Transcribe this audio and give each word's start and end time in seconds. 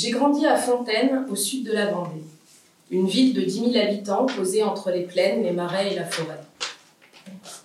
J'ai 0.00 0.12
grandi 0.12 0.46
à 0.46 0.56
Fontaine, 0.56 1.26
au 1.30 1.36
sud 1.36 1.66
de 1.66 1.72
la 1.72 1.90
Vendée, 1.90 2.24
une 2.90 3.06
ville 3.06 3.34
de 3.34 3.42
10 3.42 3.70
000 3.70 3.86
habitants 3.86 4.24
posée 4.24 4.62
entre 4.62 4.90
les 4.90 5.02
plaines, 5.02 5.42
les 5.42 5.50
marais 5.50 5.92
et 5.92 5.94
la 5.94 6.06
forêt. 6.06 6.40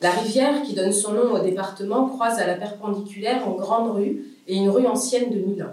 La 0.02 0.12
rivière 0.12 0.62
qui 0.64 0.74
donne 0.74 0.92
son 0.92 1.14
nom 1.14 1.32
au 1.32 1.40
département 1.40 2.10
croise 2.10 2.38
à 2.40 2.46
la 2.46 2.56
perpendiculaire 2.56 3.48
une 3.48 3.56
grande 3.56 3.96
rue 3.96 4.26
et 4.50 4.56
une 4.58 4.70
rue 4.70 4.86
ancienne 4.86 5.30
de 5.30 5.38
Milan. 5.38 5.70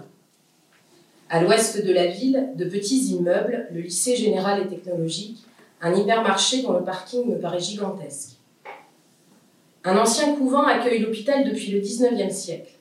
À 1.29 1.43
l'ouest 1.43 1.85
de 1.85 1.91
la 1.91 2.07
ville, 2.07 2.51
de 2.55 2.63
petits 2.63 3.07
immeubles, 3.07 3.67
le 3.73 3.81
lycée 3.81 4.15
général 4.15 4.63
et 4.63 4.69
technologique, 4.69 5.43
un 5.81 5.93
hypermarché 5.93 6.61
dont 6.61 6.77
le 6.79 6.85
parking 6.85 7.25
me 7.29 7.41
paraît 7.41 7.59
gigantesque. 7.59 8.37
Un 9.83 9.97
ancien 9.97 10.33
couvent 10.35 10.63
accueille 10.63 11.01
l'hôpital 11.01 11.43
depuis 11.43 11.71
le 11.71 11.81
XIXe 11.81 12.33
siècle. 12.33 12.71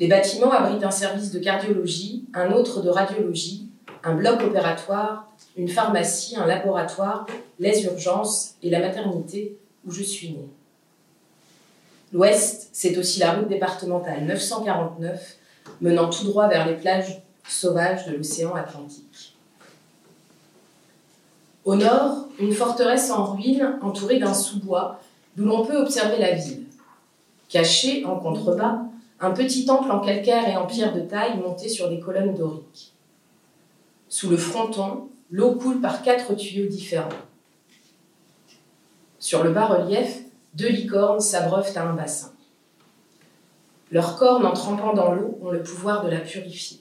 Les 0.00 0.08
bâtiments 0.08 0.50
abritent 0.50 0.82
un 0.82 0.90
service 0.90 1.30
de 1.30 1.38
cardiologie, 1.38 2.24
un 2.32 2.52
autre 2.52 2.80
de 2.80 2.88
radiologie, 2.88 3.68
un 4.02 4.14
bloc 4.14 4.40
opératoire, 4.40 5.28
une 5.56 5.68
pharmacie, 5.68 6.36
un 6.36 6.46
laboratoire, 6.46 7.26
les 7.58 7.84
urgences 7.84 8.54
et 8.62 8.70
la 8.70 8.80
maternité 8.80 9.58
où 9.86 9.90
je 9.90 10.02
suis 10.02 10.30
née. 10.30 10.48
L'ouest, 12.14 12.70
c'est 12.72 12.96
aussi 12.96 13.20
la 13.20 13.34
route 13.34 13.48
départementale 13.48 14.24
949 14.24 15.36
menant 15.82 16.08
tout 16.08 16.24
droit 16.24 16.48
vers 16.48 16.66
les 16.66 16.76
plages 16.76 17.20
sauvages 17.46 18.06
de 18.06 18.16
l'océan 18.16 18.54
Atlantique. 18.54 19.36
Au 21.66 21.74
nord, 21.74 22.26
une 22.38 22.54
forteresse 22.54 23.10
en 23.10 23.34
ruine 23.34 23.78
entourée 23.82 24.18
d'un 24.18 24.32
sous-bois 24.32 24.98
d'où 25.36 25.44
l'on 25.44 25.66
peut 25.66 25.76
observer 25.76 26.18
la 26.18 26.32
ville. 26.32 26.64
Caché 27.50 28.06
en 28.06 28.16
contrebas, 28.16 28.78
un 29.20 29.32
petit 29.32 29.66
temple 29.66 29.90
en 29.90 30.00
calcaire 30.00 30.48
et 30.48 30.56
en 30.56 30.66
pierre 30.66 30.94
de 30.94 31.00
taille 31.00 31.38
monté 31.38 31.68
sur 31.68 31.88
des 31.88 32.00
colonnes 32.00 32.34
doriques. 32.34 32.94
Sous 34.08 34.30
le 34.30 34.36
fronton, 34.36 35.08
l'eau 35.30 35.54
coule 35.54 35.80
par 35.80 36.02
quatre 36.02 36.34
tuyaux 36.34 36.68
différents. 36.68 37.08
Sur 39.18 39.44
le 39.44 39.52
bas-relief, 39.52 40.20
deux 40.54 40.70
licornes 40.70 41.20
s'abreuvent 41.20 41.76
à 41.76 41.82
un 41.82 41.94
bassin. 41.94 42.32
Leurs 43.92 44.16
cornes, 44.16 44.46
en 44.46 44.52
trempant 44.52 44.94
dans 44.94 45.12
l'eau, 45.12 45.38
ont 45.42 45.50
le 45.50 45.62
pouvoir 45.62 46.04
de 46.04 46.10
la 46.10 46.20
purifier. 46.20 46.78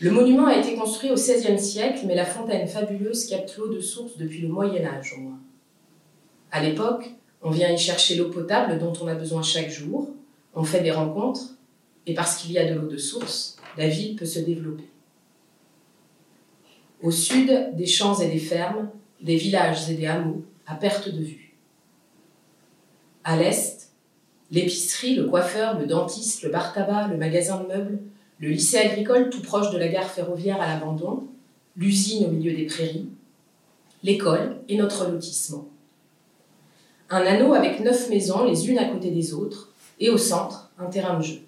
Le 0.00 0.10
monument 0.10 0.46
a 0.46 0.56
été 0.56 0.76
construit 0.76 1.10
au 1.10 1.14
XVIe 1.14 1.58
siècle, 1.58 2.04
mais 2.06 2.14
la 2.14 2.24
fontaine 2.24 2.66
fabuleuse 2.66 3.26
capte 3.26 3.58
l'eau 3.58 3.68
de 3.68 3.80
source 3.80 4.16
depuis 4.16 4.40
le 4.40 4.48
Moyen 4.48 4.86
Âge 4.86 5.12
au 5.18 5.20
moins. 5.20 5.38
À 6.50 6.62
l'époque, 6.62 7.10
on 7.42 7.50
vient 7.50 7.70
y 7.70 7.76
chercher 7.76 8.16
l'eau 8.16 8.30
potable 8.30 8.78
dont 8.78 8.92
on 9.02 9.08
a 9.08 9.14
besoin 9.14 9.42
chaque 9.42 9.70
jour, 9.70 10.08
on 10.54 10.64
fait 10.64 10.82
des 10.82 10.90
rencontres, 10.90 11.56
et 12.06 12.14
parce 12.14 12.36
qu'il 12.36 12.52
y 12.52 12.58
a 12.58 12.70
de 12.70 12.78
l'eau 12.78 12.88
de 12.88 12.96
source, 12.96 13.56
la 13.76 13.88
ville 13.88 14.16
peut 14.16 14.26
se 14.26 14.40
développer. 14.40 14.88
Au 17.02 17.10
sud, 17.10 17.70
des 17.74 17.86
champs 17.86 18.18
et 18.20 18.28
des 18.28 18.38
fermes, 18.38 18.90
des 19.22 19.36
villages 19.36 19.88
et 19.90 19.94
des 19.94 20.06
hameaux, 20.06 20.44
à 20.66 20.74
perte 20.74 21.08
de 21.08 21.22
vue. 21.22 21.54
À 23.24 23.36
l'est, 23.36 23.90
l'épicerie, 24.50 25.14
le 25.14 25.28
coiffeur, 25.28 25.78
le 25.78 25.86
dentiste, 25.86 26.42
le 26.42 26.50
bar-tabac, 26.50 27.08
le 27.08 27.16
magasin 27.16 27.62
de 27.62 27.68
meubles, 27.68 27.98
le 28.38 28.48
lycée 28.48 28.78
agricole 28.78 29.30
tout 29.30 29.42
proche 29.42 29.70
de 29.70 29.78
la 29.78 29.88
gare 29.88 30.10
ferroviaire 30.10 30.60
à 30.60 30.66
l'abandon, 30.66 31.28
l'usine 31.76 32.26
au 32.26 32.30
milieu 32.30 32.52
des 32.52 32.66
prairies, 32.66 33.08
l'école 34.02 34.56
et 34.68 34.76
notre 34.76 35.08
lotissement. 35.08 35.68
Un 37.10 37.22
anneau 37.22 37.54
avec 37.54 37.80
neuf 37.80 38.08
maisons, 38.08 38.44
les 38.44 38.68
unes 38.70 38.78
à 38.78 38.88
côté 38.88 39.10
des 39.10 39.34
autres, 39.34 39.69
et 40.00 40.10
au 40.10 40.18
centre, 40.18 40.70
un 40.78 40.86
terrain 40.86 41.18
de 41.18 41.22
jeu. 41.22 41.40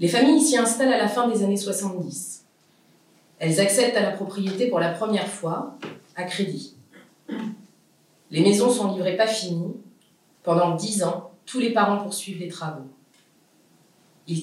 Les 0.00 0.08
familles 0.08 0.40
s'y 0.40 0.56
installent 0.56 0.92
à 0.92 0.98
la 0.98 1.08
fin 1.08 1.28
des 1.28 1.44
années 1.44 1.56
70. 1.56 2.44
Elles 3.38 3.60
accèdent 3.60 3.96
à 3.96 4.02
la 4.02 4.10
propriété 4.10 4.68
pour 4.68 4.80
la 4.80 4.90
première 4.90 5.28
fois, 5.28 5.76
à 6.16 6.24
crédit. 6.24 6.74
Les 8.30 8.40
maisons 8.40 8.70
sont 8.70 8.92
livrées 8.94 9.16
pas 9.16 9.26
finies. 9.26 9.76
Pendant 10.42 10.74
dix 10.74 11.04
ans, 11.04 11.30
tous 11.46 11.60
les 11.60 11.72
parents 11.72 12.02
poursuivent 12.02 12.40
les 12.40 12.48
travaux. 12.48 12.88
Ils, 14.26 14.42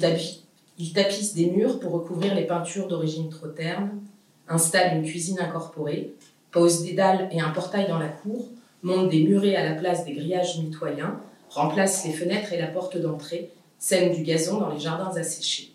ils 0.77 0.93
tapissent 0.93 1.33
des 1.33 1.49
murs 1.49 1.79
pour 1.79 1.91
recouvrir 1.93 2.35
les 2.35 2.45
peintures 2.45 2.87
d'origine 2.87 3.29
trop 3.29 3.47
terne, 3.47 3.99
installent 4.47 4.97
une 4.97 5.03
cuisine 5.03 5.39
incorporée, 5.39 6.13
posent 6.51 6.83
des 6.83 6.93
dalles 6.93 7.27
et 7.31 7.41
un 7.41 7.49
portail 7.49 7.87
dans 7.87 7.99
la 7.99 8.09
cour 8.09 8.47
monte 8.81 9.09
des 9.09 9.23
murets 9.23 9.55
à 9.55 9.63
la 9.63 9.75
place 9.75 10.05
des 10.05 10.13
grillages 10.13 10.57
mitoyens, 10.59 11.19
remplace 11.49 12.05
les 12.05 12.13
fenêtres 12.13 12.53
et 12.53 12.61
la 12.61 12.67
porte 12.67 12.97
d'entrée, 12.97 13.51
sème 13.77 14.13
du 14.13 14.23
gazon 14.23 14.59
dans 14.59 14.69
les 14.69 14.79
jardins 14.79 15.15
asséchés. 15.15 15.73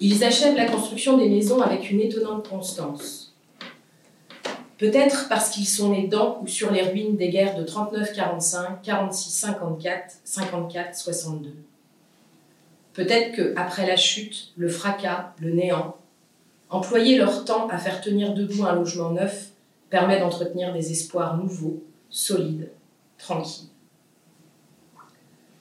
Ils 0.00 0.22
achèvent 0.22 0.56
la 0.56 0.66
construction 0.66 1.16
des 1.16 1.28
maisons 1.28 1.60
avec 1.60 1.90
une 1.90 2.00
étonnante 2.00 2.48
constance. 2.48 3.34
Peut-être 4.78 5.28
parce 5.28 5.50
qu'ils 5.50 5.66
sont 5.66 5.90
nés 5.90 6.06
dans 6.06 6.40
ou 6.40 6.46
sur 6.46 6.70
les 6.70 6.82
ruines 6.82 7.16
des 7.16 7.30
guerres 7.30 7.56
de 7.56 7.64
39-45, 7.64 8.84
46-54, 8.84 10.18
54-62. 10.24 11.48
Peut-être 12.92 13.34
que, 13.34 13.54
après 13.56 13.86
la 13.86 13.96
chute, 13.96 14.52
le 14.56 14.68
fracas, 14.68 15.32
le 15.40 15.50
néant, 15.50 15.96
employer 16.70 17.18
leur 17.18 17.44
temps 17.44 17.66
à 17.68 17.78
faire 17.78 18.00
tenir 18.00 18.34
debout 18.34 18.64
un 18.64 18.74
logement 18.74 19.10
neuf 19.10 19.48
permet 19.90 20.20
d'entretenir 20.20 20.72
des 20.72 20.92
espoirs 20.92 21.36
nouveaux, 21.36 21.82
solides, 22.10 22.70
tranquilles. 23.18 23.68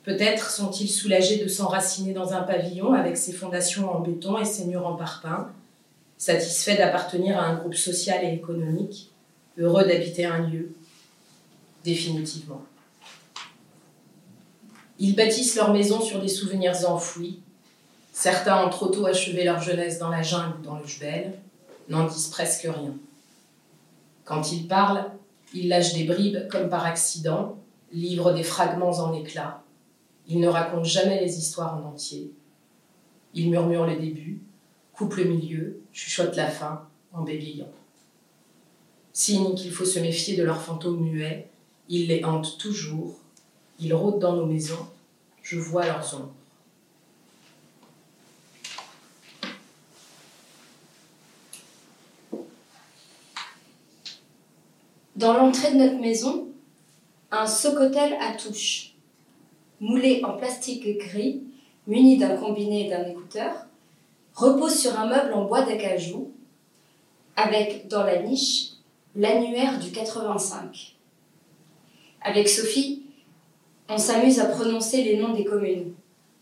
Peut-être 0.03 0.51
sont-ils 0.51 0.89
soulagés 0.89 1.43
de 1.43 1.49
s'enraciner 1.49 2.13
dans 2.13 2.33
un 2.33 2.41
pavillon 2.41 2.93
avec 2.93 3.17
ses 3.17 3.33
fondations 3.33 3.91
en 3.91 3.99
béton 3.99 4.39
et 4.39 4.45
ses 4.45 4.65
murs 4.65 4.87
en 4.87 4.95
parpaing, 4.95 5.51
satisfaits 6.17 6.77
d'appartenir 6.77 7.37
à 7.37 7.45
un 7.45 7.55
groupe 7.55 7.75
social 7.75 8.23
et 8.23 8.33
économique, 8.33 9.11
heureux 9.57 9.83
d'habiter 9.83 10.25
un 10.25 10.47
lieu, 10.47 10.71
définitivement. 11.83 12.61
Ils 14.99 15.15
bâtissent 15.15 15.55
leur 15.55 15.73
maison 15.73 15.99
sur 15.99 16.21
des 16.21 16.27
souvenirs 16.27 16.89
enfouis. 16.89 17.41
Certains 18.13 18.65
ont 18.65 18.69
trop 18.69 18.87
tôt 18.87 19.05
achevé 19.05 19.43
leur 19.43 19.61
jeunesse 19.61 19.99
dans 19.99 20.09
la 20.09 20.23
jungle 20.23 20.55
ou 20.59 20.63
dans 20.63 20.79
le 20.79 20.87
jbel, 20.87 21.33
n'en 21.89 22.07
disent 22.07 22.29
presque 22.29 22.63
rien. 22.63 22.95
Quand 24.25 24.51
il 24.51 24.67
parle, 24.67 25.05
il 25.53 25.69
lâche 25.69 25.93
des 25.93 26.03
bribes 26.03 26.47
comme 26.49 26.69
par 26.69 26.85
accident, 26.85 27.57
livre 27.91 28.33
des 28.33 28.43
fragments 28.43 28.99
en 28.99 29.13
éclats. 29.13 29.63
Il 30.27 30.39
ne 30.39 30.47
raconte 30.47 30.85
jamais 30.85 31.21
les 31.21 31.37
histoires 31.37 31.77
en 31.77 31.89
entier. 31.89 32.31
Il 33.33 33.49
murmure 33.49 33.85
le 33.85 33.95
début, 33.95 34.41
coupe 34.93 35.15
le 35.15 35.25
milieu, 35.25 35.79
chuchote 35.93 36.35
la 36.35 36.49
fin 36.49 36.87
en 37.13 37.23
bégayant. 37.23 37.71
Signe 39.13 39.55
qu'il 39.55 39.71
faut 39.71 39.85
se 39.85 39.99
méfier 39.99 40.35
de 40.35 40.43
leurs 40.43 40.61
fantômes 40.61 40.99
muets, 40.99 41.49
ils 41.89 42.07
les 42.07 42.23
hantent 42.23 42.57
toujours, 42.57 43.17
ils 43.79 43.93
rôdent 43.93 44.19
dans 44.19 44.35
nos 44.35 44.45
maisons, 44.45 44.87
je 45.41 45.57
vois 45.57 45.85
leurs 45.85 46.13
ombres. 46.13 46.33
Dans 55.17 55.33
l'entrée 55.33 55.71
de 55.71 55.77
notre 55.77 55.99
maison, 55.99 56.47
un 57.31 57.47
socotel 57.47 58.15
à 58.21 58.33
touche, 58.33 58.93
moulé 59.79 60.21
en 60.23 60.33
plastique 60.33 60.95
gris, 60.99 61.41
muni 61.87 62.19
d'un 62.19 62.37
combiné 62.37 62.85
et 62.85 62.89
d'un 62.91 63.03
écouteur, 63.03 63.65
repose 64.35 64.75
sur 64.75 64.99
un 64.99 65.07
meuble 65.07 65.33
en 65.33 65.45
bois 65.45 65.63
d'acajou, 65.63 66.29
avec 67.35 67.87
dans 67.87 68.03
la 68.03 68.21
niche 68.21 68.73
l'annuaire 69.15 69.79
du 69.79 69.89
85. 69.89 70.95
Avec 72.21 72.47
Sophie, 72.47 73.01
on 73.89 73.97
s'amuse 73.97 74.39
à 74.39 74.45
prononcer 74.45 75.03
les 75.03 75.17
noms 75.17 75.33
des 75.33 75.45
communes. 75.45 75.93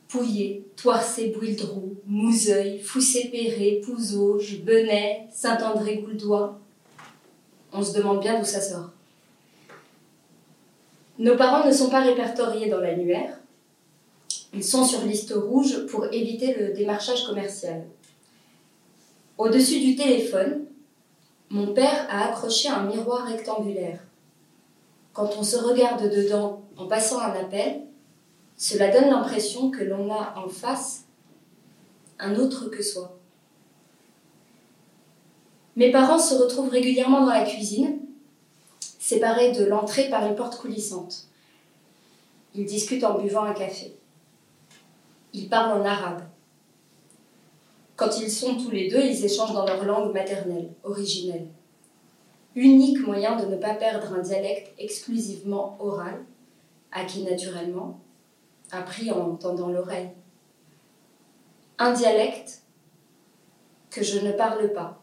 Pouillet, 0.09 0.63
Toircé, 0.75 1.29
Bouildroux, 1.29 1.95
Mouzeuil, 2.07 2.79
Foussé-Péré, 2.79 3.81
Pouzauge, 3.85 4.63
Benay, 4.63 5.27
Saint-André-Gouldois, 5.31 6.59
on 7.73 7.83
se 7.83 7.97
demande 7.97 8.21
bien 8.21 8.39
d'où 8.39 8.45
ça 8.45 8.61
sort. 8.61 8.91
Nos 11.17 11.37
parents 11.37 11.65
ne 11.65 11.71
sont 11.71 11.89
pas 11.89 12.01
répertoriés 12.01 12.69
dans 12.69 12.79
l'annuaire. 12.79 13.39
Ils 14.53 14.63
sont 14.63 14.85
sur 14.85 15.01
liste 15.01 15.33
rouge 15.33 15.85
pour 15.87 16.05
éviter 16.11 16.53
le 16.55 16.73
démarchage 16.73 17.25
commercial. 17.25 17.85
Au-dessus 19.37 19.79
du 19.79 19.95
téléphone, 19.95 20.65
mon 21.49 21.73
père 21.73 22.07
a 22.09 22.29
accroché 22.29 22.69
un 22.69 22.83
miroir 22.83 23.27
rectangulaire. 23.27 23.99
Quand 25.13 25.29
on 25.37 25.43
se 25.43 25.57
regarde 25.57 26.09
dedans 26.09 26.63
en 26.77 26.87
passant 26.87 27.19
un 27.19 27.33
appel, 27.33 27.81
cela 28.57 28.89
donne 28.91 29.09
l'impression 29.09 29.71
que 29.71 29.83
l'on 29.83 30.11
a 30.11 30.33
en 30.37 30.49
face 30.49 31.05
un 32.19 32.35
autre 32.35 32.67
que 32.69 32.81
soi. 32.81 33.17
Mes 35.75 35.91
parents 35.91 36.19
se 36.19 36.35
retrouvent 36.35 36.69
régulièrement 36.69 37.25
dans 37.25 37.33
la 37.33 37.43
cuisine, 37.43 37.99
séparés 38.79 39.51
de 39.51 39.65
l'entrée 39.65 40.09
par 40.09 40.25
une 40.25 40.35
porte 40.35 40.57
coulissante. 40.57 41.27
Ils 42.53 42.65
discutent 42.65 43.03
en 43.03 43.19
buvant 43.19 43.43
un 43.43 43.53
café. 43.53 43.93
Ils 45.33 45.49
parlent 45.49 45.81
en 45.81 45.85
arabe, 45.85 46.23
Quand 47.97 48.19
ils 48.19 48.31
sont 48.31 48.55
tous 48.55 48.71
les 48.71 48.89
deux, 48.89 49.03
ils 49.03 49.25
échangent 49.25 49.53
dans 49.53 49.65
leur 49.65 49.83
langue 49.83 50.13
maternelle, 50.13 50.69
originelle. 50.83 51.47
Unique 52.55 53.05
moyen 53.05 53.35
de 53.35 53.45
ne 53.45 53.57
pas 53.57 53.73
perdre 53.73 54.13
un 54.13 54.21
dialecte 54.21 54.73
exclusivement 54.77 55.77
oral, 55.79 56.23
acquis 56.91 57.23
naturellement, 57.23 57.99
appris 58.71 59.11
en 59.11 59.35
tendant 59.35 59.69
l'oreille. 59.69 60.09
Un 61.79 61.91
dialecte 61.91 62.61
que 63.89 64.03
je 64.03 64.19
ne 64.19 64.31
parle 64.31 64.71
pas. 64.71 65.01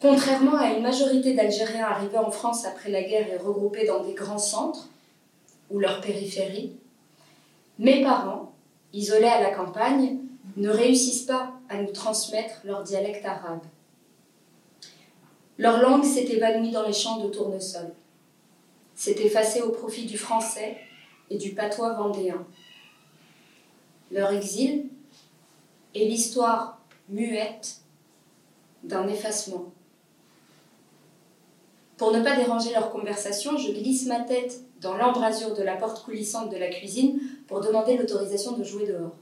Contrairement 0.00 0.56
à 0.56 0.72
une 0.72 0.82
majorité 0.82 1.34
d'Algériens 1.34 1.86
arrivés 1.86 2.16
en 2.16 2.30
France 2.30 2.64
après 2.64 2.90
la 2.90 3.02
guerre 3.02 3.28
et 3.28 3.36
regroupés 3.36 3.86
dans 3.86 4.02
des 4.02 4.14
grands 4.14 4.38
centres, 4.38 4.88
ou 5.68 5.78
leur 5.78 6.00
périphérie, 6.00 6.72
mes 7.78 8.02
parents, 8.02 8.52
isolés 8.94 9.26
à 9.26 9.42
la 9.42 9.50
campagne, 9.50 10.18
ne 10.56 10.70
réussissent 10.70 11.26
pas 11.26 11.52
à 11.68 11.80
nous 11.80 11.92
transmettre 11.92 12.60
leur 12.64 12.82
dialecte 12.82 13.24
arabe. 13.26 13.62
Leur 15.58 15.80
langue 15.82 16.04
s'est 16.04 16.24
évanouie 16.24 16.70
dans 16.70 16.86
les 16.86 16.94
champs 16.94 17.20
de 17.20 17.28
tournesol, 17.28 17.92
s'est 18.94 19.20
effacée 19.20 19.60
au 19.60 19.70
profit 19.70 20.06
du 20.06 20.16
français 20.16 20.78
et 21.28 21.36
du 21.36 21.50
patois 21.50 21.92
vendéen. 21.92 22.46
Leur 24.10 24.32
exil 24.32 24.86
est 25.94 26.06
l'histoire 26.06 26.80
muette 27.10 27.76
d'un 28.82 29.06
effacement. 29.06 29.66
Pour 32.00 32.12
ne 32.12 32.22
pas 32.22 32.34
déranger 32.34 32.72
leur 32.72 32.90
conversation, 32.90 33.58
je 33.58 33.72
glisse 33.72 34.06
ma 34.06 34.20
tête 34.20 34.62
dans 34.80 34.96
l'embrasure 34.96 35.54
de 35.54 35.62
la 35.62 35.76
porte 35.76 36.02
coulissante 36.02 36.50
de 36.50 36.56
la 36.56 36.68
cuisine 36.68 37.20
pour 37.46 37.60
demander 37.60 37.98
l'autorisation 37.98 38.52
de 38.52 38.64
jouer 38.64 38.86
dehors. 38.86 39.14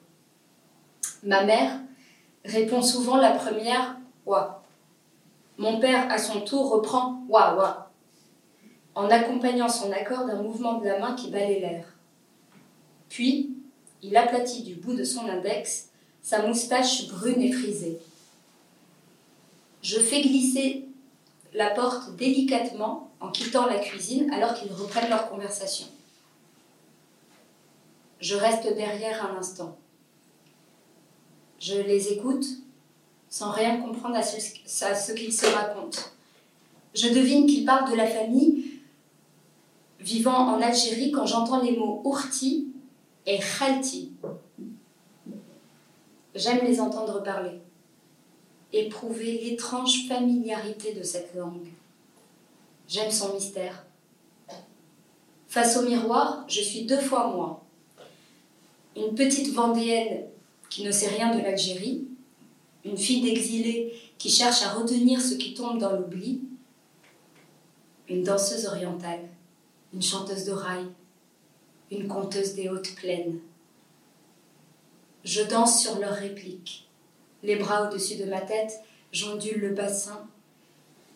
Ma 1.25 1.43
mère 1.43 1.73
répond 2.45 2.81
souvent 2.81 3.17
la 3.17 3.33
première 3.33 3.97
Wa. 4.27 4.63
Mon 5.57 5.81
père, 5.81 6.09
à 6.09 6.19
son 6.19 6.43
tour, 6.43 6.71
reprend 6.71 7.25
Wa 7.29 7.57
Wa, 7.57 7.91
en 8.95 9.11
accompagnant 9.11 9.69
son 9.69 9.91
accord 9.91 10.27
d'un 10.27 10.41
mouvement 10.41 10.75
de 10.75 10.85
la 10.85 11.01
main 11.01 11.17
qui 11.17 11.33
balaye 11.33 11.59
l'air. 11.59 11.85
Puis, 13.09 13.57
il 14.03 14.17
aplatit 14.17 14.63
du 14.63 14.77
bout 14.77 14.95
de 14.95 15.03
son 15.03 15.29
index 15.29 15.89
sa 16.23 16.47
moustache 16.47 17.09
brune 17.09 17.43
et 17.43 17.51
frisée. 17.51 17.99
Je 19.83 19.99
fais 19.99 20.21
glisser 20.21 20.88
la 21.59 21.71
porte 21.71 22.15
délicatement 22.15 23.11
en 23.19 23.33
quittant 23.33 23.67
la 23.67 23.81
cuisine 23.81 24.33
alors 24.33 24.55
qu'ils 24.55 24.73
reprennent 24.73 25.11
leur 25.11 25.29
conversation. 25.29 25.89
Je 28.21 28.37
reste 28.37 28.73
derrière 28.77 29.27
un 29.27 29.37
instant. 29.37 29.77
Je 31.59 31.75
les 31.75 32.13
écoute 32.13 32.47
sans 33.29 33.51
rien 33.51 33.81
comprendre 33.81 34.15
à 34.15 34.23
ce, 34.23 35.13
qu'ils 35.13 35.33
se 35.33 35.47
racontent. 35.47 35.99
Je 36.95 37.09
devine 37.09 37.47
qu'ils 37.47 37.65
parlent 37.65 37.91
de 37.91 37.97
la 37.97 38.07
famille 38.07 38.81
vivant 39.99 40.55
en 40.55 40.63
Algérie 40.63 41.11
quand 41.11 41.27
j'entends 41.27 41.61
les 41.61 41.77
mots 41.77 42.03
ourti 42.05 42.69
et 43.27 43.41
khalti. 43.41 44.13
J'aime 46.37 46.65
les 46.65 46.81
entendre 46.81 47.21
parler 47.25 47.61
éprouver 48.73 49.39
l'étrange 49.45 50.07
familiarité 50.09 50.93
de 50.93 51.03
cette 51.03 51.35
langue. 51.35 51.69
J'aime 52.87 53.11
son 53.11 53.35
mystère. 53.35 53.85
Face 55.49 55.77
au 55.77 55.83
miroir, 55.83 56.45
je 56.49 56.61
suis 56.61 56.85
deux 56.85 57.01
fois 57.01 57.29
moi. 57.29 57.65
Une 58.97 59.15
petite 59.15 59.53
Vendéenne 59.55 60.27
qui 60.69 60.85
ne 60.85 60.91
sait 60.91 61.09
rien 61.09 61.35
de 61.35 61.41
l'Algérie, 61.41 62.07
une 62.85 62.99
fille 62.99 63.23
d'exilé 63.23 63.95
qui 64.19 64.31
cherche 64.31 64.63
à 64.63 64.75
retenir 64.75 65.21
ce 65.21 65.35
qui 65.35 65.55
tombe 65.55 65.79
dans 65.79 65.93
l'oubli, 65.93 66.43
une 68.09 68.25
danseuse 68.25 68.67
orientale, 68.67 69.29
une 69.95 70.03
chanteuse 70.03 70.45
de 70.45 70.53
rail, 70.53 70.87
une 71.91 72.09
conteuse 72.09 72.55
des 72.55 72.69
hautes 72.69 72.95
plaines. 72.97 73.39
Je 75.25 75.43
danse 75.43 75.83
sur 75.83 75.99
leurs 75.99 76.15
répliques 76.15 76.88
les 77.43 77.57
bras 77.57 77.89
au-dessus 77.89 78.17
de 78.17 78.25
ma 78.25 78.41
tête, 78.41 78.81
j'ondule 79.13 79.61
le 79.61 79.71
bassin. 79.71 80.27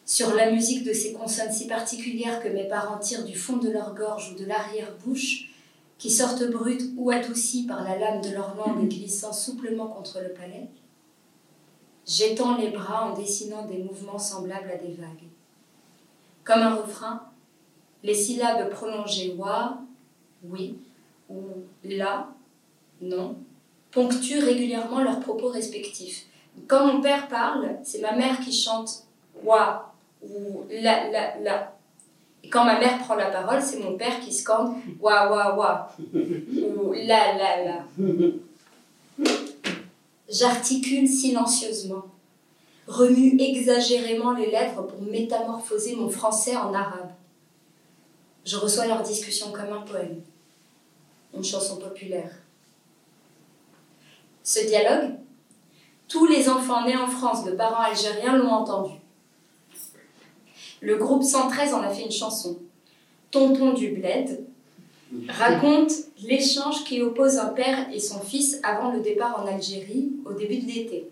Sur 0.04 0.34
la 0.34 0.50
musique 0.50 0.84
de 0.84 0.92
ces 0.92 1.12
consonnes 1.12 1.52
si 1.52 1.66
particulières 1.66 2.42
que 2.42 2.48
mes 2.48 2.69
parents 2.69 2.98
tirent 2.98 3.24
du 3.24 3.36
fond 3.36 3.56
de 3.56 3.70
leur 3.70 3.94
gorge 3.94 4.32
ou 4.32 4.38
de 4.38 4.44
l'arrière-bouche, 4.44 5.50
qui 5.98 6.10
sortent 6.10 6.50
brutes 6.50 6.82
ou 6.96 7.10
adoucies 7.12 7.64
par 7.64 7.84
la 7.84 7.96
lame 7.96 8.20
de 8.20 8.30
leur 8.30 8.56
langue 8.56 8.88
glissant 8.88 9.32
souplement 9.32 9.86
contre 9.86 10.20
le 10.20 10.32
palais, 10.32 10.69
j'étends 12.04 12.56
les 12.56 12.70
bras 12.70 13.08
en 13.08 13.14
dessinant 13.14 13.66
des 13.66 13.78
mouvements 13.78 14.18
semblables 14.18 14.70
à 14.70 14.76
des 14.76 14.94
vagues. 14.94 15.28
Comme 16.42 16.60
un 16.60 16.75
refrain, 16.75 17.22
les 18.02 18.14
syllabes 18.14 18.68
prolongées 18.70 19.34
wa, 19.38 19.78
oui, 20.42 20.76
ou 21.30 21.42
la, 21.84 22.34
non, 23.00 23.36
ponctuent 23.92 24.42
régulièrement 24.42 25.00
leurs 25.02 25.20
propos 25.20 25.48
respectifs. 25.48 26.26
Quand 26.66 26.86
mon 26.86 27.00
père 27.00 27.28
parle, 27.28 27.76
c'est 27.84 28.00
ma 28.00 28.12
mère 28.12 28.40
qui 28.40 28.52
chante 28.52 29.04
wa 29.44 29.92
ou 30.22 30.64
la 30.70 31.10
la 31.10 31.38
la. 31.40 31.76
Et 32.42 32.48
quand 32.48 32.64
ma 32.64 32.80
mère 32.80 32.98
prend 32.98 33.14
la 33.14 33.30
parole, 33.30 33.62
c'est 33.62 33.78
mon 33.78 33.96
père 33.96 34.18
qui 34.20 34.32
scande 34.32 34.74
wa 35.00 35.30
wa 35.30 35.56
wa 35.56 35.96
ou 36.14 36.92
la 36.92 37.36
la 37.36 37.64
la. 37.64 39.26
J'articule 40.28 41.06
silencieusement, 41.06 42.04
remue 42.86 43.36
exagérément 43.38 44.32
les 44.32 44.50
lèvres 44.50 44.82
pour 44.82 45.02
métamorphoser 45.02 45.94
mon 45.94 46.08
français 46.08 46.56
en 46.56 46.72
arabe. 46.72 47.10
Je 48.44 48.56
reçois 48.56 48.86
leur 48.86 49.02
discussion 49.02 49.52
comme 49.52 49.72
un 49.72 49.82
poème, 49.82 50.22
une 51.34 51.44
chanson 51.44 51.76
populaire. 51.76 52.41
Ce 54.44 54.66
dialogue, 54.66 55.12
tous 56.08 56.26
les 56.26 56.48
enfants 56.48 56.84
nés 56.84 56.96
en 56.96 57.06
France 57.06 57.44
de 57.44 57.52
parents 57.52 57.84
algériens 57.84 58.36
l'ont 58.36 58.50
entendu. 58.50 58.94
Le 60.80 60.96
groupe 60.96 61.22
113 61.22 61.74
en 61.74 61.82
a 61.82 61.90
fait 61.90 62.02
une 62.02 62.10
chanson. 62.10 62.58
Tonton 63.30 63.72
du 63.72 63.90
Bled 63.90 64.44
raconte 65.28 65.92
l'échange 66.22 66.84
qui 66.84 67.02
oppose 67.02 67.36
un 67.36 67.48
père 67.48 67.88
et 67.92 68.00
son 68.00 68.20
fils 68.20 68.58
avant 68.62 68.90
le 68.90 69.00
départ 69.00 69.40
en 69.42 69.46
Algérie 69.46 70.11
au 70.25 70.32
début 70.32 70.58
de 70.58 70.66
l'été. 70.66 71.08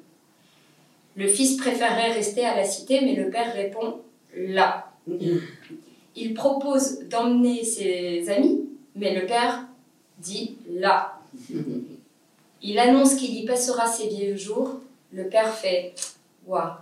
Le 1.16 1.28
fils 1.28 1.56
préférerait 1.56 2.12
rester 2.12 2.44
à 2.44 2.56
la 2.56 2.64
cité, 2.64 3.00
mais 3.02 3.14
le 3.14 3.30
père 3.30 3.52
répond 3.52 4.00
là. 4.37 4.92
Il 6.16 6.34
propose 6.34 7.00
d'emmener 7.08 7.64
ses 7.64 8.28
amis, 8.28 8.68
mais 8.96 9.14
le 9.18 9.26
père 9.26 9.66
dit 10.18 10.56
là. 10.68 11.20
Il 12.62 12.79
annonce 12.79 13.14
qu'il 13.14 13.35
y 13.35 13.45
passera 13.45 13.87
ses 13.87 14.09
vieux 14.09 14.37
jours. 14.37 14.81
Le 15.12 15.29
père 15.29 15.52
fait 15.52 15.95
Waouh 16.47 16.73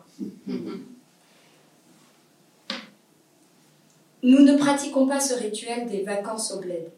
Nous 4.23 4.41
ne 4.41 4.57
pratiquons 4.57 5.07
pas 5.07 5.21
ce 5.21 5.35
rituel 5.35 5.89
des 5.89 6.03
vacances 6.03 6.53
au 6.53 6.61
bled. 6.61 6.91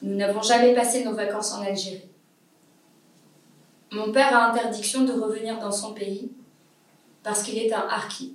Nous 0.00 0.16
n'avons 0.16 0.42
jamais 0.42 0.74
passé 0.74 1.04
nos 1.04 1.14
vacances 1.14 1.52
en 1.52 1.62
Algérie. 1.62 2.08
Mon 3.92 4.10
père 4.10 4.34
a 4.34 4.50
interdiction 4.50 5.04
de 5.04 5.12
revenir 5.12 5.58
dans 5.58 5.70
son 5.70 5.92
pays 5.92 6.30
parce 7.22 7.42
qu'il 7.42 7.58
est 7.58 7.72
un 7.72 7.86
harki. 7.88 8.34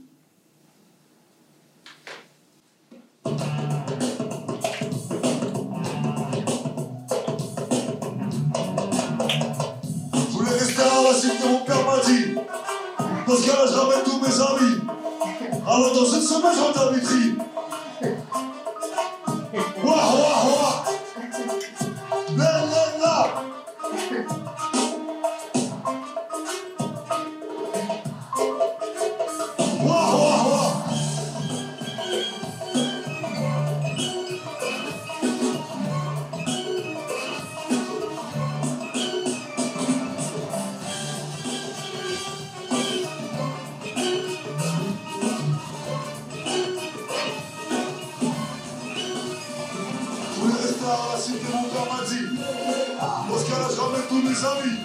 Parce 13.27 13.41
que 13.41 13.50
là, 13.50 13.65
je 13.67 13.74
ramène 13.74 14.03
tous 14.05 14.19
mes 14.19 14.41
amis. 14.41 14.77
Alors, 15.67 15.93
dans 15.93 16.05
une 16.05 16.22
semaine, 16.22 16.53
je 16.55 16.62
rentre 16.62 16.81
à 16.81 16.91
Vitry. 16.93 17.36
Wah, 19.84 19.96
wah, 19.96 20.46
wah. 20.46 20.57
Tous 54.18 54.24
mes 54.24 54.38
amis. 54.46 54.78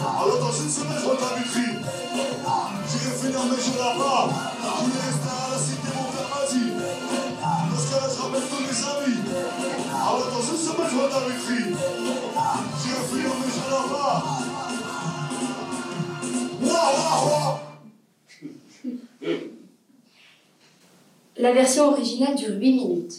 Alors 0.00 0.38
dans 0.40 0.52
une 0.52 0.68
semaine, 0.68 0.98
je 1.00 1.06
rentre 1.06 1.32
à 1.32 1.38
Vitry. 1.38 1.78
J'irai 2.90 3.12
finir 3.16 3.44
mes 3.44 3.62
jours 3.62 3.78
là-bas. 3.78 4.28
Je 4.82 4.90
vais 4.90 5.02
rester 5.06 5.30
à 5.30 5.50
la 5.52 5.58
cité, 5.58 5.88
mon 5.94 6.08
père 6.10 6.28
m'a 6.30 6.42
dit. 6.50 6.70
Dans 7.70 7.78
ce 7.78 7.86
cas-là, 7.90 8.08
je 8.14 8.18
rappelle 8.22 8.46
tous 8.50 8.62
mes 8.62 8.78
amis. 8.90 9.20
Alors 9.94 10.26
dans 10.32 10.42
une 10.42 10.58
semaine, 10.58 10.88
je 10.90 10.96
rentre 10.98 11.16
à 11.16 11.18
Vitry. 11.28 11.60
J'irai 12.82 13.02
finir 13.08 13.30
mes 13.40 13.50
jours 13.54 13.70
là-bas. 13.70 14.16
Waouh, 16.62 16.94
waouh, 16.98 17.22
waouh. 17.28 17.56
La 21.38 21.52
version 21.52 21.92
originale 21.92 22.34
dure 22.34 22.56
8 22.58 22.72
minutes. 22.72 23.16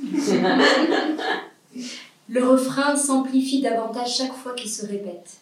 Le 2.30 2.48
refrain 2.48 2.94
s'amplifie 2.94 3.60
davantage 3.60 4.18
chaque 4.18 4.34
fois 4.34 4.54
qu'il 4.54 4.70
se 4.70 4.86
répète. 4.86 5.38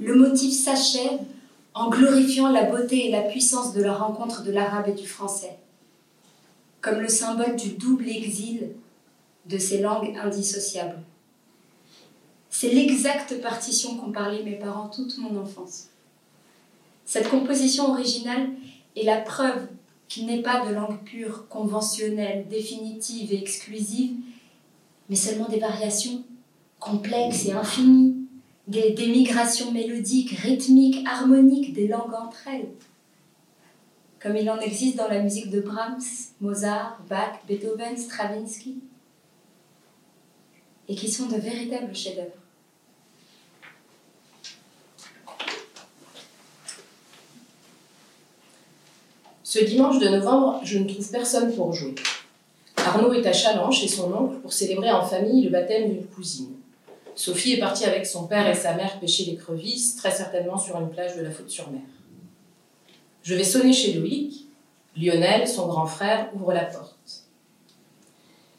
Le 0.00 0.16
motif 0.16 0.52
s'achève 0.52 1.20
en 1.72 1.88
glorifiant 1.88 2.48
la 2.48 2.64
beauté 2.64 3.06
et 3.06 3.12
la 3.12 3.22
puissance 3.22 3.72
de 3.72 3.80
la 3.80 3.94
rencontre 3.94 4.42
de 4.42 4.50
l'arabe 4.50 4.88
et 4.88 5.00
du 5.00 5.06
français, 5.06 5.56
comme 6.80 6.98
le 6.98 7.08
symbole 7.08 7.54
du 7.54 7.74
double 7.74 8.08
exil 8.08 8.70
de 9.46 9.56
ces 9.56 9.80
langues 9.80 10.16
indissociables. 10.20 10.98
C'est 12.50 12.70
l'exacte 12.70 13.40
partition 13.40 13.96
qu'ont 13.96 14.10
parlé 14.10 14.42
mes 14.42 14.58
parents 14.58 14.88
toute 14.88 15.16
mon 15.18 15.40
enfance. 15.40 15.90
Cette 17.04 17.30
composition 17.30 17.92
originale 17.92 18.48
est 18.96 19.04
la 19.04 19.20
preuve 19.20 19.68
qu'il 20.08 20.26
n'est 20.26 20.42
pas 20.42 20.66
de 20.66 20.74
langue 20.74 21.04
pure, 21.04 21.46
conventionnelle, 21.48 22.48
définitive 22.48 23.32
et 23.32 23.40
exclusive, 23.40 24.16
mais 25.10 25.16
seulement 25.16 25.48
des 25.48 25.58
variations 25.58 26.22
complexes 26.78 27.44
et 27.46 27.52
infinies, 27.52 28.16
des, 28.68 28.94
migrations 29.08 29.72
mélodiques, 29.72 30.30
rythmiques, 30.30 31.04
harmoniques 31.04 31.74
des 31.74 31.88
langues 31.88 32.14
entre 32.14 32.46
elles, 32.46 32.70
comme 34.20 34.36
il 34.36 34.48
en 34.48 34.60
existe 34.60 34.96
dans 34.96 35.08
la 35.08 35.20
musique 35.20 35.50
de 35.50 35.60
Brahms, 35.60 36.00
Mozart, 36.40 37.00
Bach, 37.08 37.40
Beethoven, 37.48 37.96
Stravinsky, 37.96 38.78
et 40.88 40.94
qui 40.94 41.10
sont 41.10 41.26
de 41.26 41.36
véritables 41.36 41.94
chefs-d'œuvre. 41.94 42.30
Ce 49.42 49.58
dimanche 49.64 49.98
de 49.98 50.08
novembre, 50.08 50.60
je 50.62 50.78
ne 50.78 50.88
trouve 50.88 51.10
personne 51.10 51.52
pour 51.52 51.72
jouer. 51.72 51.96
Arnaud 52.86 53.12
est 53.12 53.26
à 53.26 53.32
Challenge 53.32 53.74
chez 53.74 53.88
son 53.88 54.12
oncle 54.12 54.36
pour 54.38 54.52
célébrer 54.52 54.90
en 54.90 55.04
famille 55.04 55.44
le 55.44 55.50
baptême 55.50 55.90
d'une 55.90 56.06
cousine. 56.06 56.52
Sophie 57.14 57.52
est 57.52 57.60
partie 57.60 57.84
avec 57.84 58.06
son 58.06 58.26
père 58.26 58.48
et 58.48 58.54
sa 58.54 58.74
mère 58.74 58.98
pêcher 58.98 59.24
l'écrevisse, 59.24 59.96
très 59.96 60.10
certainement 60.10 60.56
sur 60.56 60.78
une 60.80 60.88
plage 60.88 61.16
de 61.16 61.22
la 61.22 61.30
Faute-sur-Mer. 61.30 61.82
Je 63.22 63.34
vais 63.34 63.44
sonner 63.44 63.72
chez 63.72 63.92
Loïc. 63.94 64.46
Lionel, 64.96 65.46
son 65.46 65.68
grand 65.68 65.86
frère, 65.86 66.30
ouvre 66.34 66.52
la 66.52 66.64
porte. 66.64 67.24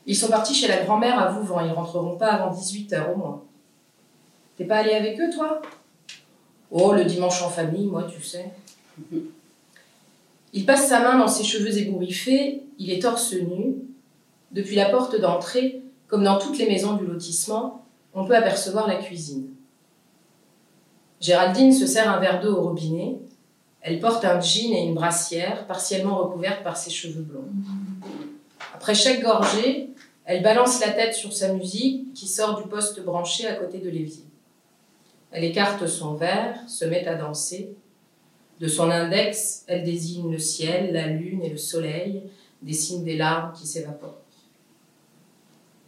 Ils 0.06 0.16
sont 0.16 0.30
partis 0.30 0.54
chez 0.54 0.68
la 0.68 0.84
grand-mère 0.84 1.20
à 1.20 1.32
Vouvant. 1.32 1.60
Ils 1.66 1.72
rentreront 1.72 2.18
pas 2.18 2.28
avant 2.28 2.56
18h 2.56 3.14
au 3.14 3.18
moins. 3.18 3.44
T'es 4.58 4.66
pas 4.66 4.78
allé 4.78 4.94
avec 4.94 5.20
eux, 5.20 5.30
toi? 5.34 5.62
Oh, 6.70 6.94
le 6.94 7.04
dimanche 7.04 7.42
en 7.42 7.50
famille, 7.50 7.88
moi, 7.88 8.04
tu 8.04 8.22
sais. 8.22 8.52
Il 10.54 10.66
passe 10.66 10.88
sa 10.88 11.00
main 11.00 11.18
dans 11.18 11.28
ses 11.28 11.44
cheveux 11.44 11.78
ébouriffés, 11.78 12.64
il 12.78 12.92
est 12.92 13.02
torse 13.02 13.34
nu. 13.34 13.76
Depuis 14.52 14.76
la 14.76 14.90
porte 14.90 15.20
d'entrée, 15.20 15.82
comme 16.08 16.24
dans 16.24 16.38
toutes 16.38 16.58
les 16.58 16.68
maisons 16.68 16.94
du 16.94 17.06
lotissement, 17.06 17.86
on 18.14 18.26
peut 18.26 18.36
apercevoir 18.36 18.88
la 18.88 18.96
cuisine. 18.96 19.48
Géraldine 21.22 21.72
se 21.72 21.86
sert 21.86 22.12
un 22.12 22.20
verre 22.20 22.42
d'eau 22.42 22.58
au 22.58 22.62
robinet. 22.62 23.18
Elle 23.82 24.00
porte 24.00 24.26
un 24.26 24.42
jean 24.42 24.74
et 24.74 24.84
une 24.86 24.96
brassière, 24.96 25.68
partiellement 25.68 26.18
recouverte 26.18 26.64
par 26.64 26.78
ses 26.78 26.90
cheveux 26.90 27.22
blonds. 27.22 27.48
Après 28.74 28.94
chaque 28.96 29.22
gorgée, 29.22 29.90
elle 30.26 30.44
balance 30.44 30.82
la 30.82 30.92
tête 30.92 31.14
sur 31.14 31.32
sa 31.32 31.54
musique 31.54 32.14
qui 32.14 32.28
sort 32.28 32.62
du 32.62 32.68
poste 32.68 33.04
branché 33.04 33.48
à 33.48 33.54
côté 33.54 33.80
de 33.80 33.90
l'évier. 33.90 34.24
Elle 35.32 35.44
écarte 35.44 35.88
son 35.88 36.16
verre, 36.16 36.58
se 36.68 36.86
met 36.86 37.08
à 37.08 37.16
danser. 37.16 37.74
De 38.60 38.68
son 38.68 38.92
index, 38.92 39.64
elle 39.68 39.84
désigne 39.84 40.32
le 40.32 40.40
ciel, 40.40 40.94
la 40.94 41.08
lune 41.08 41.44
et 41.44 41.50
le 41.50 41.58
soleil, 41.58 42.24
dessine 42.62 43.04
des 43.04 43.18
larmes 43.18 43.54
qui 43.54 43.66
s'évaporent. 43.66 44.21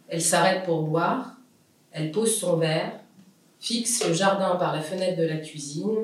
Elle 0.08 0.22
s'arrête 0.22 0.64
pour 0.64 0.82
boire, 0.82 1.36
elle 1.92 2.10
pose 2.12 2.38
son 2.38 2.56
verre, 2.56 3.00
fixe 3.60 4.06
le 4.06 4.12
jardin 4.12 4.56
par 4.56 4.74
la 4.74 4.82
fenêtre 4.82 5.18
de 5.18 5.26
la 5.26 5.38
cuisine, 5.38 5.96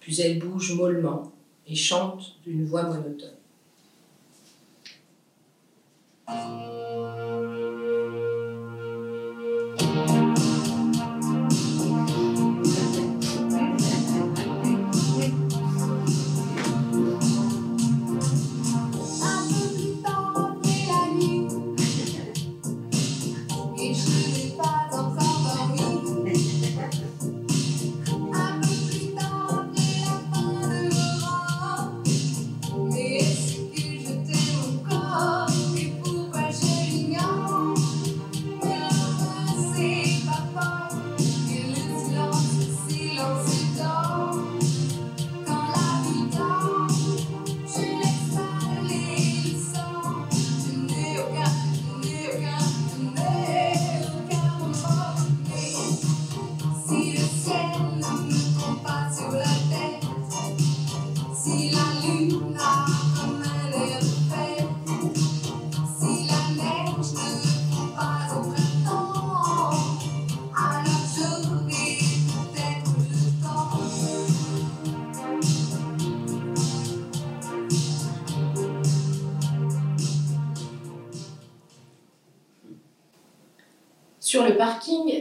puis 0.00 0.20
elle 0.20 0.38
bouge 0.38 0.74
mollement 0.74 1.32
et 1.66 1.74
chante 1.74 2.36
d'une 2.44 2.64
voix 2.64 2.82
monotone. 2.82 3.30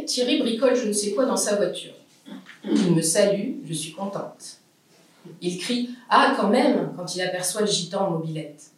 Thierry 0.10 0.40
bricole 0.40 0.76
je 0.76 0.88
ne 0.88 0.92
sais 0.92 1.12
quoi 1.12 1.26
dans 1.26 1.38
sa 1.38 1.56
voiture. 1.56 1.94
Il 2.66 2.96
me 2.96 3.02
salue, 3.02 3.58
je 3.64 3.74
suis 3.74 3.92
contente. 3.92 4.58
Il 5.40 5.60
crie 5.60 5.92
Ah, 6.10 6.34
quand 6.36 6.50
même 6.50 6.94
quand 6.98 7.16
il 7.16 7.22
aperçoit 7.22 7.62
le 7.62 7.68
gitan 7.68 8.08
en 8.08 8.12
mobilette. 8.18 8.72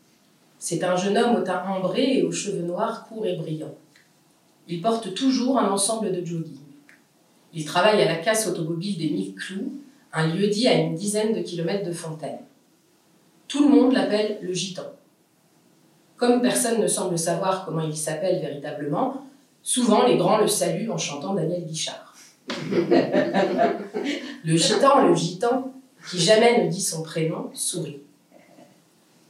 C'est 0.59 0.83
un 0.83 0.97
jeune 0.97 1.17
homme 1.17 1.37
au 1.37 1.41
teint 1.41 1.63
ambré 1.65 2.17
et 2.17 2.23
aux 2.23 2.33
cheveux 2.33 2.63
noirs 2.63 3.07
courts 3.07 3.25
et 3.25 3.37
brillants. 3.37 3.77
Il 4.67 4.81
porte 4.81 5.13
toujours 5.13 5.57
un 5.57 5.71
ensemble 5.71 6.11
de 6.11 6.23
jogging. 6.23 6.57
Il 7.53 7.63
travaille 7.63 8.01
à 8.01 8.05
la 8.05 8.17
casse 8.17 8.47
automobile 8.47 8.97
des 8.97 9.09
Mille 9.09 9.33
Clous, 9.33 9.71
un 10.11 10.27
lieu 10.27 10.47
dit 10.47 10.67
à 10.67 10.73
une 10.73 10.95
dizaine 10.95 11.33
de 11.33 11.41
kilomètres 11.41 11.87
de 11.87 11.93
Fontaine. 11.93 12.39
Tout 13.47 13.69
le 13.69 13.73
monde 13.73 13.93
l'appelle 13.93 14.39
le 14.41 14.53
gitan. 14.53 14.83
Comme 16.17 16.41
personne 16.41 16.81
ne 16.81 16.87
semble 16.87 17.17
savoir 17.17 17.65
comment 17.65 17.81
il 17.81 17.95
s'appelle 17.95 18.41
véritablement, 18.41 19.25
souvent 19.63 20.05
les 20.05 20.17
grands 20.17 20.37
le 20.37 20.47
saluent 20.47 20.89
en 20.89 20.97
chantant 20.97 21.33
Daniel 21.33 21.65
Guichard. 21.65 22.15
le 24.43 24.55
gitan, 24.55 25.07
le 25.07 25.15
gitan, 25.15 25.73
qui 26.09 26.19
jamais 26.19 26.65
ne 26.65 26.69
dit 26.69 26.81
son 26.81 27.03
prénom, 27.03 27.49
sourit. 27.53 28.01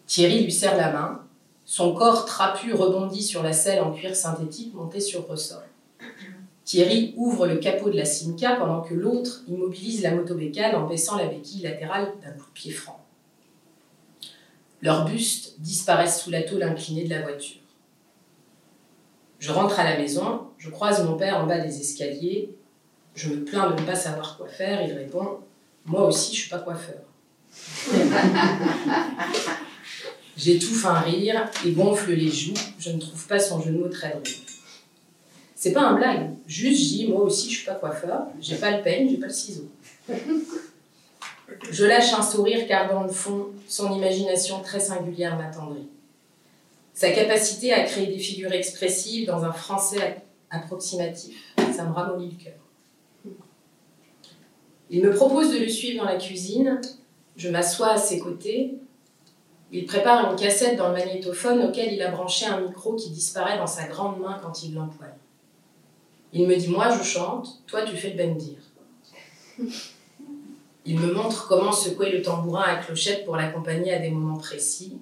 Thierry 0.07 0.43
lui 0.43 0.51
serre 0.51 0.77
la 0.77 0.91
main. 0.91 1.21
Son 1.65 1.93
corps 1.93 2.25
trapu 2.25 2.73
rebondit 2.73 3.23
sur 3.23 3.43
la 3.43 3.53
selle 3.53 3.81
en 3.81 3.93
cuir 3.93 4.15
synthétique 4.15 4.73
montée 4.73 4.99
sur 4.99 5.27
ressort. 5.27 5.63
Thierry 6.65 7.13
ouvre 7.17 7.47
le 7.47 7.57
capot 7.57 7.89
de 7.89 7.97
la 7.97 8.05
Simca 8.05 8.55
pendant 8.55 8.81
que 8.81 8.93
l'autre 8.93 9.43
immobilise 9.47 10.03
la 10.03 10.11
motobécane 10.11 10.75
en 10.75 10.87
baissant 10.87 11.17
la 11.17 11.27
béquille 11.27 11.63
latérale 11.63 12.13
d'un 12.23 12.31
coup 12.31 12.47
de 12.47 12.53
pied 12.53 12.71
franc. 12.71 12.99
Leurs 14.81 15.05
bustes 15.05 15.59
disparaissent 15.59 16.21
sous 16.21 16.31
la 16.31 16.43
tôle 16.43 16.63
inclinée 16.63 17.03
de 17.03 17.09
la 17.09 17.21
voiture. 17.21 17.60
Je 19.41 19.51
rentre 19.51 19.79
à 19.79 19.83
la 19.83 19.97
maison, 19.97 20.41
je 20.59 20.69
croise 20.69 21.03
mon 21.03 21.17
père 21.17 21.37
en 21.37 21.47
bas 21.47 21.57
des 21.57 21.81
escaliers. 21.81 22.51
Je 23.15 23.29
me 23.29 23.43
plains 23.43 23.71
de 23.71 23.81
ne 23.81 23.85
pas 23.87 23.95
savoir 23.95 24.37
quoi 24.37 24.47
faire. 24.47 24.87
Il 24.87 24.93
répond 24.93 25.39
Moi 25.85 26.05
aussi, 26.05 26.35
je 26.35 26.41
suis 26.41 26.49
pas 26.49 26.59
coiffeur. 26.59 27.01
J'étouffe 30.37 30.85
un 30.85 30.99
rire 30.99 31.49
et 31.65 31.71
gonfle 31.71 32.13
les 32.13 32.29
joues. 32.29 32.53
Je 32.77 32.91
ne 32.91 32.99
trouve 32.99 33.27
pas 33.27 33.39
son 33.39 33.57
mots 33.65 33.89
très 33.89 34.11
drôle. 34.11 34.21
C'est 35.55 35.73
pas 35.73 35.81
un 35.81 35.95
blague. 35.95 36.29
Juste, 36.45 36.83
je 36.83 36.89
dis 36.89 37.07
Moi 37.07 37.21
aussi, 37.21 37.49
je 37.49 37.57
suis 37.57 37.65
pas 37.65 37.73
coiffeur. 37.75 38.27
J'ai 38.39 38.57
pas 38.57 38.77
le 38.77 38.83
peigne, 38.83 39.09
j'ai 39.09 39.17
pas 39.17 39.25
le 39.25 39.33
ciseau. 39.33 39.67
Je 41.71 41.85
lâche 41.85 42.13
un 42.13 42.21
sourire 42.21 42.67
car 42.67 42.93
dans 42.93 43.01
le 43.01 43.11
fond, 43.11 43.47
son 43.67 43.91
imagination 43.91 44.61
très 44.61 44.79
singulière 44.79 45.35
m'attendrit. 45.35 45.87
Sa 46.93 47.11
capacité 47.11 47.73
à 47.73 47.83
créer 47.83 48.07
des 48.07 48.19
figures 48.19 48.51
expressives 48.51 49.27
dans 49.27 49.43
un 49.43 49.53
français 49.53 50.21
approximatif, 50.49 51.53
ça 51.73 51.85
me 51.85 51.93
ramollit 51.93 52.31
le 52.37 52.43
cœur. 52.43 53.33
Il 54.89 55.01
me 55.01 55.13
propose 55.13 55.53
de 55.53 55.59
le 55.59 55.69
suivre 55.69 56.03
dans 56.03 56.09
la 56.09 56.17
cuisine, 56.17 56.81
je 57.37 57.49
m'assois 57.49 57.91
à 57.91 57.97
ses 57.97 58.19
côtés, 58.19 58.75
il 59.71 59.85
prépare 59.85 60.29
une 60.29 60.37
cassette 60.37 60.77
dans 60.77 60.89
le 60.89 60.95
magnétophone 60.95 61.61
auquel 61.61 61.93
il 61.93 62.01
a 62.01 62.11
branché 62.11 62.45
un 62.45 62.59
micro 62.59 62.95
qui 62.95 63.09
disparaît 63.09 63.57
dans 63.57 63.67
sa 63.67 63.87
grande 63.87 64.19
main 64.19 64.37
quand 64.43 64.63
il 64.63 64.73
l'empoigne. 64.73 65.09
Il 66.33 66.45
me 66.45 66.55
dit 66.57 66.67
Moi 66.67 66.89
je 66.89 67.03
chante, 67.03 67.61
toi 67.67 67.83
tu 67.83 67.95
fais 67.95 68.09
le 68.09 68.17
bendir. 68.17 68.57
Il 70.85 70.99
me 70.99 71.13
montre 71.13 71.47
comment 71.47 71.71
secouer 71.71 72.11
le 72.11 72.21
tambourin 72.21 72.63
à 72.63 72.75
clochette 72.77 73.23
pour 73.23 73.37
l'accompagner 73.37 73.93
à 73.93 73.99
des 73.99 74.09
moments 74.09 74.37
précis. 74.37 74.97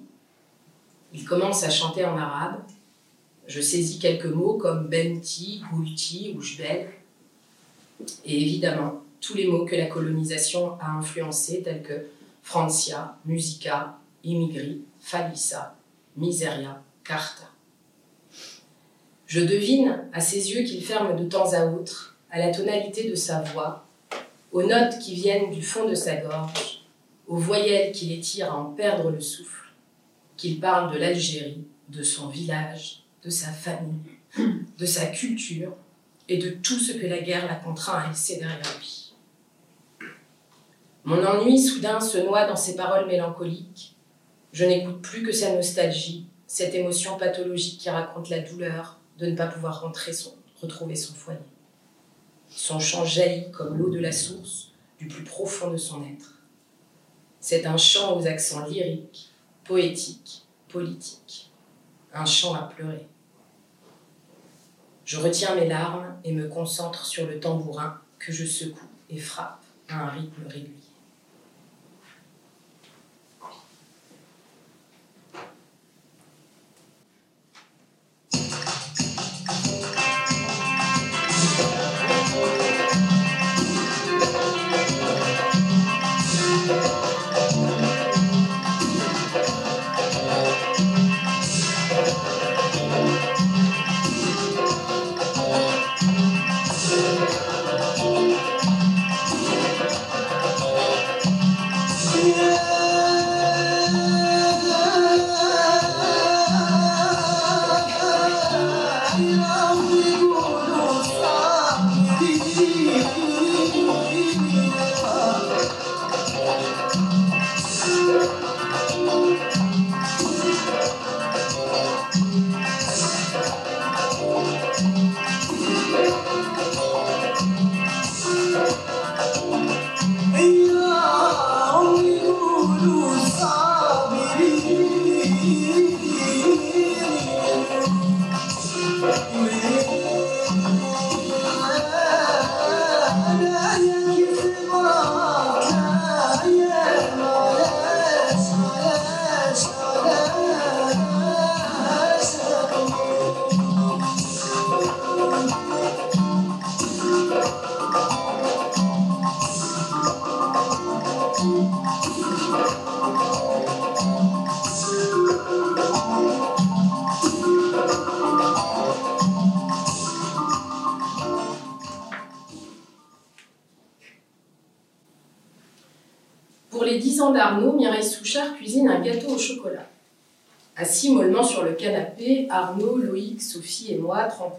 Il 1.12 1.24
commence 1.24 1.64
à 1.64 1.70
chanter 1.70 2.04
en 2.04 2.16
arabe. 2.16 2.60
Je 3.46 3.60
saisis 3.60 3.98
quelques 3.98 4.26
mots 4.26 4.54
comme 4.54 4.88
benti, 4.88 5.62
goulti 5.72 6.34
ou 6.36 6.42
jbel. 6.42 6.88
Et 8.24 8.40
évidemment, 8.40 9.02
tous 9.20 9.34
les 9.34 9.46
mots 9.46 9.64
que 9.64 9.76
la 9.76 9.86
colonisation 9.86 10.78
a 10.80 10.90
influencés, 10.92 11.62
tels 11.62 11.82
que 11.82 12.06
Francia, 12.42 13.16
Musica, 13.24 13.98
Immigri, 14.24 14.82
Falissa, 15.00 15.74
Miseria, 16.16 16.82
Carta. 17.04 17.44
Je 19.26 19.40
devine 19.40 20.08
à 20.12 20.20
ses 20.20 20.52
yeux 20.52 20.64
qu'il 20.64 20.84
ferme 20.84 21.16
de 21.16 21.28
temps 21.28 21.52
à 21.52 21.66
autre, 21.66 22.16
à 22.30 22.38
la 22.38 22.52
tonalité 22.52 23.08
de 23.08 23.14
sa 23.14 23.42
voix, 23.42 23.86
aux 24.52 24.62
notes 24.62 24.98
qui 24.98 25.14
viennent 25.14 25.50
du 25.50 25.62
fond 25.62 25.88
de 25.88 25.94
sa 25.94 26.16
gorge, 26.16 26.84
aux 27.28 27.36
voyelles 27.36 27.92
qui 27.92 28.06
l'étirent 28.06 28.52
à 28.52 28.56
en 28.56 28.72
perdre 28.72 29.10
le 29.10 29.20
souffle, 29.20 29.69
qu'il 30.40 30.58
parle 30.58 30.90
de 30.90 30.98
l'Algérie, 30.98 31.66
de 31.90 32.02
son 32.02 32.28
village, 32.28 33.02
de 33.22 33.28
sa 33.28 33.52
famille, 33.52 34.00
de 34.78 34.86
sa 34.86 35.04
culture 35.06 35.76
et 36.30 36.38
de 36.38 36.48
tout 36.48 36.78
ce 36.78 36.92
que 36.92 37.06
la 37.06 37.20
guerre 37.20 37.46
l'a 37.46 37.56
contraint 37.56 37.98
à 37.98 38.08
laisser 38.08 38.38
derrière 38.38 38.78
lui. 38.78 39.12
Mon 41.04 41.22
ennui 41.22 41.60
soudain 41.60 42.00
se 42.00 42.16
noie 42.16 42.46
dans 42.46 42.56
ses 42.56 42.74
paroles 42.74 43.06
mélancoliques. 43.06 43.96
Je 44.52 44.64
n'écoute 44.64 45.02
plus 45.02 45.22
que 45.22 45.32
sa 45.32 45.54
nostalgie, 45.54 46.26
cette 46.46 46.74
émotion 46.74 47.18
pathologique 47.18 47.78
qui 47.78 47.90
raconte 47.90 48.30
la 48.30 48.40
douleur 48.40 48.98
de 49.18 49.26
ne 49.26 49.36
pas 49.36 49.46
pouvoir 49.46 49.82
rentrer 49.82 50.12
retrouver 50.62 50.96
son 50.96 51.12
foyer. 51.12 51.38
Son 52.48 52.80
chant 52.80 53.04
jaillit 53.04 53.50
comme 53.50 53.76
l'eau 53.76 53.90
de 53.90 53.98
la 53.98 54.12
source 54.12 54.72
du 54.98 55.06
plus 55.06 55.24
profond 55.24 55.70
de 55.70 55.76
son 55.76 56.02
être. 56.02 56.40
C'est 57.40 57.66
un 57.66 57.76
chant 57.76 58.18
aux 58.18 58.26
accents 58.26 58.66
lyriques, 58.66 59.29
poétiques, 59.70 60.42
politiques. 60.66 61.52
Un 62.12 62.24
chant 62.24 62.54
à 62.54 62.62
pleurer. 62.62 63.06
Je 65.04 65.16
retiens 65.16 65.54
mes 65.54 65.68
larmes 65.68 66.16
et 66.24 66.32
me 66.32 66.48
concentre 66.48 67.06
sur 67.06 67.24
le 67.28 67.38
tambourin 67.38 68.00
que 68.18 68.32
je 68.32 68.44
secoue 68.44 68.88
et 69.08 69.18
frappe 69.18 69.62
à 69.88 70.06
un 70.06 70.08
rythme 70.08 70.44
régulier. 70.48 70.79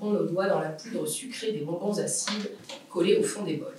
Nos 0.09 0.25
doigts 0.25 0.47
dans 0.47 0.59
la 0.59 0.69
poudre 0.69 1.05
sucrée 1.05 1.51
des 1.51 1.59
bonbons 1.59 1.99
acides 1.99 2.51
collés 2.89 3.17
au 3.17 3.23
fond 3.23 3.43
des 3.43 3.57
bols. 3.57 3.75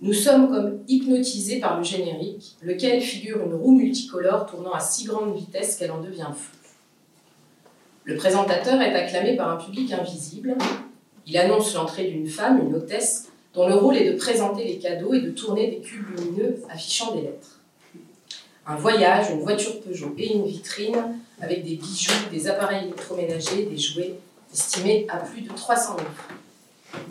Nous 0.00 0.12
sommes 0.12 0.50
comme 0.50 0.80
hypnotisés 0.88 1.60
par 1.60 1.78
le 1.78 1.84
générique, 1.84 2.56
lequel 2.62 3.00
figure 3.00 3.42
une 3.42 3.54
roue 3.54 3.76
multicolore 3.76 4.46
tournant 4.46 4.72
à 4.72 4.80
si 4.80 5.04
grande 5.04 5.34
vitesse 5.34 5.76
qu'elle 5.76 5.92
en 5.92 6.00
devient 6.00 6.28
floue. 6.34 6.58
Le 8.04 8.16
présentateur 8.16 8.82
est 8.82 8.94
acclamé 8.94 9.34
par 9.34 9.48
un 9.48 9.56
public 9.56 9.92
invisible. 9.92 10.56
Il 11.26 11.38
annonce 11.38 11.74
l'entrée 11.74 12.08
d'une 12.08 12.26
femme, 12.26 12.66
une 12.66 12.74
hôtesse, 12.74 13.30
dont 13.54 13.66
le 13.66 13.74
rôle 13.76 13.96
est 13.96 14.12
de 14.12 14.18
présenter 14.18 14.64
les 14.64 14.78
cadeaux 14.78 15.14
et 15.14 15.22
de 15.22 15.30
tourner 15.30 15.70
des 15.70 15.80
cubes 15.80 16.04
lumineux 16.18 16.56
affichant 16.68 17.14
des 17.14 17.22
lettres. 17.22 17.60
Un 18.66 18.76
voyage, 18.76 19.30
une 19.30 19.40
voiture 19.40 19.80
Peugeot 19.80 20.14
et 20.18 20.34
une 20.34 20.44
vitrine 20.44 21.18
avec 21.40 21.64
des 21.64 21.76
bijoux, 21.76 22.12
des 22.30 22.46
appareils 22.46 22.84
électroménagers, 22.84 23.64
des 23.64 23.78
jouets 23.78 24.16
estimés 24.54 25.06
à 25.10 25.18
plus 25.18 25.42
de 25.42 25.48
300 25.48 25.96
000 25.98 26.08
francs. 26.14 27.02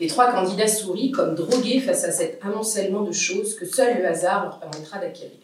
Les 0.00 0.08
trois 0.08 0.32
candidats 0.32 0.66
sourient 0.66 1.12
comme 1.12 1.34
drogués 1.34 1.78
face 1.78 2.04
à 2.04 2.10
cet 2.10 2.40
amoncellement 2.42 3.02
de 3.02 3.12
choses 3.12 3.54
que 3.54 3.66
seul 3.66 3.98
le 3.98 4.08
hasard 4.08 4.44
leur 4.44 4.58
permettra 4.58 4.98
d'acquérir. 4.98 5.36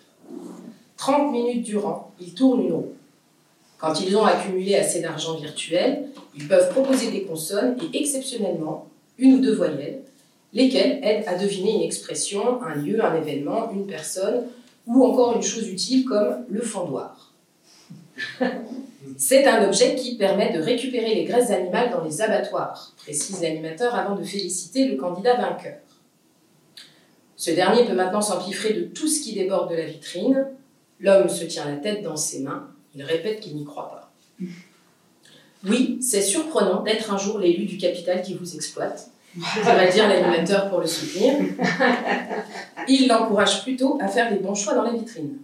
30 0.96 1.30
minutes 1.30 1.62
durant, 1.62 2.12
ils 2.20 2.34
tournent 2.34 2.64
une 2.64 2.72
roue. 2.72 2.92
Quand 3.78 4.00
ils 4.00 4.16
ont 4.16 4.24
accumulé 4.24 4.74
assez 4.74 5.00
d'argent 5.00 5.36
virtuel, 5.36 6.08
ils 6.34 6.48
peuvent 6.48 6.70
proposer 6.70 7.12
des 7.12 7.22
consonnes 7.22 7.76
et 7.80 8.00
exceptionnellement 8.00 8.88
une 9.18 9.34
ou 9.34 9.40
deux 9.40 9.54
voyelles, 9.54 10.00
lesquelles 10.52 10.98
aident 11.04 11.28
à 11.28 11.36
deviner 11.36 11.76
une 11.76 11.82
expression, 11.82 12.60
un 12.62 12.74
lieu, 12.74 13.04
un 13.04 13.14
événement, 13.14 13.70
une 13.70 13.86
personne 13.86 14.46
ou 14.86 15.04
encore 15.04 15.36
une 15.36 15.42
chose 15.42 15.68
utile 15.68 16.04
comme 16.04 16.44
le 16.48 16.62
fondoir. 16.62 17.27
C'est 19.16 19.46
un 19.46 19.66
objet 19.66 19.94
qui 19.94 20.16
permet 20.16 20.52
de 20.52 20.60
récupérer 20.60 21.14
les 21.14 21.24
graisses 21.24 21.50
animales 21.50 21.90
dans 21.90 22.04
les 22.04 22.20
abattoirs, 22.20 22.92
précise 22.96 23.42
l'animateur 23.42 23.94
avant 23.94 24.16
de 24.16 24.22
féliciter 24.22 24.86
le 24.86 24.96
candidat 24.96 25.36
vainqueur. 25.36 25.78
Ce 27.36 27.50
dernier 27.50 27.84
peut 27.84 27.94
maintenant 27.94 28.20
s'empiffrer 28.20 28.74
de 28.74 28.82
tout 28.82 29.08
ce 29.08 29.22
qui 29.22 29.34
déborde 29.34 29.70
de 29.70 29.76
la 29.76 29.86
vitrine. 29.86 30.48
L'homme 31.00 31.28
se 31.28 31.44
tient 31.44 31.64
la 31.64 31.76
tête 31.76 32.02
dans 32.02 32.16
ses 32.16 32.40
mains. 32.40 32.68
Il 32.94 33.02
répète 33.02 33.40
qu'il 33.40 33.56
n'y 33.56 33.64
croit 33.64 33.90
pas. 33.90 34.12
Oui, 35.64 35.98
c'est 36.00 36.22
surprenant 36.22 36.84
d'être 36.84 37.12
un 37.12 37.18
jour 37.18 37.40
l'élu 37.40 37.66
du 37.66 37.78
capital 37.78 38.22
qui 38.22 38.34
vous 38.34 38.54
exploite, 38.54 39.10
ça 39.64 39.74
va 39.74 39.86
dire 39.86 40.08
l'animateur 40.08 40.68
pour 40.68 40.80
le 40.80 40.86
soutenir. 40.86 41.34
Il 42.88 43.08
l'encourage 43.08 43.62
plutôt 43.62 43.98
à 44.00 44.08
faire 44.08 44.30
les 44.30 44.38
bons 44.38 44.54
choix 44.54 44.74
dans 44.74 44.82
la 44.82 44.92
vitrine. 44.92 45.38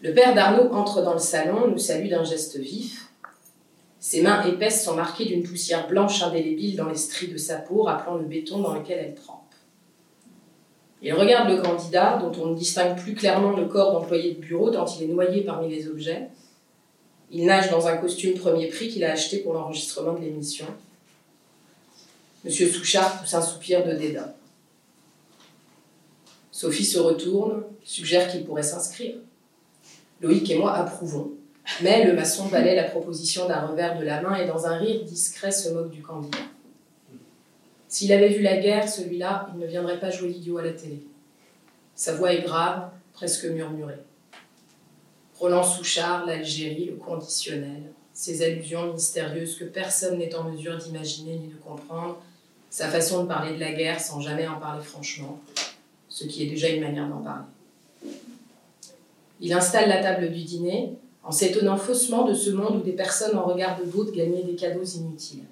Le 0.00 0.14
père 0.14 0.34
d'Arnaud 0.34 0.72
entre 0.72 1.02
dans 1.02 1.14
le 1.14 1.18
salon, 1.18 1.68
nous 1.68 1.78
salue 1.78 2.08
d'un 2.08 2.22
geste 2.22 2.56
vif. 2.56 3.08
Ses 3.98 4.22
mains 4.22 4.44
épaisses 4.44 4.84
sont 4.84 4.94
marquées 4.94 5.24
d'une 5.24 5.42
poussière 5.42 5.88
blanche 5.88 6.22
indélébile 6.22 6.76
dans 6.76 6.88
les 6.88 6.96
stries 6.96 7.28
de 7.28 7.36
sa 7.36 7.56
peau, 7.56 7.82
rappelant 7.82 8.14
le 8.14 8.24
béton 8.24 8.60
dans 8.60 8.74
lequel 8.74 8.98
elle 8.98 9.14
trempe. 9.16 9.42
Il 11.02 11.12
regarde 11.14 11.50
le 11.50 11.60
candidat, 11.60 12.18
dont 12.18 12.32
on 12.42 12.46
ne 12.46 12.56
distingue 12.56 12.96
plus 12.96 13.14
clairement 13.14 13.56
le 13.56 13.66
corps 13.66 13.92
d'employé 13.92 14.34
de 14.34 14.40
bureau 14.40 14.70
tant 14.70 14.86
il 14.86 15.04
est 15.04 15.12
noyé 15.12 15.42
parmi 15.42 15.68
les 15.68 15.88
objets. 15.88 16.28
Il 17.30 17.44
nage 17.46 17.70
dans 17.70 17.88
un 17.88 17.96
costume 17.96 18.38
premier 18.38 18.68
prix 18.68 18.88
qu'il 18.88 19.04
a 19.04 19.12
acheté 19.12 19.38
pour 19.38 19.52
l'enregistrement 19.52 20.14
de 20.14 20.20
l'émission. 20.20 20.66
Monsieur 22.44 22.68
Souchard 22.68 23.20
pousse 23.20 23.34
un 23.34 23.42
soupir 23.42 23.84
de 23.84 23.92
dédain. 23.92 24.32
Sophie 26.52 26.84
se 26.84 26.98
retourne, 26.98 27.64
suggère 27.84 28.30
qu'il 28.30 28.44
pourrait 28.44 28.62
s'inscrire. 28.62 29.16
Loïc 30.20 30.50
et 30.50 30.58
moi 30.58 30.74
approuvons, 30.74 31.32
mais 31.82 32.04
le 32.04 32.12
maçon 32.12 32.48
balaie 32.48 32.74
la 32.74 32.84
proposition 32.84 33.46
d'un 33.46 33.66
revers 33.66 33.98
de 33.98 34.04
la 34.04 34.20
main 34.20 34.36
et 34.36 34.46
dans 34.46 34.66
un 34.66 34.78
rire 34.78 35.04
discret 35.04 35.52
se 35.52 35.68
moque 35.70 35.90
du 35.90 36.02
candidat. 36.02 36.38
S'il 37.88 38.12
avait 38.12 38.28
vu 38.28 38.42
la 38.42 38.58
guerre, 38.58 38.88
celui-là, 38.88 39.48
il 39.54 39.60
ne 39.60 39.66
viendrait 39.66 40.00
pas 40.00 40.10
jouer 40.10 40.28
l'idiot 40.28 40.58
à 40.58 40.62
la 40.62 40.72
télé. 40.72 41.02
Sa 41.94 42.14
voix 42.14 42.32
est 42.32 42.42
grave, 42.42 42.90
presque 43.12 43.44
murmurée. 43.44 44.02
Roland 45.38 45.62
Souchard, 45.62 46.26
l'Algérie, 46.26 46.86
le 46.86 46.96
conditionnel, 46.96 47.82
ces 48.12 48.42
allusions 48.42 48.92
mystérieuses 48.92 49.56
que 49.56 49.64
personne 49.64 50.18
n'est 50.18 50.34
en 50.34 50.50
mesure 50.50 50.76
d'imaginer 50.76 51.36
ni 51.36 51.48
de 51.48 51.56
comprendre, 51.56 52.20
sa 52.70 52.88
façon 52.88 53.22
de 53.22 53.28
parler 53.28 53.54
de 53.54 53.60
la 53.60 53.72
guerre 53.72 54.00
sans 54.00 54.20
jamais 54.20 54.46
en 54.46 54.58
parler 54.58 54.82
franchement, 54.82 55.40
ce 56.08 56.24
qui 56.24 56.42
est 56.42 56.50
déjà 56.50 56.68
une 56.68 56.82
manière 56.82 57.08
d'en 57.08 57.22
parler. 57.22 57.44
Il 59.40 59.52
installe 59.52 59.88
la 59.88 60.02
table 60.02 60.30
du 60.30 60.42
dîner 60.42 60.94
en 61.22 61.30
s'étonnant 61.30 61.76
faussement 61.76 62.24
de 62.24 62.34
ce 62.34 62.50
monde 62.50 62.76
où 62.76 62.80
des 62.80 62.92
personnes 62.92 63.36
en 63.36 63.44
regard 63.44 63.78
de 63.78 63.84
d'autres 63.84 64.12
gagnaient 64.12 64.42
des 64.42 64.54
cadeaux 64.54 64.84
inutiles. 64.84 65.44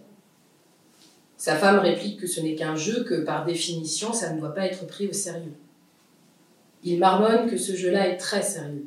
Sa 1.37 1.57
femme 1.57 1.79
réplique 1.79 2.19
que 2.19 2.27
ce 2.27 2.41
n'est 2.41 2.55
qu'un 2.55 2.77
jeu, 2.77 3.05
que 3.05 3.23
par 3.23 3.45
définition, 3.45 4.13
ça 4.13 4.33
ne 4.33 4.41
doit 4.41 4.55
pas 4.55 4.67
être 4.67 4.87
pris 4.87 5.07
au 5.07 5.13
sérieux. 5.13 5.53
Il 6.83 6.99
marmonne 6.99 7.49
que 7.49 7.59
ce 7.59 7.75
jeu-là 7.75 8.09
est 8.09 8.17
très 8.17 8.43
sérieux. 8.43 8.87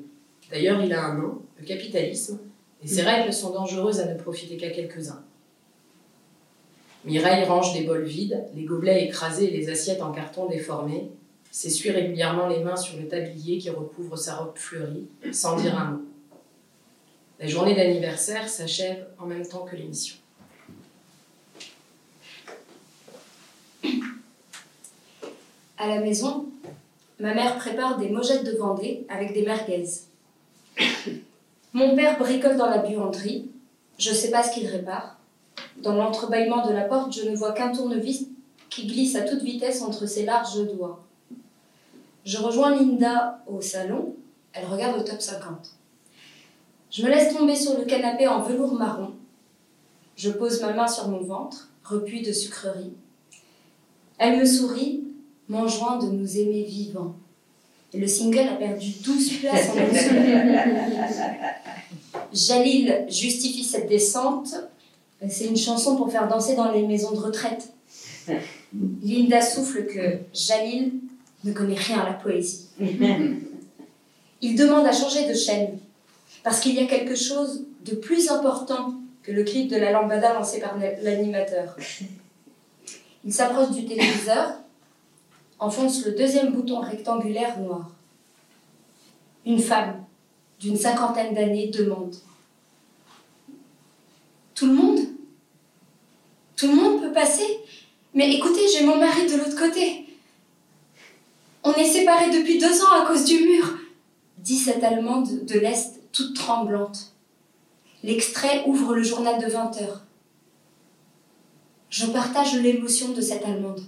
D'ailleurs, 0.51 0.83
il 0.83 0.91
a 0.93 1.05
un 1.05 1.17
nom, 1.17 1.41
le 1.59 1.65
capitalisme, 1.65 2.39
et 2.81 2.87
ses 2.87 3.03
règles 3.03 3.33
sont 3.33 3.51
dangereuses 3.51 3.99
à 3.99 4.11
ne 4.11 4.17
profiter 4.17 4.57
qu'à 4.57 4.69
quelques-uns. 4.69 5.23
Mireille 7.05 7.45
range 7.45 7.73
des 7.73 7.85
bols 7.85 8.03
vides, 8.03 8.45
les 8.55 8.63
gobelets 8.63 9.05
écrasés 9.05 9.53
et 9.53 9.57
les 9.57 9.69
assiettes 9.69 10.01
en 10.01 10.11
carton 10.11 10.47
déformé, 10.47 11.11
s'essuie 11.51 11.91
régulièrement 11.91 12.47
les 12.47 12.63
mains 12.63 12.75
sur 12.75 12.97
le 12.97 13.07
tablier 13.07 13.57
qui 13.57 13.69
recouvre 13.69 14.17
sa 14.17 14.35
robe 14.35 14.57
fleurie, 14.57 15.07
sans 15.31 15.55
dire 15.55 15.77
un 15.77 15.91
mot. 15.91 16.01
La 17.39 17.47
journée 17.47 17.75
d'anniversaire 17.75 18.49
s'achève 18.49 19.07
en 19.17 19.25
même 19.25 19.47
temps 19.47 19.65
que 19.65 19.75
l'émission. 19.75 20.17
À 25.77 25.87
la 25.87 26.01
maison, 26.01 26.49
ma 27.19 27.33
mère 27.33 27.57
prépare 27.57 27.97
des 27.97 28.09
mojettes 28.09 28.43
de 28.43 28.57
Vendée 28.57 29.05
avec 29.07 29.33
des 29.33 29.43
merguez. 29.43 29.85
Mon 31.71 31.95
père 31.95 32.19
bricole 32.19 32.57
dans 32.57 32.69
la 32.69 32.79
buanderie. 32.79 33.49
Je 33.97 34.09
ne 34.09 34.15
sais 34.15 34.31
pas 34.31 34.43
ce 34.43 34.53
qu'il 34.53 34.67
répare. 34.67 35.17
Dans 35.77 35.95
l'entrebâillement 35.95 36.67
de 36.67 36.73
la 36.73 36.81
porte, 36.81 37.13
je 37.13 37.29
ne 37.29 37.35
vois 37.35 37.53
qu'un 37.53 37.71
tournevis 37.71 38.27
qui 38.69 38.87
glisse 38.87 39.15
à 39.15 39.21
toute 39.21 39.41
vitesse 39.41 39.81
entre 39.81 40.05
ses 40.05 40.25
larges 40.25 40.67
doigts. 40.67 41.05
Je 42.25 42.37
rejoins 42.37 42.75
Linda 42.75 43.43
au 43.47 43.61
salon. 43.61 44.15
Elle 44.53 44.65
regarde 44.65 44.97
le 44.97 45.03
top 45.03 45.21
50. 45.21 45.75
Je 46.91 47.03
me 47.03 47.09
laisse 47.09 47.31
tomber 47.33 47.55
sur 47.55 47.77
le 47.77 47.85
canapé 47.85 48.27
en 48.27 48.41
velours 48.41 48.73
marron. 48.73 49.11
Je 50.15 50.31
pose 50.31 50.59
ma 50.61 50.73
main 50.73 50.87
sur 50.87 51.07
mon 51.07 51.21
ventre, 51.21 51.69
repuit 51.83 52.23
de 52.23 52.33
sucrerie. 52.33 52.93
Elle 54.17 54.39
me 54.39 54.45
sourit, 54.45 55.03
m'enjoint 55.47 55.97
de 55.97 56.07
nous 56.07 56.37
aimer 56.37 56.63
vivants. 56.63 57.15
Et 57.93 57.99
le 57.99 58.07
single 58.07 58.49
a 58.49 58.55
perdu 58.55 58.91
12 59.03 59.39
places 59.39 59.69
en. 59.69 59.75
Jalil 62.33 63.05
justifie 63.07 63.63
cette 63.63 63.87
descente. 63.87 64.55
C'est 65.27 65.45
une 65.45 65.57
chanson 65.57 65.95
pour 65.95 66.11
faire 66.11 66.27
danser 66.27 66.55
dans 66.55 66.71
les 66.71 66.85
maisons 66.85 67.11
de 67.11 67.19
retraite. 67.19 67.71
Linda 69.01 69.41
souffle 69.41 69.87
que 69.87 70.19
Jalil 70.33 70.93
ne 71.43 71.53
connaît 71.53 71.75
rien 71.75 71.99
à 71.99 72.05
la 72.05 72.13
poésie. 72.13 72.67
Il 74.41 74.55
demande 74.55 74.85
à 74.85 74.91
changer 74.91 75.27
de 75.27 75.33
chaîne 75.33 75.79
parce 76.43 76.59
qu'il 76.59 76.75
y 76.75 76.79
a 76.79 76.85
quelque 76.85 77.15
chose 77.15 77.65
de 77.85 77.95
plus 77.95 78.29
important 78.29 78.93
que 79.23 79.31
le 79.31 79.43
clip 79.43 79.69
de 79.69 79.75
la 79.75 79.91
lambada 79.91 80.33
lancé 80.33 80.59
par 80.59 80.77
l'animateur. 80.77 81.75
Il 83.25 83.33
s'approche 83.33 83.71
du 83.71 83.85
téléviseur, 83.85 84.53
enfonce 85.59 86.05
le 86.05 86.13
deuxième 86.13 86.53
bouton 86.53 86.79
rectangulaire 86.79 87.59
noir. 87.59 87.91
Une 89.45 89.59
femme 89.59 90.03
d'une 90.59 90.77
cinquantaine 90.77 91.33
d'années 91.33 91.67
demande 91.67 92.15
Tout 94.55 94.67
le 94.67 94.73
monde? 94.73 94.99
Tout 96.55 96.67
le 96.67 96.75
monde 96.75 97.01
peut 97.01 97.13
passer? 97.13 97.59
Mais 98.13 98.33
écoutez, 98.33 98.67
j'ai 98.73 98.85
mon 98.85 98.97
mari 98.97 99.25
de 99.25 99.37
l'autre 99.37 99.57
côté. 99.57 100.08
On 101.63 101.73
est 101.73 101.91
séparés 101.91 102.31
depuis 102.31 102.57
deux 102.57 102.81
ans 102.81 103.01
à 103.01 103.05
cause 103.05 103.25
du 103.25 103.39
mur, 103.39 103.77
dit 104.37 104.57
cette 104.57 104.83
Allemande 104.83 105.45
de 105.45 105.59
l'Est 105.59 105.99
toute 106.13 106.35
tremblante. 106.35 107.13
L'extrait 108.01 108.63
ouvre 108.65 108.95
le 108.95 109.03
journal 109.03 109.41
de 109.43 109.51
20 109.51 109.81
heures. 109.81 110.03
Je 111.89 112.05
partage 112.05 112.55
l'émotion 112.55 113.09
de 113.09 113.19
cette 113.19 113.43
Allemande. 113.43 113.81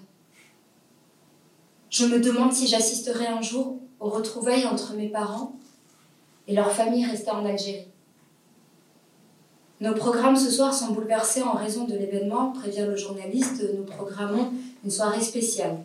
Je 1.90 2.06
me 2.06 2.20
demande 2.20 2.52
si 2.52 2.68
j'assisterai 2.68 3.28
un 3.28 3.42
jour 3.42 3.80
aux 4.00 4.10
retrouvailles 4.10 4.66
entre 4.66 4.94
mes 4.94 5.08
parents 5.08 5.56
et 6.48 6.56
leur 6.56 6.72
famille 6.72 7.06
restée 7.06 7.32
en 7.32 7.46
Algérie. 7.46 7.88
Nos 9.80 9.94
programmes 9.94 10.36
ce 10.36 10.52
soir 10.52 10.74
sont 10.74 10.92
bouleversés 10.92 11.42
en 11.42 11.54
raison 11.54 11.86
de 11.86 11.94
l'événement, 11.94 12.52
prévient 12.52 12.86
le 12.88 12.98
journaliste. 12.98 13.64
Nous 13.76 13.84
programmons 13.84 14.52
une 14.84 14.92
soirée 14.92 15.22
spéciale. 15.22 15.78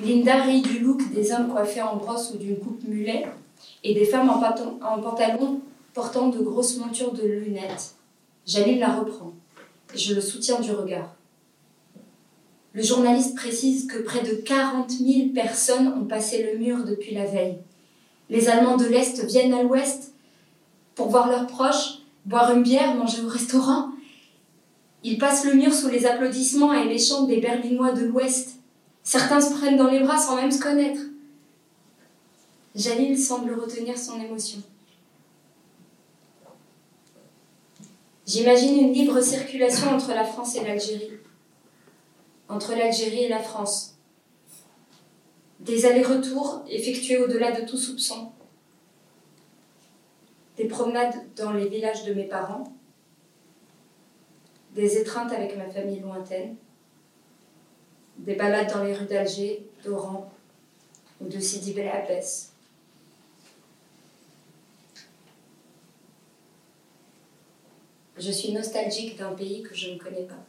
Linda 0.00 0.42
rit 0.42 0.62
du 0.62 0.80
look 0.80 1.10
des 1.12 1.32
hommes 1.32 1.48
coiffés 1.48 1.82
en 1.82 1.96
brosse 1.96 2.32
ou 2.34 2.38
d'une 2.38 2.58
coupe 2.58 2.84
mulet 2.84 3.26
et 3.82 3.94
des 3.94 4.04
femmes 4.04 4.28
en, 4.30 5.00
pantalon 5.00 5.60
portant 5.94 6.28
de 6.28 6.38
grosses 6.38 6.76
montures 6.76 7.12
de 7.12 7.22
lunettes. 7.22 7.94
Jalil 8.46 8.78
la 8.78 8.94
reprend 8.94 9.32
je 9.94 10.14
le 10.14 10.20
soutiens 10.20 10.60
du 10.60 10.72
regard. 10.72 11.14
Le 12.72 12.82
journaliste 12.82 13.34
précise 13.34 13.86
que 13.86 13.98
près 13.98 14.22
de 14.22 14.34
40 14.34 14.90
000 14.90 15.28
personnes 15.34 15.88
ont 15.88 16.04
passé 16.04 16.42
le 16.42 16.58
mur 16.58 16.84
depuis 16.84 17.14
la 17.14 17.24
veille. 17.24 17.58
Les 18.28 18.48
Allemands 18.48 18.76
de 18.76 18.84
l'Est 18.84 19.24
viennent 19.24 19.54
à 19.54 19.62
l'Ouest 19.62 20.12
pour 20.94 21.08
voir 21.08 21.28
leurs 21.28 21.46
proches, 21.46 22.00
boire 22.26 22.52
une 22.52 22.62
bière, 22.62 22.94
manger 22.94 23.22
au 23.22 23.28
restaurant. 23.28 23.90
Ils 25.04 25.18
passent 25.18 25.46
le 25.46 25.54
mur 25.54 25.72
sous 25.72 25.88
les 25.88 26.04
applaudissements 26.04 26.72
et 26.72 26.88
les 26.88 26.98
chants 26.98 27.24
des 27.24 27.40
Berlinois 27.40 27.92
de 27.92 28.04
l'Ouest. 28.04 28.55
Certains 29.06 29.40
se 29.40 29.54
prennent 29.54 29.76
dans 29.76 29.86
les 29.86 30.00
bras 30.00 30.18
sans 30.18 30.34
même 30.34 30.50
se 30.50 30.60
connaître. 30.60 31.00
Jalil 32.74 33.16
semble 33.16 33.54
retenir 33.54 33.96
son 33.96 34.20
émotion. 34.20 34.60
J'imagine 38.26 38.80
une 38.80 38.92
libre 38.92 39.20
circulation 39.20 39.90
entre 39.90 40.08
la 40.08 40.24
France 40.24 40.56
et 40.56 40.64
l'Algérie, 40.64 41.20
entre 42.48 42.74
l'Algérie 42.74 43.22
et 43.22 43.28
la 43.28 43.38
France. 43.38 43.94
Des 45.60 45.86
allers-retours 45.86 46.64
effectués 46.68 47.18
au-delà 47.18 47.52
de 47.52 47.64
tout 47.64 47.78
soupçon. 47.78 48.32
Des 50.56 50.66
promenades 50.66 51.32
dans 51.36 51.52
les 51.52 51.68
villages 51.68 52.04
de 52.06 52.12
mes 52.12 52.26
parents. 52.26 52.72
Des 54.74 54.98
étreintes 54.98 55.30
avec 55.30 55.56
ma 55.56 55.70
famille 55.70 56.00
lointaine. 56.00 56.56
Des 58.18 58.34
balades 58.34 58.72
dans 58.72 58.82
les 58.82 58.94
rues 58.94 59.06
d'Alger, 59.06 59.66
d'Oran 59.84 60.30
ou 61.20 61.28
de 61.28 61.38
Sidi 61.38 61.72
Bel. 61.72 61.90
Je 68.18 68.30
suis 68.30 68.52
nostalgique 68.52 69.16
d'un 69.18 69.32
pays 69.32 69.62
que 69.62 69.74
je 69.74 69.90
ne 69.90 69.98
connais 69.98 70.24
pas. 70.24 70.42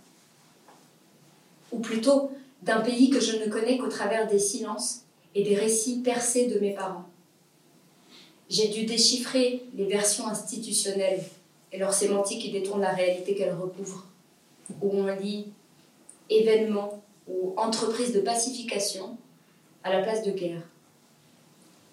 Ou 1.71 1.79
plutôt, 1.79 2.31
d'un 2.61 2.81
pays 2.81 3.09
que 3.09 3.19
je 3.19 3.35
ne 3.37 3.51
connais 3.51 3.77
qu'au 3.77 3.89
travers 3.89 4.27
des 4.27 4.39
silences 4.39 5.03
et 5.35 5.43
des 5.43 5.55
récits 5.55 5.99
percés 5.99 6.47
de 6.47 6.59
mes 6.59 6.73
parents. 6.73 7.05
J'ai 8.49 8.69
dû 8.69 8.85
déchiffrer 8.85 9.65
les 9.75 9.85
versions 9.85 10.27
institutionnelles 10.27 11.21
et 11.71 11.77
leur 11.77 11.93
sémantique 11.93 12.41
qui 12.41 12.51
détournent 12.51 12.81
la 12.81 12.93
réalité 12.93 13.35
qu'elles 13.35 13.53
recouvrent, 13.53 14.05
où 14.81 14.89
on 14.91 15.13
lit 15.15 15.47
événements 16.29 17.03
ou 17.27 17.53
entreprises 17.57 18.13
de 18.13 18.21
pacification 18.21 19.17
à 19.83 19.91
la 19.91 20.01
place 20.01 20.23
de 20.23 20.31
guerre, 20.31 20.61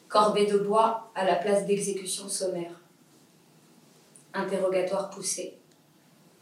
corvée 0.08 0.46
de 0.46 0.58
bois 0.58 1.10
à 1.14 1.24
la 1.24 1.36
place 1.36 1.66
d'exécution 1.66 2.28
sommaire, 2.28 2.80
interrogatoire 4.32 5.10
poussé 5.10 5.58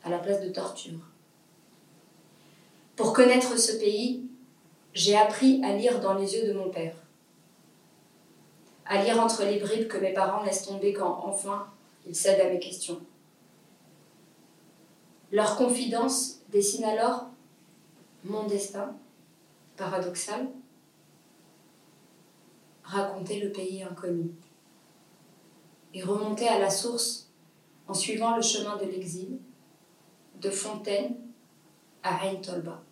à 0.05 0.11
la 0.11 0.19
place 0.19 0.41
de 0.41 0.49
torture. 0.49 1.01
Pour 2.97 3.13
connaître 3.13 3.59
ce 3.59 3.73
pays, 3.79 4.27
j'ai 4.95 5.17
appris 5.17 5.65
à 5.65 5.77
lire 5.77 6.01
dans 6.01 6.15
les 6.15 6.35
yeux 6.35 6.47
de 6.47 6.53
mon 6.53 6.69
père, 6.69 6.95
à 8.85 9.03
lire 9.03 9.21
entre 9.21 9.45
les 9.45 9.59
bribes 9.59 9.89
que 9.89 9.99
mes 9.99 10.13
parents 10.13 10.43
laissent 10.43 10.67
tomber 10.67 10.93
quand 10.93 11.23
enfin 11.25 11.67
ils 12.07 12.15
cèdent 12.15 12.41
à 12.41 12.51
mes 12.51 12.59
questions. 12.59 13.01
Leur 15.31 15.57
confidence 15.57 16.41
dessine 16.51 16.85
alors 16.85 17.27
mon 18.25 18.47
destin, 18.47 18.97
paradoxal, 19.77 20.49
raconter 22.85 23.41
le 23.41 23.51
pays 23.51 23.83
inconnu 23.83 24.31
et 25.95 26.03
remonter 26.03 26.49
à 26.49 26.59
la 26.59 26.71
source 26.71 27.31
en 27.89 27.95
suivant 27.95 28.37
le 28.37 28.43
chemin 28.43 28.77
de 28.77 28.85
l'exil, 28.85 29.39
de 30.41 30.51
Fontaine 30.51 31.17
à 32.03 32.27
Ain 32.27 32.37
Tolba. 32.37 32.83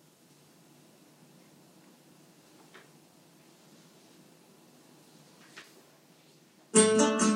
À 6.73 7.30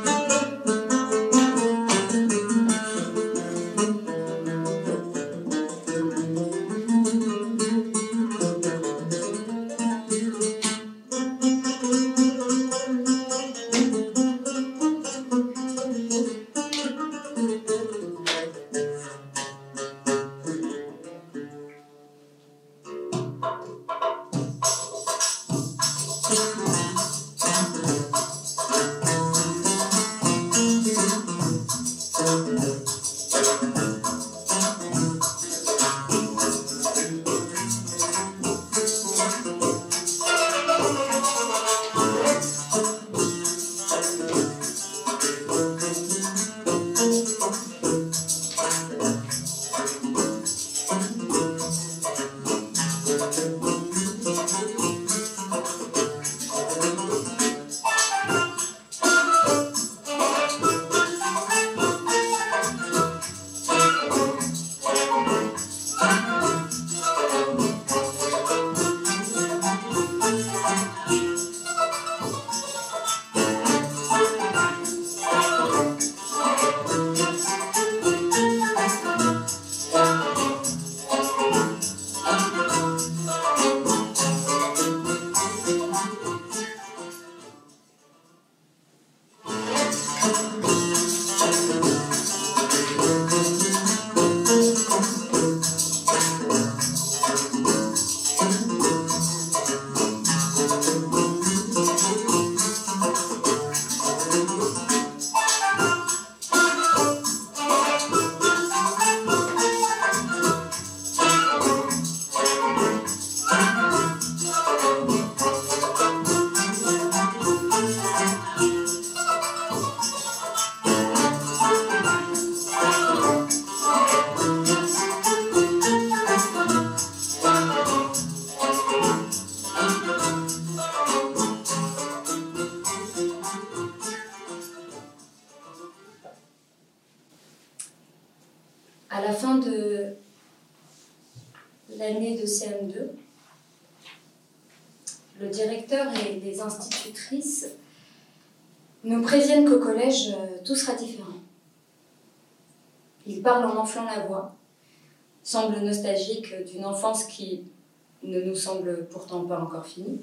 pourtant 159.26 159.46
pas 159.46 159.60
encore 159.60 159.86
finie, 159.86 160.20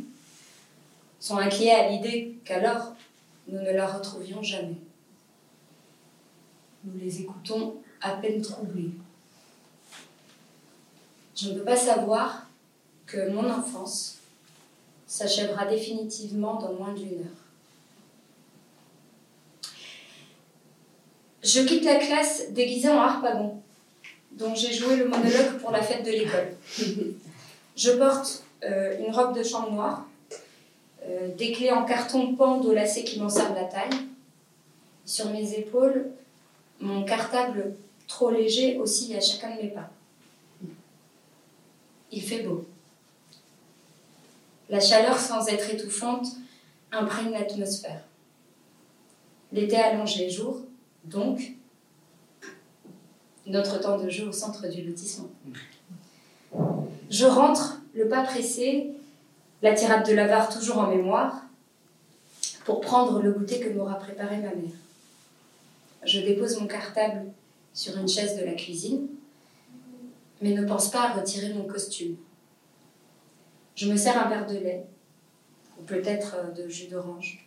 sont 1.18 1.38
inquiets 1.38 1.72
à 1.72 1.88
l'idée 1.88 2.36
qu'alors 2.44 2.94
nous 3.48 3.60
ne 3.60 3.72
la 3.72 3.86
retrouvions 3.86 4.42
jamais. 4.42 4.76
Nous 6.84 6.98
les 7.00 7.22
écoutons 7.22 7.76
à 8.00 8.12
peine 8.12 8.40
troublés. 8.40 8.90
Je 11.34 11.48
ne 11.48 11.58
peux 11.58 11.64
pas 11.64 11.76
savoir 11.76 12.46
que 13.06 13.30
mon 13.30 13.50
enfance 13.50 14.18
s'achèvera 15.06 15.66
définitivement 15.66 16.60
dans 16.60 16.72
moins 16.74 16.94
d'une 16.94 17.20
heure. 17.20 17.42
Je 21.42 21.60
quitte 21.62 21.84
la 21.84 21.96
classe 21.96 22.52
déguisée 22.52 22.88
en 22.88 23.00
harpagon, 23.00 23.60
dont 24.32 24.54
j'ai 24.54 24.72
joué 24.72 24.96
le 24.96 25.08
monologue 25.08 25.58
pour 25.60 25.72
la 25.72 25.82
fête 25.82 26.04
de 26.06 26.10
l'école. 26.12 26.56
Je 27.76 27.90
porte 27.92 28.41
une 28.62 29.12
robe 29.12 29.36
de 29.36 29.42
chambre 29.42 29.72
noire, 29.72 30.06
euh, 31.08 31.34
des 31.34 31.52
clés 31.52 31.72
en 31.72 31.84
carton 31.84 32.36
lacet 32.72 33.04
qui 33.04 33.20
m'en 33.20 33.28
servent 33.28 33.54
la 33.54 33.64
taille. 33.64 33.90
Sur 35.04 35.30
mes 35.30 35.54
épaules, 35.54 36.10
mon 36.80 37.04
cartable 37.04 37.74
trop 38.06 38.30
léger 38.30 38.78
oscille 38.78 39.16
à 39.16 39.20
chacun 39.20 39.56
de 39.56 39.62
mes 39.62 39.68
pas. 39.68 39.90
Il 42.12 42.22
fait 42.22 42.42
beau. 42.42 42.66
La 44.68 44.80
chaleur, 44.80 45.18
sans 45.18 45.48
être 45.48 45.70
étouffante, 45.70 46.26
imprègne 46.92 47.32
l'atmosphère. 47.32 48.02
L'été 49.52 49.76
allonge 49.76 50.16
les 50.16 50.30
jours, 50.30 50.60
donc 51.04 51.52
notre 53.46 53.80
temps 53.80 53.98
de 53.98 54.08
jeu 54.08 54.28
au 54.28 54.32
centre 54.32 54.68
du 54.68 54.82
lotissement. 54.82 55.28
Je 57.10 57.26
rentre, 57.26 57.81
le 57.94 58.08
pas 58.08 58.22
pressé, 58.22 58.90
la 59.62 59.74
tirade 59.74 60.06
de 60.06 60.12
l'avare 60.12 60.48
toujours 60.48 60.78
en 60.78 60.88
mémoire, 60.88 61.42
pour 62.64 62.80
prendre 62.80 63.20
le 63.20 63.32
goûter 63.32 63.60
que 63.60 63.70
m'aura 63.70 63.96
préparé 63.98 64.36
ma 64.36 64.54
mère. 64.54 64.76
Je 66.04 66.20
dépose 66.20 66.60
mon 66.60 66.66
cartable 66.66 67.26
sur 67.74 67.96
une 67.96 68.08
chaise 68.08 68.38
de 68.38 68.44
la 68.44 68.54
cuisine, 68.54 69.08
mais 70.40 70.52
ne 70.52 70.66
pense 70.66 70.90
pas 70.90 71.08
à 71.08 71.12
retirer 71.12 71.52
mon 71.54 71.64
costume. 71.64 72.16
Je 73.74 73.90
me 73.90 73.96
sers 73.96 74.18
un 74.18 74.28
verre 74.28 74.46
de 74.46 74.58
lait, 74.58 74.84
ou 75.78 75.82
peut-être 75.84 76.36
euh, 76.36 76.50
de 76.50 76.68
jus 76.68 76.88
d'orange. 76.88 77.46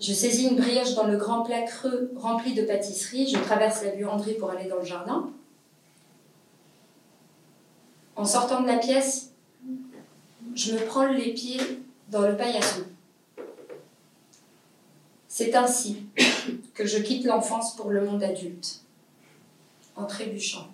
Je 0.00 0.12
saisis 0.14 0.48
une 0.48 0.56
brioche 0.56 0.94
dans 0.94 1.06
le 1.06 1.18
grand 1.18 1.42
plat 1.42 1.62
creux 1.62 2.10
rempli 2.16 2.54
de 2.54 2.62
pâtisserie. 2.62 3.28
Je 3.28 3.38
traverse 3.38 3.84
la 3.84 3.90
buanderie 3.90 4.34
pour 4.34 4.50
aller 4.50 4.66
dans 4.66 4.78
le 4.78 4.84
jardin. 4.84 5.30
En 8.20 8.26
sortant 8.26 8.60
de 8.60 8.66
la 8.66 8.76
pièce, 8.76 9.30
je 10.54 10.74
me 10.74 10.84
prends 10.84 11.06
les 11.06 11.32
pieds 11.32 11.58
dans 12.10 12.20
le 12.20 12.36
paillasson. 12.36 12.82
C'est 15.26 15.54
ainsi 15.54 16.02
que 16.74 16.84
je 16.84 16.98
quitte 16.98 17.24
l'enfance 17.24 17.74
pour 17.76 17.88
le 17.88 18.04
monde 18.04 18.22
adulte, 18.22 18.82
en 19.96 20.04
trébuchant. 20.04 20.68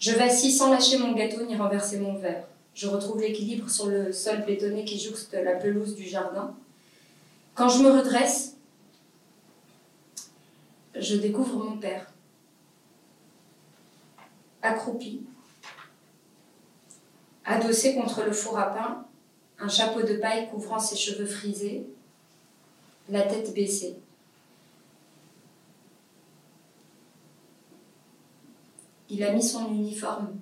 Je 0.00 0.10
vacille 0.10 0.50
sans 0.50 0.68
lâcher 0.68 0.98
mon 0.98 1.12
gâteau 1.12 1.46
ni 1.46 1.54
renverser 1.54 2.00
mon 2.00 2.16
verre. 2.16 2.48
Je 2.74 2.88
retrouve 2.88 3.20
l'équilibre 3.20 3.70
sur 3.70 3.86
le 3.86 4.12
sol 4.12 4.44
bétonné 4.44 4.84
qui 4.84 4.98
jouxte 4.98 5.32
la 5.32 5.54
pelouse 5.54 5.94
du 5.94 6.08
jardin. 6.08 6.56
Quand 7.54 7.68
je 7.68 7.84
me 7.84 7.90
redresse, 7.92 8.56
je 10.96 11.14
découvre 11.14 11.62
mon 11.62 11.76
père, 11.76 12.10
accroupi, 14.60 15.20
adossé 17.44 17.94
contre 17.94 18.22
le 18.24 18.32
four 18.32 18.58
à 18.58 18.74
pain, 18.74 19.06
un 19.58 19.68
chapeau 19.68 20.02
de 20.02 20.14
paille 20.16 20.48
couvrant 20.50 20.78
ses 20.78 20.96
cheveux 20.96 21.26
frisés, 21.26 21.86
la 23.08 23.22
tête 23.22 23.54
baissée. 23.54 23.96
Il 29.08 29.22
a 29.24 29.32
mis 29.32 29.42
son 29.42 29.68
uniforme. 29.68 30.32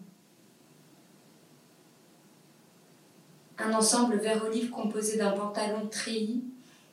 Un 3.59 3.75
ensemble 3.75 4.17
vert 4.17 4.45
olive 4.45 4.71
composé 4.71 5.19
d'un 5.19 5.33
pantalon 5.33 5.87
treillis 5.89 6.45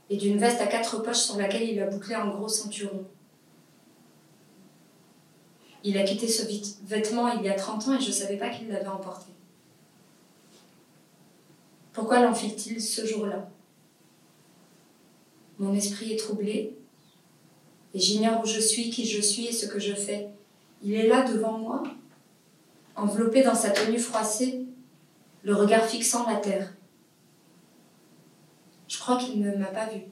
et 0.10 0.18
d'une 0.18 0.38
veste 0.38 0.60
à 0.60 0.68
quatre 0.68 1.02
poches 1.04 1.18
sur 1.18 1.38
laquelle 1.38 1.70
il 1.70 1.80
a 1.80 1.88
bouclé 1.88 2.16
un 2.16 2.28
gros 2.28 2.48
ceinturon. 2.48 3.06
Il 5.84 5.98
a 5.98 6.04
quitté 6.04 6.28
ce 6.28 6.44
vêtement 6.84 7.30
il 7.30 7.44
y 7.44 7.50
a 7.50 7.54
30 7.54 7.88
ans 7.88 7.98
et 7.98 8.02
je 8.02 8.08
ne 8.08 8.14
savais 8.14 8.38
pas 8.38 8.50
qu'il 8.50 8.68
l'avait 8.68 8.88
emporté. 8.88 9.37
Pourquoi 11.98 12.20
l'enfile-t-il 12.20 12.80
ce 12.80 13.08
jour-là? 13.08 13.50
Mon 15.58 15.74
esprit 15.74 16.14
est 16.14 16.18
troublé 16.18 16.78
et 17.96 18.00
j'ignore 18.00 18.44
où 18.44 18.46
je 18.46 18.60
suis, 18.60 18.92
qui 18.92 19.08
je 19.08 19.20
suis 19.20 19.48
et 19.48 19.52
ce 19.52 19.66
que 19.66 19.80
je 19.80 19.96
fais. 19.96 20.30
Il 20.84 20.94
est 20.94 21.08
là 21.08 21.24
devant 21.24 21.58
moi, 21.58 21.82
enveloppé 22.96 23.42
dans 23.42 23.56
sa 23.56 23.72
tenue 23.72 23.98
froissée, 23.98 24.68
le 25.42 25.56
regard 25.56 25.86
fixant 25.86 26.30
la 26.30 26.36
terre. 26.36 26.72
Je 28.88 29.00
crois 29.00 29.18
qu'il 29.18 29.42
ne 29.42 29.56
m'a 29.56 29.66
pas 29.66 29.88
vue. 29.88 30.06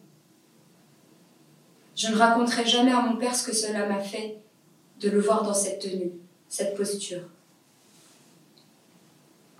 Je 1.95 2.07
ne 2.07 2.15
raconterai 2.15 2.65
jamais 2.65 2.93
à 2.93 3.01
mon 3.01 3.17
père 3.17 3.35
ce 3.35 3.45
que 3.45 3.53
cela 3.53 3.87
m'a 3.87 3.99
fait 3.99 4.39
de 5.01 5.11
le 5.11 5.21
voir 5.21 5.43
dans 5.43 5.53
cette 5.53 5.83
tenue, 5.83 6.13
cette 6.49 6.75
posture. 6.75 7.29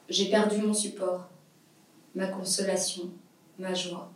J'ai 0.09 0.31
perdu 0.31 0.57
mon 0.57 0.73
support, 0.73 1.29
ma 2.15 2.28
consolation, 2.28 3.12
ma 3.60 3.73
joie. 3.73 4.12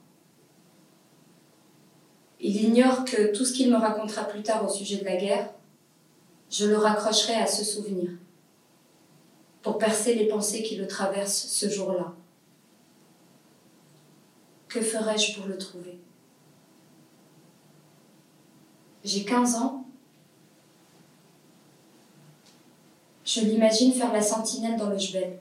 Il 2.39 2.63
ignore 2.63 3.03
que 3.03 3.35
tout 3.35 3.43
ce 3.43 3.53
qu'il 3.53 3.69
me 3.69 3.77
racontera 3.77 4.23
plus 4.23 4.41
tard 4.41 4.65
au 4.65 4.69
sujet 4.69 4.97
de 4.97 5.05
la 5.05 5.17
guerre, 5.17 5.53
je 6.49 6.65
le 6.65 6.77
raccrocherai 6.77 7.35
à 7.35 7.45
ce 7.47 7.63
souvenir 7.63 8.09
pour 9.61 9.77
percer 9.77 10.15
les 10.15 10.27
pensées 10.27 10.63
qui 10.63 10.77
le 10.77 10.87
traversent 10.87 11.47
ce 11.47 11.69
jour-là. 11.69 12.13
Que 14.69 14.81
ferais-je 14.81 15.37
pour 15.37 15.47
le 15.47 15.57
trouver? 15.57 15.99
J'ai 19.03 19.25
15 19.25 19.55
ans. 19.55 19.85
Je 23.25 23.41
l'imagine 23.41 23.93
faire 23.93 24.13
la 24.13 24.21
sentinelle 24.21 24.77
dans 24.77 24.89
le 24.89 24.97
Jebel, 24.97 25.39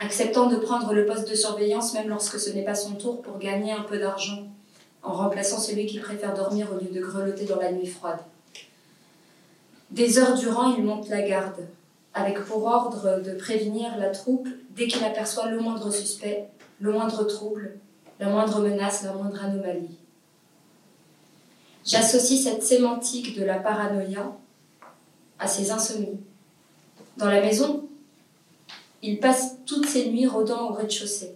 acceptant 0.00 0.46
de 0.46 0.56
prendre 0.56 0.92
le 0.92 1.06
poste 1.06 1.28
de 1.28 1.34
surveillance 1.34 1.94
même 1.94 2.08
lorsque 2.08 2.38
ce 2.38 2.50
n'est 2.50 2.64
pas 2.64 2.74
son 2.74 2.94
tour 2.94 3.22
pour 3.22 3.38
gagner 3.38 3.72
un 3.72 3.82
peu 3.82 3.98
d'argent, 3.98 4.46
en 5.02 5.12
remplaçant 5.12 5.58
celui 5.58 5.86
qui 5.86 5.98
préfère 5.98 6.34
dormir 6.34 6.68
au 6.72 6.82
lieu 6.82 6.90
de 6.92 7.04
grelotter 7.04 7.44
dans 7.44 7.60
la 7.60 7.72
nuit 7.72 7.86
froide. 7.86 8.20
Des 9.90 10.18
heures 10.18 10.36
durant, 10.36 10.74
il 10.76 10.84
monte 10.84 11.08
la 11.08 11.22
garde, 11.22 11.66
avec 12.14 12.40
pour 12.44 12.64
ordre 12.64 13.22
de 13.24 13.32
prévenir 13.32 13.96
la 13.98 14.10
troupe 14.10 14.48
dès 14.70 14.86
qu'il 14.86 15.04
aperçoit 15.04 15.48
le 15.48 15.60
moindre 15.60 15.90
suspect, 15.90 16.48
le 16.80 16.92
moindre 16.92 17.24
trouble, 17.24 17.78
la 18.20 18.28
moindre 18.28 18.60
menace, 18.60 19.02
la 19.02 19.12
moindre 19.12 19.42
anomalie. 19.42 19.96
J'associe 21.84 22.42
cette 22.42 22.62
sémantique 22.62 23.38
de 23.38 23.44
la 23.44 23.58
paranoïa 23.58 24.32
à 25.38 25.46
ses 25.46 25.70
insomnies. 25.70 26.20
Dans 27.16 27.30
la 27.30 27.40
maison, 27.40 27.87
il 29.02 29.20
passe 29.20 29.58
toutes 29.64 29.86
ses 29.86 30.10
nuits 30.10 30.26
rôdant 30.26 30.70
au 30.70 30.72
rez-de-chaussée, 30.72 31.34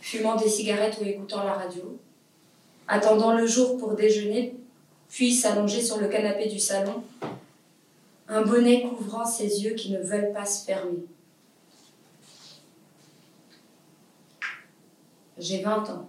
fumant 0.00 0.36
des 0.36 0.48
cigarettes 0.48 0.98
ou 1.00 1.04
écoutant 1.04 1.42
la 1.42 1.54
radio, 1.54 1.98
attendant 2.86 3.32
le 3.32 3.46
jour 3.46 3.76
pour 3.76 3.94
déjeuner, 3.94 4.56
puis 5.08 5.32
s'allonger 5.32 5.80
sur 5.80 5.98
le 5.98 6.08
canapé 6.08 6.48
du 6.48 6.58
salon, 6.58 7.02
un 8.28 8.42
bonnet 8.42 8.82
couvrant 8.82 9.26
ses 9.26 9.62
yeux 9.62 9.74
qui 9.74 9.92
ne 9.92 9.98
veulent 9.98 10.32
pas 10.32 10.46
se 10.46 10.64
fermer. 10.64 11.04
J'ai 15.36 15.62
20 15.62 15.90
ans. 15.90 16.08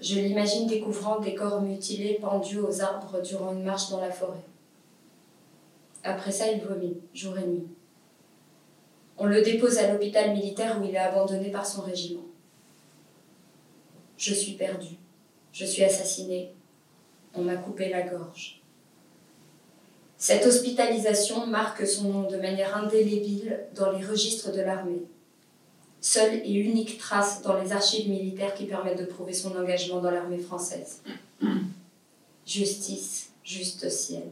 Je 0.00 0.16
l'imagine 0.16 0.66
découvrant 0.66 1.20
des 1.20 1.34
corps 1.34 1.60
mutilés 1.60 2.18
pendus 2.20 2.58
aux 2.58 2.80
arbres 2.80 3.20
durant 3.20 3.52
une 3.52 3.62
marche 3.62 3.90
dans 3.90 4.00
la 4.00 4.10
forêt. 4.10 4.42
Après 6.02 6.32
ça, 6.32 6.50
il 6.50 6.60
vomit, 6.60 6.96
jour 7.14 7.38
et 7.38 7.46
nuit. 7.46 7.68
On 9.22 9.26
le 9.26 9.40
dépose 9.40 9.78
à 9.78 9.92
l'hôpital 9.92 10.32
militaire 10.32 10.80
où 10.80 10.84
il 10.84 10.96
est 10.96 10.98
abandonné 10.98 11.48
par 11.52 11.64
son 11.64 11.82
régiment. 11.82 12.24
Je 14.18 14.34
suis 14.34 14.54
perdue. 14.54 14.96
Je 15.52 15.64
suis 15.64 15.84
assassinée. 15.84 16.52
On 17.32 17.42
m'a 17.42 17.54
coupé 17.54 17.88
la 17.88 18.02
gorge. 18.02 18.60
Cette 20.18 20.44
hospitalisation 20.44 21.46
marque 21.46 21.86
son 21.86 22.08
nom 22.08 22.28
de 22.28 22.36
manière 22.36 22.76
indélébile 22.76 23.60
dans 23.76 23.92
les 23.92 24.04
registres 24.04 24.50
de 24.50 24.60
l'armée. 24.60 25.04
Seule 26.00 26.40
et 26.44 26.54
unique 26.54 26.98
trace 26.98 27.42
dans 27.42 27.62
les 27.62 27.70
archives 27.70 28.10
militaires 28.10 28.54
qui 28.54 28.64
permettent 28.64 28.98
de 28.98 29.04
prouver 29.04 29.34
son 29.34 29.56
engagement 29.56 30.00
dans 30.00 30.10
l'armée 30.10 30.38
française. 30.38 31.00
Justice, 32.44 33.30
juste 33.44 33.88
ciel. 33.88 34.24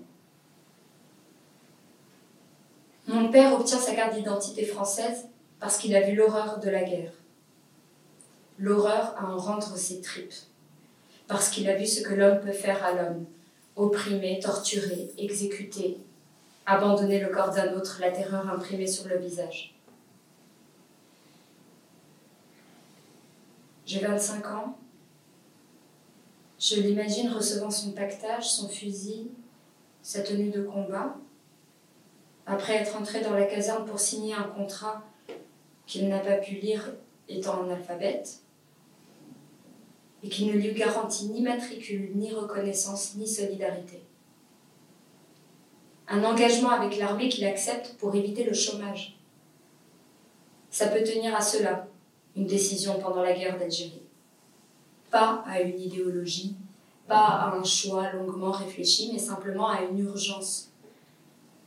Mon 3.07 3.31
père 3.31 3.55
obtient 3.55 3.79
sa 3.79 3.95
carte 3.95 4.15
d'identité 4.15 4.65
française 4.65 5.27
parce 5.59 5.79
qu'il 5.79 5.95
a 5.95 6.03
vu 6.03 6.15
l'horreur 6.15 6.61
de 6.61 6.71
la 6.71 6.83
guerre. 6.83 7.13
L'horreur 8.59 9.15
à 9.19 9.27
en 9.27 9.37
rendre 9.37 9.77
ses 9.77 10.01
tripes. 10.01 10.35
Parce 11.27 11.49
qu'il 11.49 11.69
a 11.69 11.77
vu 11.77 11.87
ce 11.87 12.03
que 12.03 12.15
l'homme 12.15 12.41
peut 12.41 12.53
faire 12.53 12.85
à 12.85 12.93
l'homme. 12.93 13.25
Opprimer, 13.77 14.41
torturer, 14.41 15.11
exécuter, 15.17 15.99
abandonner 16.67 17.21
le 17.21 17.29
corps 17.29 17.51
d'un 17.51 17.75
autre, 17.75 17.99
la 18.01 18.11
terreur 18.11 18.49
imprimée 18.49 18.87
sur 18.87 19.09
le 19.09 19.17
visage. 19.17 19.75
J'ai 23.87 24.01
25 24.01 24.47
ans. 24.47 24.79
Je 26.59 26.77
l'imagine 26.77 27.31
recevant 27.31 27.71
son 27.71 27.93
pactage, 27.93 28.49
son 28.49 28.69
fusil, 28.69 29.31
sa 30.03 30.23
tenue 30.23 30.51
de 30.51 30.63
combat, 30.63 31.17
après 32.51 32.75
être 32.75 32.97
entré 32.97 33.21
dans 33.21 33.33
la 33.33 33.45
caserne 33.45 33.87
pour 33.87 34.01
signer 34.01 34.35
un 34.35 34.43
contrat 34.43 35.05
qu'il 35.87 36.09
n'a 36.09 36.19
pas 36.19 36.37
pu 36.37 36.57
lire 36.57 36.93
étant 37.29 37.63
analphabète, 37.63 38.41
et 40.23 40.29
qui 40.29 40.47
ne 40.47 40.53
lui 40.53 40.73
garantit 40.73 41.29
ni 41.29 41.43
matricule, 41.43 42.11
ni 42.17 42.33
reconnaissance, 42.33 43.15
ni 43.15 43.27
solidarité. 43.27 44.03
Un 46.09 46.25
engagement 46.25 46.71
avec 46.71 46.99
l'armée 46.99 47.29
qu'il 47.29 47.45
accepte 47.47 47.95
pour 47.99 48.15
éviter 48.15 48.43
le 48.43 48.53
chômage. 48.53 49.19
Ça 50.71 50.89
peut 50.89 51.05
tenir 51.05 51.35
à 51.35 51.41
cela, 51.41 51.87
une 52.37 52.47
décision 52.47 52.99
pendant 53.01 53.23
la 53.23 53.33
guerre 53.33 53.59
d'Algérie. 53.59 54.03
Pas 55.11 55.45
à 55.47 55.61
une 55.61 55.81
idéologie, 55.81 56.57
pas 57.07 57.17
à 57.17 57.55
un 57.55 57.65
choix 57.65 58.11
longuement 58.13 58.51
réfléchi, 58.51 59.11
mais 59.13 59.21
simplement 59.21 59.69
à 59.69 59.83
une 59.83 60.01
urgence. 60.01 60.70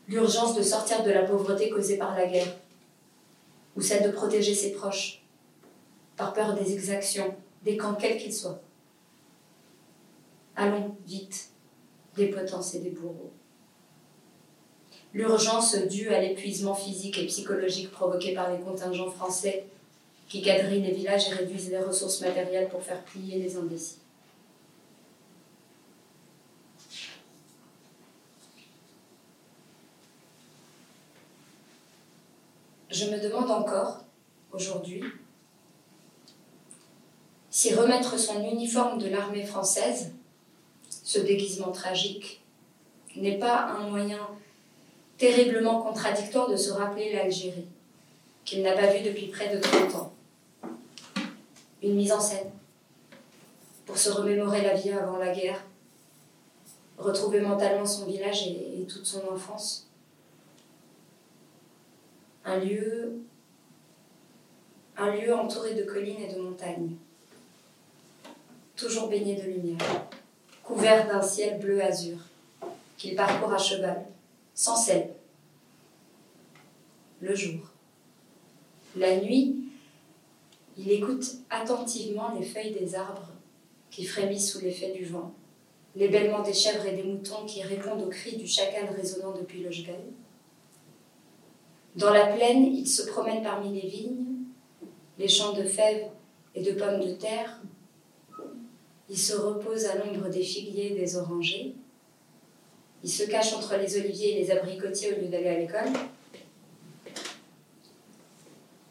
L'urgence 0.07 0.55
de 0.55 0.61
sortir 0.61 1.03
de 1.03 1.11
la 1.11 1.23
pauvreté 1.23 1.69
causée 1.69 1.97
par 1.97 2.15
la 2.15 2.27
guerre, 2.27 2.55
ou 3.75 3.81
celle 3.81 4.03
de 4.03 4.11
protéger 4.11 4.53
ses 4.53 4.71
proches, 4.71 5.23
par 6.17 6.33
peur 6.33 6.53
des 6.55 6.73
exactions, 6.73 7.35
des 7.63 7.77
camps 7.77 7.95
quels 7.95 8.17
qu'ils 8.17 8.33
soient. 8.33 8.61
Allons, 10.55 10.95
vite, 11.05 11.49
des 12.15 12.27
potences 12.27 12.75
et 12.75 12.79
des 12.79 12.91
bourreaux. 12.91 13.31
L'urgence 15.13 15.75
due 15.75 16.09
à 16.09 16.21
l'épuisement 16.21 16.75
physique 16.75 17.19
et 17.19 17.27
psychologique 17.27 17.91
provoqué 17.91 18.33
par 18.33 18.51
les 18.51 18.59
contingents 18.59 19.11
français 19.11 19.65
qui 20.27 20.41
quadrillent 20.41 20.81
les 20.81 20.91
villages 20.91 21.29
et 21.29 21.33
réduisent 21.33 21.69
les 21.69 21.79
ressources 21.79 22.21
matérielles 22.21 22.69
pour 22.69 22.81
faire 22.81 23.03
plier 23.03 23.39
les 23.39 23.55
indécis. 23.55 24.02
Je 32.93 33.05
me 33.05 33.19
demande 33.19 33.49
encore, 33.49 34.03
aujourd'hui, 34.51 35.03
si 37.49 37.73
remettre 37.73 38.19
son 38.19 38.43
uniforme 38.43 38.99
de 38.99 39.09
l'armée 39.09 39.45
française, 39.47 40.11
ce 41.03 41.17
déguisement 41.17 41.71
tragique, 41.71 42.43
n'est 43.15 43.39
pas 43.39 43.63
un 43.63 43.89
moyen 43.89 44.19
terriblement 45.17 45.81
contradictoire 45.81 46.47
de 46.47 46.55
se 46.55 46.69
rappeler 46.69 47.13
l'Algérie, 47.13 47.65
qu'il 48.45 48.61
n'a 48.61 48.73
pas 48.73 48.93
vue 48.93 49.01
depuis 49.01 49.25
près 49.25 49.55
de 49.55 49.59
30 49.59 49.95
ans. 49.95 50.13
Une 51.81 51.95
mise 51.95 52.11
en 52.11 52.19
scène, 52.19 52.51
pour 53.87 53.97
se 53.97 54.11
remémorer 54.11 54.61
la 54.61 54.75
vie 54.75 54.91
avant 54.91 55.17
la 55.17 55.33
guerre, 55.33 55.65
retrouver 56.99 57.39
mentalement 57.39 57.87
son 57.87 58.05
village 58.05 58.45
et, 58.45 58.81
et 58.81 58.85
toute 58.85 59.07
son 59.07 59.23
enfance. 59.33 59.82
Un 62.45 62.59
lieu, 62.59 63.23
entouré 65.33 65.75
de 65.75 65.83
collines 65.83 66.21
et 66.21 66.33
de 66.33 66.39
montagnes, 66.39 66.95
toujours 68.75 69.07
baigné 69.07 69.35
de 69.35 69.43
lumière, 69.43 70.07
couvert 70.61 71.07
d'un 71.07 71.21
ciel 71.21 71.59
bleu 71.59 71.81
azur, 71.81 72.17
qu'il 72.97 73.15
parcourt 73.15 73.53
à 73.53 73.57
cheval, 73.57 74.05
sans 74.53 74.75
sel. 74.75 75.09
Le 77.21 77.33
jour. 77.33 77.61
La 78.97 79.21
nuit, 79.21 79.69
il 80.77 80.91
écoute 80.91 81.25
attentivement 81.49 82.33
les 82.37 82.45
feuilles 82.45 82.73
des 82.73 82.95
arbres 82.95 83.29
qui 83.89 84.03
frémissent 84.03 84.51
sous 84.51 84.59
l'effet 84.59 84.91
du 84.91 85.05
vent, 85.05 85.31
les 85.95 86.09
bêlements 86.09 86.43
des 86.43 86.53
chèvres 86.53 86.85
et 86.85 86.95
des 86.95 87.03
moutons 87.03 87.45
qui 87.45 87.61
répondent 87.63 88.01
aux 88.01 88.09
cris 88.09 88.35
du 88.35 88.47
chacal 88.47 88.89
résonnant 88.89 89.31
depuis 89.31 89.63
le. 89.63 89.69
Dans 91.95 92.11
la 92.11 92.25
plaine, 92.27 92.75
il 92.75 92.87
se 92.87 93.03
promène 93.03 93.43
parmi 93.43 93.79
les 93.79 93.87
vignes, 93.87 94.25
les 95.19 95.27
champs 95.27 95.53
de 95.53 95.63
fèves 95.63 96.07
et 96.55 96.63
de 96.63 96.71
pommes 96.71 96.99
de 96.99 97.11
terre. 97.13 97.61
Il 99.09 99.17
se 99.17 99.35
repose 99.35 99.85
à 99.85 99.95
l'ombre 99.95 100.29
des 100.29 100.41
figuiers 100.41 100.93
et 100.93 100.99
des 100.99 101.17
orangers. 101.17 101.75
Il 103.03 103.09
se 103.09 103.23
cache 103.23 103.53
entre 103.53 103.75
les 103.75 103.97
oliviers 103.97 104.37
et 104.37 104.43
les 104.43 104.51
abricotiers 104.51 105.13
au 105.13 105.21
lieu 105.21 105.27
d'aller 105.27 105.49
à 105.49 105.59
l'école. 105.59 105.91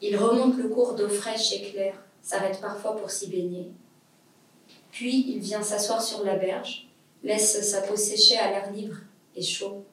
Il 0.00 0.16
remonte 0.16 0.56
le 0.58 0.68
cours 0.68 0.94
d'eau 0.94 1.08
fraîche 1.08 1.52
et 1.54 1.62
claire, 1.70 2.04
s'arrête 2.22 2.60
parfois 2.60 2.96
pour 2.96 3.10
s'y 3.10 3.28
baigner. 3.28 3.70
Puis 4.90 5.32
il 5.32 5.38
vient 5.38 5.62
s'asseoir 5.62 6.02
sur 6.02 6.24
la 6.24 6.36
berge, 6.36 6.88
laisse 7.24 7.68
sa 7.68 7.82
peau 7.82 7.96
sécher 7.96 8.36
à 8.36 8.50
l'air 8.50 8.72
libre 8.72 8.96
et 9.34 9.42
chaud. 9.42 9.84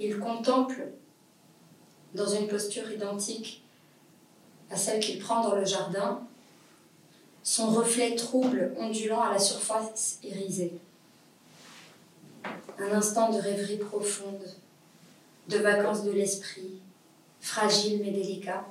Il 0.00 0.18
contemple, 0.18 0.88
dans 2.14 2.28
une 2.28 2.48
posture 2.48 2.90
identique 2.90 3.62
à 4.70 4.76
celle 4.76 5.00
qu'il 5.00 5.18
prend 5.18 5.42
dans 5.42 5.54
le 5.54 5.64
jardin, 5.64 6.20
son 7.42 7.70
reflet 7.70 8.14
trouble 8.14 8.74
ondulant 8.78 9.22
à 9.22 9.32
la 9.32 9.38
surface 9.38 10.18
irisée. 10.22 10.72
Un 12.78 12.92
instant 12.92 13.32
de 13.32 13.38
rêverie 13.38 13.78
profonde, 13.78 14.46
de 15.48 15.58
vacances 15.58 16.04
de 16.04 16.12
l'esprit, 16.12 16.80
fragile 17.40 18.00
mais 18.04 18.10
délicat, 18.10 18.64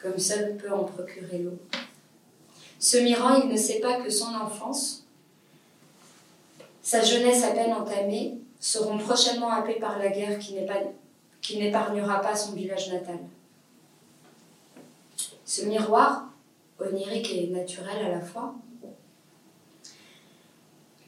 comme 0.00 0.18
seul 0.18 0.56
peut 0.56 0.72
en 0.72 0.84
procurer 0.84 1.38
l'eau. 1.38 1.58
Ce 2.78 2.98
mirant, 2.98 3.40
il 3.40 3.48
ne 3.48 3.56
sait 3.56 3.78
pas 3.78 4.00
que 4.00 4.10
son 4.10 4.34
enfance, 4.34 5.04
sa 6.82 7.02
jeunesse 7.02 7.44
à 7.44 7.52
peine 7.52 7.72
entamée, 7.72 8.41
seront 8.62 8.96
prochainement 8.96 9.50
happées 9.50 9.80
par 9.80 9.98
la 9.98 10.08
guerre 10.08 10.38
qui 10.38 11.58
n'épargnera 11.58 12.20
pas 12.20 12.36
son 12.36 12.52
village 12.52 12.92
natal. 12.92 13.18
Ce 15.44 15.64
miroir, 15.64 16.28
onirique 16.78 17.28
et 17.32 17.48
naturel 17.48 18.06
à 18.06 18.08
la 18.10 18.20
fois, 18.20 18.54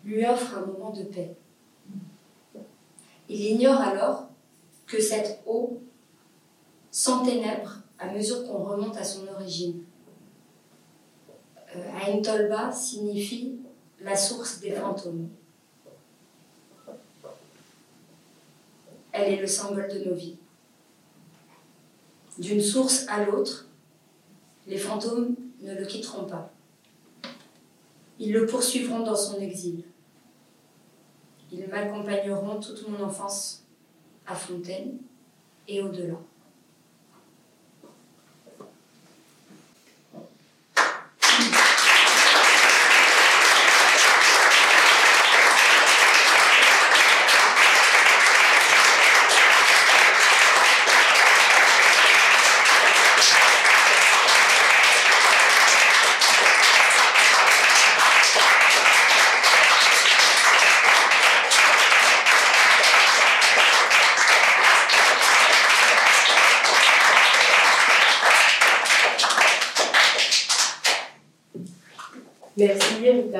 lui 0.05 0.27
offre 0.27 0.59
un 0.59 0.67
moment 0.67 0.91
de 0.91 1.05
paix. 1.05 1.37
Il 3.29 3.41
ignore 3.41 3.81
alors 3.81 4.27
que 4.87 5.01
cette 5.01 5.41
eau 5.47 5.81
s'enténèbre 6.91 7.79
à 8.01 8.11
mesure 8.11 8.45
qu'on 8.47 8.65
remonte 8.65 8.97
à 8.97 9.05
son 9.05 9.29
origine. 9.29 9.85
Euh, 11.77 11.89
Ain 12.05 12.21
Tolba 12.21 12.73
signifie 12.73 13.61
la 14.01 14.17
source 14.17 14.59
des 14.59 14.73
fantômes. 14.73 15.29
Elle 19.17 19.33
est 19.33 19.41
le 19.41 19.47
symbole 19.47 19.87
de 19.89 20.11
nos 20.11 20.15
vies. 20.17 20.37
D'une 22.37 22.61
source 22.61 23.07
à 23.09 23.25
l'autre, 23.25 23.69
les 24.67 24.77
fantômes 24.77 25.37
ne 25.61 25.73
le 25.73 25.87
quitteront 25.87 26.25
pas. 26.25 26.53
Ils 28.19 28.33
le 28.33 28.45
poursuivront 28.45 29.05
dans 29.05 29.15
son 29.15 29.41
exil. 29.41 29.85
Ils 31.53 31.69
m'accompagneront 31.69 32.59
toute 32.59 32.89
mon 32.89 33.05
enfance 33.05 33.65
à 34.27 34.35
Fontaine 34.35 34.99
et 35.69 35.81
au-delà. 35.81 36.19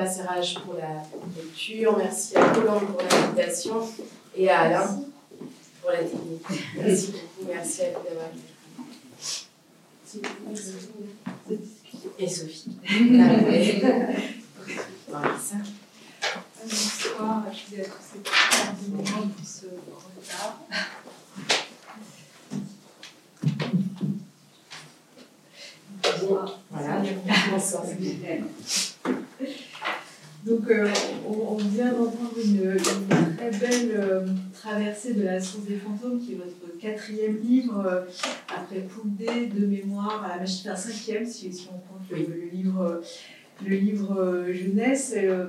Merci 0.05 0.21
Rita 0.21 0.23
Serrage 0.23 0.53
pour 0.63 0.75
la 0.75 1.03
lecture, 1.35 1.97
merci 1.97 2.37
à 2.37 2.49
Colombe 2.49 2.85
pour 2.85 3.01
l'invitation 3.01 3.87
et 4.35 4.49
à 4.49 4.61
Alain 4.61 5.01
pour 5.81 5.89
la 5.91 6.03
technique. 6.03 6.43
Merci 6.77 7.11
beaucoup, 7.11 7.51
merci 7.51 7.81
à 7.81 7.85
vous 7.89 8.03
d'avoir 8.03 8.27
été 11.49 11.63
Et 12.19 12.27
Sophie. 12.27 12.77
Arrivée. 12.87 13.81
Voilà, 15.07 15.35
ça. 15.39 15.55
Bonsoir, 16.61 17.43
je 17.51 17.57
suis 17.57 17.81
à 17.81 17.85
tous 17.85 17.91
ces 18.13 18.19
pardonnez-moi 18.19 19.21
pour 19.35 19.47
ce 19.47 19.65
retard. 19.65 20.59
Voilà, 26.69 27.01
bonsoir. 27.51 27.83
Donc, 30.45 30.69
euh, 30.69 30.87
on, 31.27 31.55
on 31.55 31.57
vient 31.57 31.91
d'entendre 31.91 32.35
une, 32.37 32.73
une 32.73 33.35
très 33.35 33.49
belle 33.49 33.91
euh, 33.95 34.25
traversée 34.53 35.15
de 35.15 35.23
la 35.23 35.41
source 35.41 35.65
des 35.65 35.77
fantômes, 35.77 36.19
qui 36.19 36.33
est 36.33 36.35
votre 36.35 36.77
quatrième 36.79 37.37
livre, 37.41 37.83
euh, 37.83 37.94
après 38.47 38.79
Poule 38.81 39.15
D, 39.15 39.47
de 39.47 39.65
mémoire 39.65 40.23
à 40.23 40.35
la 40.35 40.41
machine, 40.41 40.69
un 40.71 40.75
cinquième, 40.75 41.25
si, 41.25 41.51
si 41.53 41.67
on 41.69 41.77
compte 41.77 42.09
le, 42.11 42.17
le 42.17 42.49
livre, 42.51 43.01
le 43.65 43.75
livre 43.75 44.19
euh, 44.19 44.53
jeunesse. 44.53 45.13
Euh, 45.15 45.47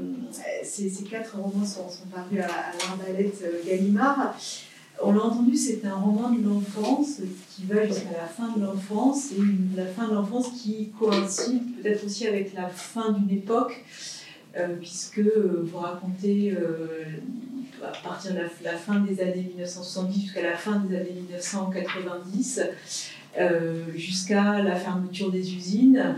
ces, 0.63 0.89
ces 0.89 1.05
quatre 1.05 1.37
romans 1.39 1.65
sont, 1.65 1.89
sont 1.89 2.07
parus 2.15 2.41
à, 2.41 2.47
à 2.47 2.73
l'Arbalète 2.89 3.43
euh, 3.45 3.67
Gallimard. 3.67 4.35
On 5.03 5.13
l'a 5.13 5.25
entendu, 5.25 5.55
c'est 5.57 5.85
un 5.85 5.95
roman 5.97 6.31
de 6.31 6.43
l'enfance 6.43 7.21
qui 7.51 7.65
va 7.65 7.87
jusqu'à 7.87 8.13
la 8.17 8.27
fin 8.27 8.49
de 8.57 8.63
l'enfance 8.65 9.31
et 9.33 9.37
une- 9.37 9.69
la 9.77 9.85
fin 9.87 10.09
de 10.09 10.15
l'enfance 10.15 10.49
qui 10.63 10.91
coïncide 10.99 11.63
peut-être 11.83 12.05
aussi 12.07 12.27
avec 12.27 12.55
la 12.55 12.69
fin 12.69 13.13
d'une 13.13 13.31
époque, 13.37 13.85
euh, 14.57 14.75
puisque 14.81 15.21
vous 15.21 15.77
racontez 15.79 16.53
euh, 16.53 17.05
à 17.85 18.09
partir 18.09 18.33
de 18.33 18.41
la, 18.65 18.73
fin 18.73 19.01
des 19.01 19.21
années 19.21 19.47
1970 19.49 20.23
jusqu'à 20.23 20.43
la 20.43 20.57
fin 20.57 20.77
des 20.81 20.97
années 20.97 21.15
1990, 21.15 22.61
euh, 23.39 23.85
jusqu'à 23.95 24.63
la 24.63 24.77
fermeture 24.77 25.31
des 25.31 25.55
usines. 25.55 26.17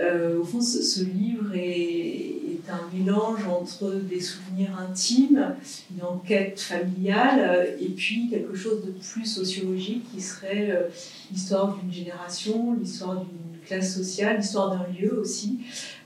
Euh, 0.00 0.38
au 0.38 0.44
fond, 0.44 0.60
ce, 0.60 1.02
livre 1.02 1.54
est, 1.54 2.34
un 2.68 2.94
mélange 2.94 3.46
entre 3.48 3.94
des 3.94 4.20
souvenirs 4.20 4.78
intimes, 4.78 5.54
une 5.90 6.04
enquête 6.04 6.60
familiale, 6.60 7.40
euh, 7.40 7.76
et 7.80 7.88
puis 7.88 8.28
quelque 8.28 8.54
chose 8.54 8.84
de 8.84 8.92
plus 8.92 9.24
sociologique 9.24 10.04
qui 10.12 10.20
serait 10.20 10.90
l'histoire 11.32 11.78
d'une 11.78 11.92
génération, 11.92 12.76
l'histoire 12.78 13.16
d'une 13.16 13.60
classe 13.66 13.94
sociale, 13.94 14.36
l'histoire 14.36 14.70
d'un 14.70 14.86
lieu 15.00 15.18
aussi. 15.18 15.60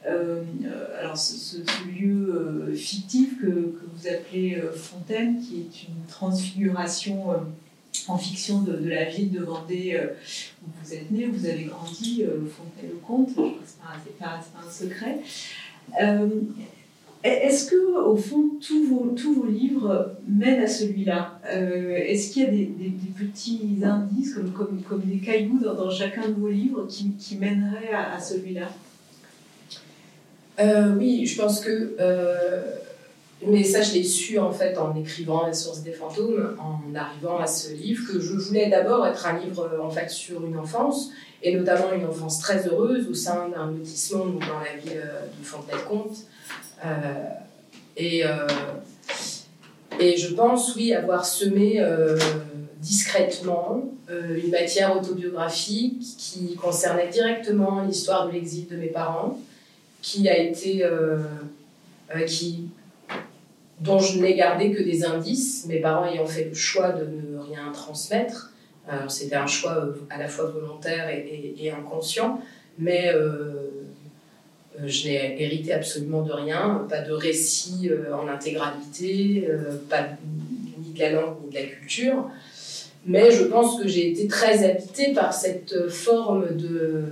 Euh, 0.06 0.42
alors, 0.98 1.16
ce, 1.16 1.58
lieu 1.86 2.34
euh, 2.34 2.74
fictif 2.74 3.40
que, 3.40 3.46
que 3.46 3.84
vous 3.94 4.08
appelez 4.08 4.56
euh, 4.56 4.72
Fontaine, 4.72 5.40
qui 5.40 5.60
est 5.60 5.88
une 5.88 6.06
transfiguration 6.08 7.26
en 8.08 8.18
fiction 8.18 8.62
de, 8.62 8.88
la 8.88 9.04
ville 9.04 9.30
de 9.30 9.44
Vendée 9.44 10.00
où 10.62 10.70
vous 10.82 10.94
êtes 10.94 11.10
né, 11.10 11.26
où 11.26 11.32
vous 11.32 11.46
avez 11.46 11.64
grandi, 11.64 12.24
Fontaine-le-Comte, 12.24 13.28
je 13.28 13.34
crois 13.34 13.50
que 13.50 13.66
c'est 13.66 14.18
pas, 14.18 14.40
pas, 14.40 14.66
un 14.66 14.70
secret. 14.70 15.18
Est-ce 17.22 17.70
que, 17.70 18.04
au 18.04 18.16
fond, 18.16 18.52
tous 18.60 18.86
vos, 18.86 19.14
tous 19.14 19.34
vos 19.34 19.46
livres 19.46 20.16
mènent 20.26 20.62
à 20.62 20.66
celui-là? 20.66 21.38
Est-ce 21.44 22.32
qu'il 22.32 22.42
y 22.42 22.46
a 22.46 22.50
des, 22.50 22.72
petits 23.16 23.78
indices, 23.84 24.34
comme, 24.34 24.50
comme, 24.52 24.82
comme 24.82 25.02
des 25.02 25.18
cailloux 25.18 25.60
dans, 25.60 25.74
dans 25.74 25.90
chacun 25.90 26.28
de 26.28 26.34
vos 26.34 26.48
livres, 26.48 26.88
qui, 26.88 27.36
mèneraient 27.36 27.92
à 27.92 28.18
celui-là? 28.18 28.70
Euh, 30.62 30.94
oui, 30.96 31.26
je 31.26 31.40
pense 31.40 31.60
que. 31.60 31.94
euh, 32.00 32.62
mais 33.44 33.64
ça, 33.64 33.82
je 33.82 33.94
l'ai 33.94 34.04
su 34.04 34.38
en 34.38 34.52
fait 34.52 34.78
en 34.78 34.94
écrivant 34.94 35.44
La 35.44 35.52
source 35.52 35.80
des 35.80 35.90
fantômes, 35.90 36.56
en 36.60 36.94
arrivant 36.94 37.38
à 37.38 37.46
ce 37.46 37.72
livre, 37.72 38.06
que 38.06 38.20
je 38.20 38.34
voulais 38.34 38.70
d'abord 38.70 39.04
être 39.04 39.26
un 39.26 39.40
livre 39.40 39.68
euh, 39.72 39.82
en 39.82 39.90
fait 39.90 40.08
sur 40.08 40.46
une 40.46 40.56
enfance, 40.56 41.10
et 41.42 41.56
notamment 41.56 41.92
une 41.92 42.06
enfance 42.06 42.38
très 42.38 42.68
heureuse 42.68 43.08
au 43.08 43.14
sein 43.14 43.48
d'un 43.48 43.72
lotissement 43.72 44.26
dans 44.26 44.60
la 44.60 44.76
ville 44.80 45.02
de 45.40 45.44
Fontenay-le-Comte. 45.44 46.18
Et, 47.96 48.22
je 50.16 50.34
pense, 50.34 50.76
oui, 50.76 50.94
avoir 50.94 51.24
semé 51.24 51.84
discrètement 52.80 53.92
une 54.08 54.50
matière 54.50 54.96
autobiographique 54.96 56.00
qui 56.16 56.54
concernait 56.54 57.08
directement 57.08 57.82
l'histoire 57.82 58.28
de 58.28 58.32
l'exil 58.34 58.68
de 58.68 58.76
mes 58.76 58.86
parents 58.86 59.36
qui 60.02 60.28
a 60.28 60.36
été 60.36 60.84
euh, 60.84 61.18
euh, 62.14 62.24
qui 62.26 62.68
dont 63.80 63.98
je 63.98 64.18
n'ai 64.18 64.34
gardé 64.34 64.70
que 64.70 64.82
des 64.82 65.04
indices, 65.04 65.66
mes 65.66 65.80
parents 65.80 66.06
ayant 66.06 66.26
fait 66.26 66.44
le 66.44 66.54
choix 66.54 66.90
de 66.90 67.04
ne 67.04 67.38
rien 67.38 67.72
transmettre. 67.72 68.52
C'était 69.08 69.36
un 69.36 69.46
choix 69.46 69.76
euh, 69.76 69.92
à 70.10 70.18
la 70.18 70.28
fois 70.28 70.46
volontaire 70.46 71.08
et, 71.08 71.70
inconscient, 71.70 72.40
mais 72.78 73.12
je 74.84 75.08
n'ai 75.08 75.42
hérité 75.42 75.72
absolument 75.72 76.22
de 76.22 76.32
rien, 76.32 76.86
pas 76.88 77.00
de 77.00 77.12
récit 77.12 77.90
en 78.12 78.28
intégralité, 78.28 79.48
pas 79.88 80.08
ni 80.78 80.92
de 80.92 80.98
la 81.00 81.10
langue 81.10 81.36
ni 81.44 81.50
de 81.50 81.54
la 81.54 81.64
culture. 81.64 82.28
Mais 83.04 83.32
je 83.32 83.44
pense 83.44 83.80
que 83.80 83.88
j'ai 83.88 84.10
été 84.10 84.28
très 84.28 84.64
habitée 84.64 85.12
par 85.12 85.32
cette 85.32 85.88
forme 85.88 86.56
de 86.56 87.06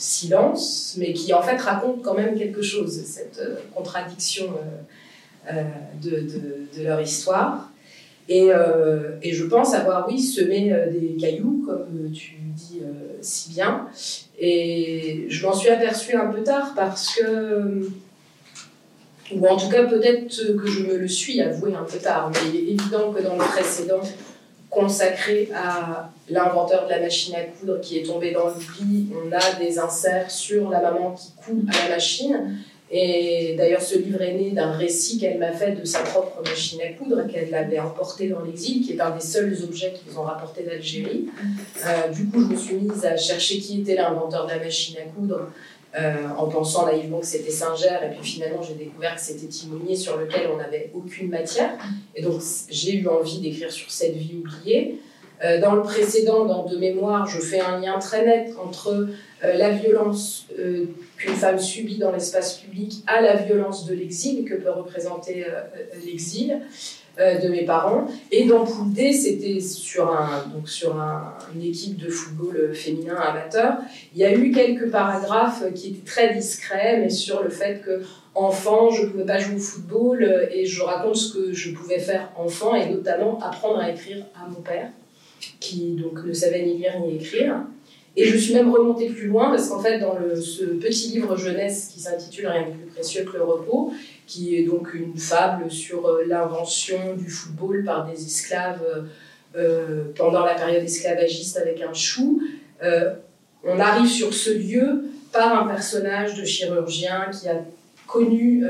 silence, 0.00 0.94
mais 0.98 1.12
qui 1.12 1.32
en 1.34 1.42
fait 1.42 1.56
raconte 1.56 2.02
quand 2.02 2.14
même 2.14 2.36
quelque 2.36 2.62
chose, 2.62 3.02
cette 3.04 3.38
euh, 3.38 3.56
contradiction 3.74 4.46
euh, 4.46 5.52
euh, 5.52 5.62
de, 6.02 6.10
de- 6.78 6.82
leur 6.84 7.00
histoire. 7.00 7.70
Et, 8.28 8.50
et 9.22 9.32
je 9.32 9.44
pense 9.46 9.74
avoir, 9.74 10.06
oui, 10.08 10.20
semé 10.20 10.72
des 10.92 11.16
cailloux, 11.20 11.64
comme 11.66 12.12
tu 12.12 12.36
dis 12.54 12.80
si 13.20 13.50
bien. 13.50 13.88
Et 14.38 15.26
je 15.28 15.44
m'en 15.44 15.52
suis 15.52 15.68
aperçue 15.68 16.14
un 16.14 16.26
peu 16.28 16.40
tard 16.44 16.72
parce 16.76 17.16
que, 17.16 17.88
ou 19.34 19.46
en 19.48 19.56
tout 19.56 19.68
cas 19.68 19.84
peut-être 19.84 20.28
que 20.56 20.66
je 20.68 20.84
me 20.84 20.96
le 20.96 21.08
suis 21.08 21.40
avoué 21.40 21.74
un 21.74 21.82
peu 21.82 21.98
tard, 21.98 22.30
mais 22.32 22.50
il 22.50 22.56
est 22.56 22.72
évident 22.74 23.12
que 23.12 23.20
dans 23.20 23.34
le 23.34 23.44
précédent, 23.44 24.00
consacré 24.70 25.50
à 25.54 26.10
l'inventeur 26.28 26.86
de 26.86 26.90
la 26.90 27.00
machine 27.00 27.34
à 27.34 27.42
coudre 27.42 27.80
qui 27.80 27.98
est 27.98 28.02
tombé 28.04 28.30
dans 28.30 28.46
l'oubli. 28.46 29.08
On 29.12 29.32
a 29.32 29.58
des 29.58 29.78
inserts 29.78 30.30
sur 30.30 30.70
la 30.70 30.80
maman 30.80 31.12
qui 31.12 31.32
coud 31.44 31.68
à 31.68 31.88
la 31.88 31.94
machine. 31.96 32.56
Et 32.92 33.54
d'ailleurs, 33.56 33.82
ce 33.82 33.96
livre 33.98 34.20
est 34.20 34.32
né 34.32 34.50
d'un 34.50 34.72
récit 34.72 35.18
qu'elle 35.18 35.38
m'a 35.38 35.52
fait 35.52 35.72
de 35.72 35.84
sa 35.84 36.00
propre 36.00 36.42
machine 36.44 36.80
à 36.80 36.88
coudre, 36.92 37.24
qu'elle 37.28 37.54
avait 37.54 37.78
emportée 37.78 38.28
dans 38.28 38.42
l'exil, 38.42 38.84
qui 38.84 38.94
est 38.94 39.00
un 39.00 39.10
des 39.10 39.20
seuls 39.20 39.56
objets 39.62 39.92
qu'ils 39.92 40.18
ont 40.18 40.22
rapporté 40.22 40.64
d'Algérie. 40.64 41.26
Euh, 41.86 42.08
du 42.08 42.26
coup, 42.28 42.42
je 42.42 42.46
me 42.46 42.56
suis 42.56 42.74
mise 42.76 43.04
à 43.04 43.16
chercher 43.16 43.58
qui 43.58 43.82
était 43.82 43.94
l'inventeur 43.94 44.46
de 44.46 44.50
la 44.50 44.58
machine 44.58 44.96
à 44.98 45.08
coudre, 45.08 45.52
euh, 45.98 46.28
en 46.36 46.46
pensant 46.48 46.86
naïvement 46.86 47.18
que 47.18 47.26
c'était 47.26 47.50
Singer. 47.50 47.98
Et 48.04 48.14
puis 48.14 48.30
finalement, 48.30 48.62
j'ai 48.62 48.74
découvert 48.74 49.16
que 49.16 49.20
c'était 49.20 49.46
Timonier, 49.46 49.96
sur 49.96 50.16
lequel 50.16 50.48
on 50.52 50.56
n'avait 50.56 50.90
aucune 50.94 51.28
matière. 51.28 51.72
Et 52.14 52.22
donc, 52.22 52.40
j'ai 52.68 52.94
eu 52.94 53.08
envie 53.08 53.40
d'écrire 53.40 53.72
sur 53.72 53.90
cette 53.90 54.14
vie 54.14 54.36
oubliée. 54.36 55.00
Euh, 55.42 55.60
dans 55.60 55.74
le 55.74 55.82
précédent, 55.82 56.44
dans 56.44 56.64
De 56.64 56.76
mémoire, 56.76 57.26
je 57.26 57.40
fais 57.40 57.60
un 57.60 57.80
lien 57.80 57.98
très 57.98 58.24
net 58.24 58.54
entre 58.62 59.08
euh, 59.42 59.54
la 59.54 59.70
violence 59.70 60.46
qu'une 61.16 61.34
femme 61.34 61.58
subit 61.58 61.98
dans 61.98 62.12
l'espace 62.12 62.58
public 62.58 63.02
à 63.06 63.20
la 63.20 63.36
violence 63.36 63.86
de 63.86 63.94
l'exil 63.94 64.44
que 64.44 64.54
peut 64.54 64.70
représenter 64.70 65.46
l'exil 66.04 66.60
de 67.42 67.48
mes 67.48 67.64
parents. 67.64 68.06
Et 68.32 68.44
dans 68.46 68.64
Poule 68.64 68.92
D, 68.92 69.12
c'était 69.12 69.60
sur, 69.60 70.10
un, 70.10 70.46
donc 70.54 70.68
sur 70.68 70.98
un- 71.00 71.34
une 71.54 71.62
équipe 71.62 71.96
de 71.98 72.08
football 72.08 72.56
euh, 72.56 72.74
féminin 72.74 73.16
amateur. 73.16 73.74
Il 74.14 74.20
y 74.20 74.24
a 74.24 74.32
eu 74.34 74.50
quelques 74.52 74.90
paragraphes 74.90 75.62
qui 75.74 75.88
étaient 75.90 76.04
très 76.14 76.34
discrets, 76.34 76.98
mais 77.00 77.10
sur 77.10 77.42
le 77.42 77.50
fait 77.50 77.82
que 77.84 78.02
enfant, 78.34 78.90
je 78.90 79.02
ne 79.04 79.08
pouvais 79.10 79.24
pas 79.26 79.38
jouer 79.38 79.56
au 79.56 79.58
football 79.58 80.22
euh, 80.22 80.46
et 80.52 80.64
je 80.64 80.82
raconte 80.82 81.16
ce 81.16 81.34
que 81.34 81.52
je 81.52 81.72
pouvais 81.74 81.98
faire 81.98 82.30
enfant 82.36 82.74
et 82.74 82.88
notamment 82.88 83.38
apprendre 83.42 83.78
à 83.80 83.90
écrire 83.90 84.24
à 84.34 84.48
mon 84.48 84.60
père, 84.62 84.88
qui 85.58 85.92
donc 86.02 86.24
ne 86.24 86.32
savait 86.32 86.62
ni 86.64 86.78
lire 86.78 86.94
ni 87.04 87.16
écrire. 87.16 87.56
Et 88.16 88.24
je 88.24 88.36
suis 88.36 88.54
même 88.54 88.70
remontée 88.70 89.08
plus 89.08 89.28
loin 89.28 89.50
parce 89.50 89.68
qu'en 89.68 89.78
fait, 89.78 90.00
dans 90.00 90.16
ce 90.34 90.64
petit 90.64 91.12
livre 91.12 91.36
jeunesse 91.36 91.90
qui 91.92 92.00
s'intitule 92.00 92.48
Rien 92.48 92.68
de 92.68 92.72
plus 92.72 92.86
précieux 92.86 93.24
que 93.24 93.36
le 93.36 93.44
repos, 93.44 93.92
qui 94.26 94.56
est 94.56 94.64
donc 94.64 94.94
une 94.94 95.16
fable 95.16 95.70
sur 95.70 96.06
euh, 96.06 96.24
l'invention 96.26 97.14
du 97.16 97.30
football 97.30 97.84
par 97.84 98.06
des 98.06 98.24
esclaves 98.24 98.82
euh, 98.84 99.02
euh, 99.56 100.04
pendant 100.16 100.44
la 100.44 100.54
période 100.54 100.82
esclavagiste 100.82 101.56
avec 101.56 101.82
un 101.82 101.92
chou, 101.92 102.42
on 103.62 103.78
arrive 103.78 104.08
sur 104.08 104.32
ce 104.32 104.50
lieu 104.50 105.04
par 105.32 105.62
un 105.62 105.68
personnage 105.68 106.34
de 106.34 106.44
chirurgien 106.46 107.26
qui 107.30 107.46
a 107.46 107.62
connu 108.06 108.64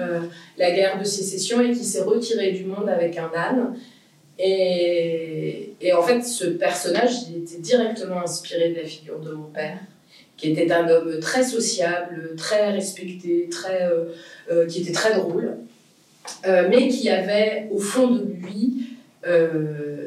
la 0.58 0.70
guerre 0.72 0.98
de 0.98 1.04
sécession 1.04 1.60
et 1.60 1.70
qui 1.70 1.84
s'est 1.84 2.02
retiré 2.02 2.50
du 2.50 2.64
monde 2.64 2.88
avec 2.88 3.16
un 3.16 3.30
âne. 3.36 3.76
Et, 4.42 5.74
et 5.82 5.92
en 5.92 6.02
fait, 6.02 6.22
ce 6.22 6.46
personnage, 6.46 7.28
il 7.28 7.42
était 7.42 7.58
directement 7.58 8.22
inspiré 8.22 8.70
de 8.70 8.76
la 8.76 8.86
figure 8.86 9.20
de 9.20 9.32
mon 9.32 9.50
père, 9.50 9.78
qui 10.38 10.52
était 10.52 10.72
un 10.72 10.88
homme 10.88 11.20
très 11.20 11.44
sociable, 11.44 12.34
très 12.36 12.70
respecté, 12.70 13.48
très, 13.50 13.82
euh, 13.82 14.06
euh, 14.50 14.66
qui 14.66 14.80
était 14.80 14.92
très 14.92 15.14
drôle, 15.14 15.58
euh, 16.46 16.68
mais 16.70 16.88
qui 16.88 17.10
avait 17.10 17.68
au 17.70 17.78
fond 17.78 18.08
de 18.08 18.24
lui, 18.24 18.86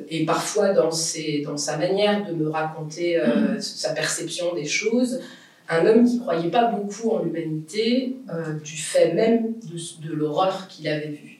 et 0.09 0.25
parfois 0.25 0.73
dans, 0.73 0.89
ses, 0.89 1.43
dans 1.45 1.55
sa 1.55 1.77
manière 1.77 2.25
de 2.25 2.33
me 2.33 2.49
raconter 2.49 3.19
euh, 3.19 3.59
sa 3.59 3.93
perception 3.93 4.55
des 4.55 4.65
choses, 4.65 5.21
un 5.69 5.85
homme 5.85 6.03
qui 6.03 6.19
croyait 6.19 6.49
pas 6.49 6.65
beaucoup 6.65 7.11
en 7.11 7.23
l'humanité, 7.23 8.15
du 8.63 8.77
fait 8.77 9.13
même 9.13 9.53
de, 9.63 10.07
de 10.07 10.13
l'horreur 10.13 10.67
qu'il 10.67 10.87
avait 10.87 11.09
vue. 11.09 11.32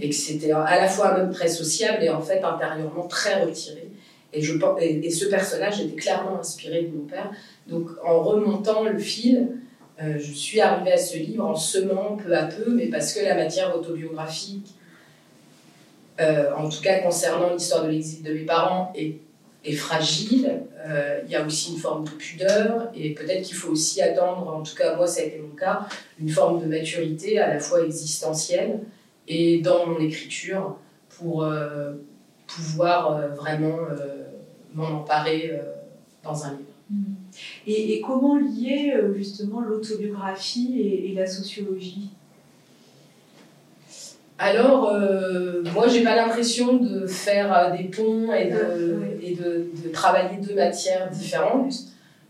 Et 0.00 0.10
que 0.10 0.14
c'était 0.14 0.52
à 0.52 0.80
la 0.80 0.88
fois 0.88 1.14
un 1.14 1.22
homme 1.22 1.32
très 1.32 1.48
sociable 1.48 2.04
et 2.04 2.10
en 2.10 2.20
fait 2.20 2.42
intérieurement 2.42 3.06
très 3.06 3.42
retiré. 3.42 3.88
Et, 4.34 4.42
je, 4.42 4.54
et, 4.80 5.06
et 5.06 5.10
ce 5.10 5.24
personnage 5.24 5.80
était 5.80 5.96
clairement 5.96 6.38
inspiré 6.38 6.82
de 6.82 6.94
mon 6.94 7.04
père. 7.04 7.30
Donc 7.66 7.88
en 8.04 8.20
remontant 8.20 8.84
le 8.84 8.98
fil, 8.98 9.48
euh, 10.02 10.18
je 10.18 10.32
suis 10.32 10.60
arrivée 10.60 10.92
à 10.92 10.98
ce 10.98 11.16
livre 11.16 11.44
en 11.44 11.56
semant 11.56 12.16
peu 12.16 12.36
à 12.36 12.44
peu, 12.44 12.70
mais 12.70 12.86
parce 12.86 13.14
que 13.14 13.24
la 13.24 13.34
matière 13.34 13.74
autobiographique, 13.74 14.74
euh, 16.20 16.50
en 16.54 16.68
tout 16.68 16.82
cas 16.82 16.98
concernant 16.98 17.54
l'histoire 17.54 17.84
de 17.84 17.90
l'exil 17.90 18.22
de 18.22 18.32
mes 18.32 18.44
parents, 18.44 18.92
est, 18.94 19.14
est 19.64 19.72
fragile. 19.72 20.62
Euh, 20.86 21.20
Il 21.24 21.32
y 21.32 21.36
a 21.36 21.44
aussi 21.44 21.72
une 21.72 21.78
forme 21.78 22.04
de 22.04 22.10
pudeur, 22.10 22.90
et 22.94 23.14
peut-être 23.14 23.42
qu'il 23.42 23.56
faut 23.56 23.72
aussi 23.72 24.00
attendre, 24.02 24.46
en 24.48 24.62
tout 24.62 24.76
cas 24.76 24.94
moi 24.94 25.06
ça 25.06 25.22
a 25.22 25.24
été 25.24 25.38
mon 25.38 25.56
cas, 25.56 25.88
une 26.20 26.28
forme 26.28 26.60
de 26.60 26.66
maturité 26.66 27.38
à 27.38 27.54
la 27.54 27.58
fois 27.58 27.82
existentielle 27.82 28.80
et 29.28 29.60
dans 29.60 29.86
mon 29.86 29.98
écriture 30.00 30.76
pour 31.10 31.44
euh, 31.44 31.92
pouvoir 32.46 33.12
euh, 33.12 33.28
vraiment 33.28 33.78
euh, 33.90 34.24
m'en 34.74 34.88
emparer 35.00 35.52
dans 36.24 36.44
un 36.44 36.52
livre. 36.52 36.62
Et, 37.66 37.94
et 37.94 38.00
comment 38.00 38.36
lier 38.36 38.94
justement 39.14 39.60
l'autobiographie 39.60 40.80
et, 40.80 41.10
et 41.10 41.14
la 41.14 41.26
sociologie? 41.26 42.08
Alors, 44.38 44.96
moi, 45.74 45.88
j'ai 45.88 46.02
pas 46.04 46.16
l'impression 46.16 46.76
de 46.76 47.06
faire 47.06 47.76
des 47.76 47.84
ponts 47.84 48.32
et 48.32 48.50
de, 48.50 48.94
Ouais. 48.94 49.18
et 49.22 49.34
de, 49.34 49.66
de 49.84 49.88
travailler 49.92 50.38
deux 50.40 50.54
matières 50.54 51.10
différentes. 51.10 51.74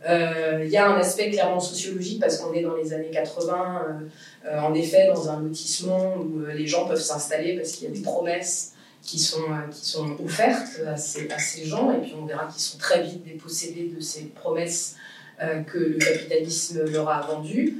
Euh, 0.06 0.62
Il 0.64 0.70
y 0.70 0.76
a 0.76 0.88
un 0.88 0.98
aspect 0.98 1.30
clairement 1.30 1.60
sociologique 1.60 2.20
parce 2.20 2.38
qu'on 2.38 2.52
est 2.52 2.62
dans 2.62 2.76
les 2.76 2.92
années 2.92 3.10
80, 3.10 3.82
euh, 3.88 4.48
euh, 4.48 4.60
en 4.60 4.72
effet, 4.74 5.08
dans 5.08 5.28
un 5.28 5.40
lotissement 5.40 6.16
où 6.16 6.44
les 6.46 6.66
gens 6.66 6.86
peuvent 6.86 7.00
s'installer 7.00 7.56
parce 7.56 7.72
qu'il 7.72 7.88
y 7.88 7.90
a 7.90 7.94
des 7.94 8.02
promesses 8.02 8.74
qui 9.02 9.18
sont, 9.18 9.42
qui 9.72 9.88
sont 9.88 10.16
offertes 10.24 10.80
à 10.86 10.96
ces, 10.96 11.64
gens 11.64 11.92
et 11.92 12.00
puis 12.00 12.14
on 12.20 12.26
verra 12.26 12.46
qu'ils 12.46 12.62
sont 12.62 12.78
très 12.78 13.02
vite 13.02 13.24
dépossédés 13.24 13.90
de 13.94 14.00
ces 14.00 14.24
promesses 14.26 14.96
que 15.38 15.78
le 15.78 15.98
capitalisme 15.98 16.84
leur 16.90 17.08
a 17.08 17.20
vendues. 17.22 17.78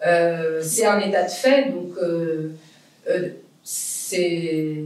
C'est 0.00 0.86
un 0.86 1.00
état 1.00 1.24
de 1.24 1.30
fait, 1.30 1.70
donc 1.70 1.94
c'est. 3.62 4.84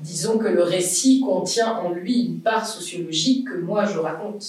Disons 0.00 0.38
que 0.38 0.46
le 0.46 0.62
récit 0.62 1.20
contient 1.20 1.72
en 1.72 1.90
lui 1.90 2.26
une 2.26 2.40
part 2.40 2.66
sociologique 2.66 3.48
que 3.48 3.58
moi 3.58 3.84
je 3.84 3.98
raconte. 3.98 4.44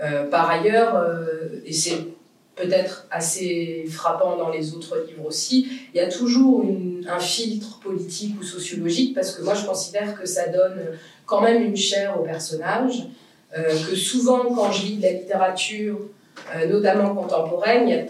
Euh, 0.00 0.28
par 0.28 0.50
ailleurs, 0.50 0.96
euh, 0.96 1.60
et 1.64 1.72
c'est 1.72 2.06
peut-être 2.54 3.06
assez 3.10 3.86
frappant 3.90 4.36
dans 4.36 4.50
les 4.50 4.74
autres 4.74 5.04
livres 5.06 5.26
aussi, 5.26 5.68
il 5.94 5.96
y 5.96 6.00
a 6.00 6.08
toujours 6.08 6.64
un 7.08 7.18
filtre 7.18 7.78
politique 7.80 8.38
ou 8.38 8.42
sociologique 8.42 9.14
parce 9.14 9.34
que 9.34 9.42
moi 9.42 9.54
je 9.54 9.64
considère 9.64 10.20
que 10.20 10.26
ça 10.26 10.48
donne 10.48 10.78
quand 11.24 11.40
même 11.40 11.62
une 11.62 11.76
chair 11.76 12.20
au 12.20 12.24
personnage, 12.24 13.06
euh, 13.56 13.64
que 13.64 13.96
souvent 13.96 14.54
quand 14.54 14.70
je 14.70 14.86
lis 14.86 14.96
de 14.98 15.02
la 15.02 15.12
littérature, 15.12 15.98
notamment 16.68 17.14
contemporaine, 17.14 17.88
il 17.88 17.94
y 17.94 17.98
a 17.98 18.04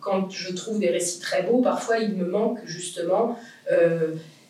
quand 0.00 0.30
je 0.30 0.52
trouve 0.52 0.78
des 0.78 0.90
récits 0.90 1.20
très 1.20 1.42
beaux, 1.42 1.60
parfois 1.60 1.98
il 1.98 2.14
me 2.14 2.24
manque 2.24 2.58
justement 2.64 3.36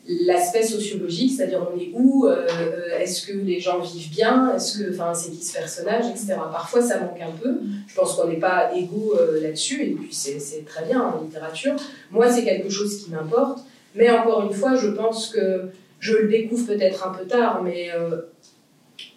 l'aspect 0.07 0.63
sociologique, 0.63 1.33
c'est-à-dire 1.33 1.67
on 1.73 1.79
est 1.79 1.91
où, 1.95 2.27
euh, 2.27 2.47
euh, 2.61 2.99
est-ce 2.99 3.27
que 3.27 3.33
les 3.33 3.59
gens 3.59 3.81
vivent 3.81 4.11
bien, 4.11 4.55
est-ce 4.55 4.79
que, 4.79 4.93
enfin, 4.93 5.15
c'est 5.15 5.31
qui 5.31 5.43
ce 5.43 5.55
personnage, 5.55 6.07
etc. 6.11 6.35
Parfois 6.53 6.83
ça 6.83 7.01
manque 7.01 7.21
un 7.21 7.31
peu. 7.31 7.59
Je 7.87 7.95
pense 7.95 8.15
qu'on 8.15 8.29
n'est 8.29 8.39
pas 8.39 8.75
égaux 8.75 9.15
euh, 9.19 9.41
là-dessus, 9.41 9.83
et 9.83 9.91
puis 9.93 10.13
c'est 10.13 10.65
très 10.67 10.85
bien 10.85 11.01
en 11.01 11.23
littérature. 11.23 11.75
Moi, 12.11 12.31
c'est 12.31 12.45
quelque 12.45 12.69
chose 12.69 13.03
qui 13.03 13.11
m'importe, 13.11 13.61
mais 13.95 14.11
encore 14.11 14.43
une 14.43 14.53
fois, 14.53 14.75
je 14.75 14.89
pense 14.89 15.29
que 15.29 15.71
je 16.01 16.17
le 16.17 16.29
découvre 16.29 16.67
peut-être 16.67 17.07
un 17.07 17.15
peu 17.15 17.25
tard, 17.25 17.63
mais 17.63 17.89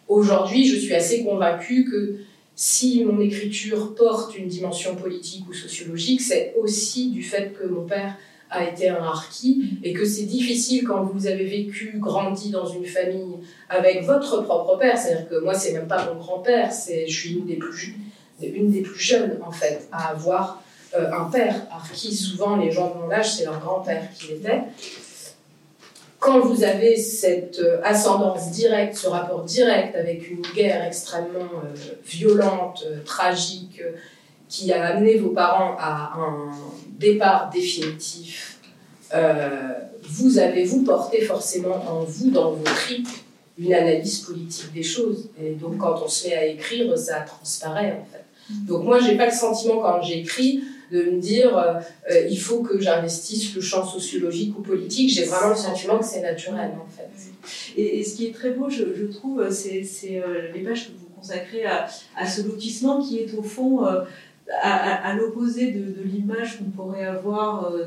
aujourd'hui, 0.07 0.65
je 0.65 0.77
suis 0.77 0.93
assez 0.93 1.25
convaincue 1.25 1.83
que 1.83 2.15
si 2.55 3.03
mon 3.03 3.19
écriture 3.19 3.93
porte 3.93 4.37
une 4.37 4.47
dimension 4.47 4.95
politique 4.95 5.49
ou 5.49 5.53
sociologique, 5.53 6.21
c'est 6.21 6.55
aussi 6.57 7.09
du 7.09 7.23
fait 7.23 7.53
que 7.59 7.67
mon 7.67 7.85
père 7.85 8.15
a 8.49 8.63
été 8.63 8.89
un 8.89 9.03
harki 9.03 9.79
et 9.83 9.93
que 9.93 10.05
c'est 10.05 10.23
difficile 10.23 10.85
quand 10.85 11.03
vous 11.03 11.27
avez 11.27 11.45
vécu, 11.45 11.97
grandi 11.97 12.49
dans 12.49 12.65
une 12.65 12.85
famille 12.85 13.37
avec 13.69 14.03
votre 14.03 14.41
propre 14.41 14.77
père. 14.77 14.97
C'est-à-dire 14.97 15.29
que 15.29 15.39
moi, 15.43 15.53
c'est 15.53 15.73
même 15.73 15.87
pas 15.87 16.05
mon 16.05 16.19
grand-père, 16.19 16.71
c'est 16.71 17.07
je 17.07 17.19
suis 17.19 17.33
une 17.33 17.45
des 17.45 17.57
plus 17.57 17.95
une 18.41 18.71
des 18.71 18.81
plus 18.81 18.99
jeunes 18.99 19.39
en 19.43 19.51
fait 19.51 19.87
à 19.91 20.09
avoir 20.09 20.61
euh, 20.95 21.11
un 21.11 21.25
père 21.25 21.55
harki. 21.71 22.15
Souvent, 22.15 22.55
les 22.57 22.71
gens 22.71 22.93
de 22.93 22.99
mon 23.01 23.11
âge, 23.11 23.35
c'est 23.35 23.45
leur 23.45 23.59
grand-père 23.59 24.03
qui 24.13 24.29
l'était. 24.29 24.61
Quand 26.19 26.39
vous 26.39 26.63
avez 26.63 26.95
cette 26.97 27.59
euh, 27.59 27.79
ascendance 27.83 28.51
directe, 28.51 28.95
ce 28.95 29.07
rapport 29.07 29.43
direct 29.43 29.95
avec 29.95 30.29
une 30.29 30.41
guerre 30.55 30.85
extrêmement 30.85 31.51
euh, 31.63 31.75
violente, 32.05 32.85
tragique, 33.05 33.81
qui 34.49 34.71
a 34.71 34.85
amené 34.87 35.17
vos 35.17 35.29
parents 35.29 35.75
à 35.79 36.13
un 36.17 36.51
départ 36.97 37.49
définitif, 37.49 38.59
euh, 39.13 39.73
vous 40.03 40.37
avez, 40.37 40.63
vous 40.63 40.83
porté 40.83 41.21
forcément 41.21 41.75
en 41.87 42.03
vous, 42.03 42.31
dans 42.31 42.51
vos 42.51 42.63
tripes, 42.63 43.07
une 43.57 43.73
analyse 43.73 44.19
politique 44.19 44.73
des 44.73 44.83
choses? 44.83 45.29
Et 45.41 45.51
donc, 45.51 45.77
quand 45.77 46.01
on 46.03 46.07
se 46.07 46.27
met 46.27 46.35
à 46.35 46.45
écrire, 46.45 46.97
ça 46.97 47.21
transparaît, 47.21 47.99
en 48.01 48.05
fait. 48.11 48.23
Donc, 48.65 48.83
moi, 48.83 48.99
j'ai 48.99 49.17
pas 49.17 49.25
le 49.25 49.31
sentiment, 49.31 49.81
quand 49.81 50.01
j'écris, 50.01 50.63
de 50.91 51.03
me 51.03 51.19
dire 51.19 51.57
euh, 51.57 51.73
euh, 52.11 52.27
il 52.29 52.39
faut 52.39 52.61
que 52.61 52.79
j'investisse 52.79 53.53
le 53.53 53.59
champ 53.59 53.85
sociologique 53.85 54.57
ou 54.57 54.61
politique. 54.61 55.09
J'ai 55.09 55.25
vraiment 55.25 55.49
le 55.49 55.55
sentiment 55.55 55.97
que 55.97 56.05
c'est 56.05 56.21
naturel, 56.21 56.71
en 56.81 56.87
fait. 56.89 57.09
Et, 57.75 58.03
ce 58.03 58.15
qui 58.15 58.27
est 58.27 58.33
très 58.33 58.51
beau, 58.51 58.69
je, 58.69 58.83
trouve, 59.11 59.49
c'est 59.51 59.83
les 60.53 60.61
pages 60.61 60.87
que 60.87 60.91
vous 60.91 61.07
consacrez 61.15 61.65
à, 61.65 61.87
ce 62.25 62.41
lotissement 62.41 63.01
qui 63.01 63.19
est 63.19 63.33
au 63.37 63.43
fond 63.43 63.85
à, 64.61 65.07
à- 65.09 65.13
l'opposé 65.15 65.71
de, 65.71 65.79
de 65.79 66.03
l'image 66.03 66.57
qu'on 66.57 66.65
pourrait 66.71 67.05
avoir 67.05 67.71
euh, 67.71 67.85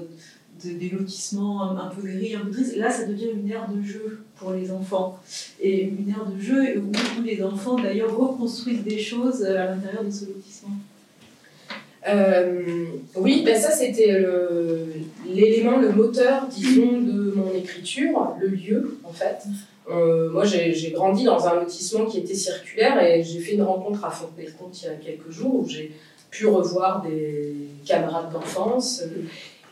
de- 0.64 0.70
des 0.72 0.90
lotissements 0.90 1.62
un, 1.70 1.88
peu 1.88 2.02
gris, 2.06 2.34
un 2.34 2.40
peu 2.40 2.50
tristes. 2.50 2.76
Là, 2.76 2.90
ça 2.90 3.04
devient 3.06 3.28
une 3.34 3.50
aire 3.50 3.68
de 3.70 3.82
jeu 3.82 4.20
pour 4.36 4.52
les 4.52 4.70
enfants. 4.70 5.18
Et 5.60 5.82
une 5.84 6.08
aire 6.10 6.26
de 6.26 6.40
jeu 6.40 6.78
où, 6.78 6.90
où 7.20 7.22
les 7.24 7.42
enfants, 7.42 7.76
d'ailleurs, 7.76 8.14
reconstruisent 8.16 8.82
des 8.84 8.98
choses 8.98 9.42
à 9.44 9.66
l'intérieur 9.66 10.04
de 10.04 10.10
ce 10.10 10.26
lotissement. 10.26 10.76
Euh, 12.08 12.84
oui, 13.16 13.42
ben 13.44 13.60
ça 13.60 13.70
c'était 13.70 14.24
l'élément, 15.28 15.78
le 15.78 15.92
moteur, 15.92 16.46
disons, 16.48 16.92
de 17.00 17.32
mon 17.36 17.52
écriture, 17.54 18.34
le 18.40 18.48
lieu 18.48 18.98
en 19.04 19.12
fait. 19.12 19.36
Euh, 19.90 20.30
moi 20.30 20.44
j'ai 20.44 20.92
grandi 20.92 21.24
dans 21.24 21.46
un 21.46 21.56
lotissement 21.56 22.06
qui 22.06 22.18
était 22.18 22.34
circulaire 22.34 23.02
et 23.04 23.22
j'ai 23.22 23.40
fait 23.40 23.54
une 23.54 23.62
rencontre 23.62 24.02
à 24.04 24.10
Fontenay-le-Comte 24.10 24.80
il 24.82 24.86
y 24.86 24.88
a 24.88 24.92
quelques 24.94 25.30
jours 25.30 25.56
où 25.60 25.68
j'ai 25.68 25.92
pu 26.30 26.46
revoir 26.46 27.02
des 27.02 27.54
camarades 27.84 28.32
d'enfance 28.32 29.02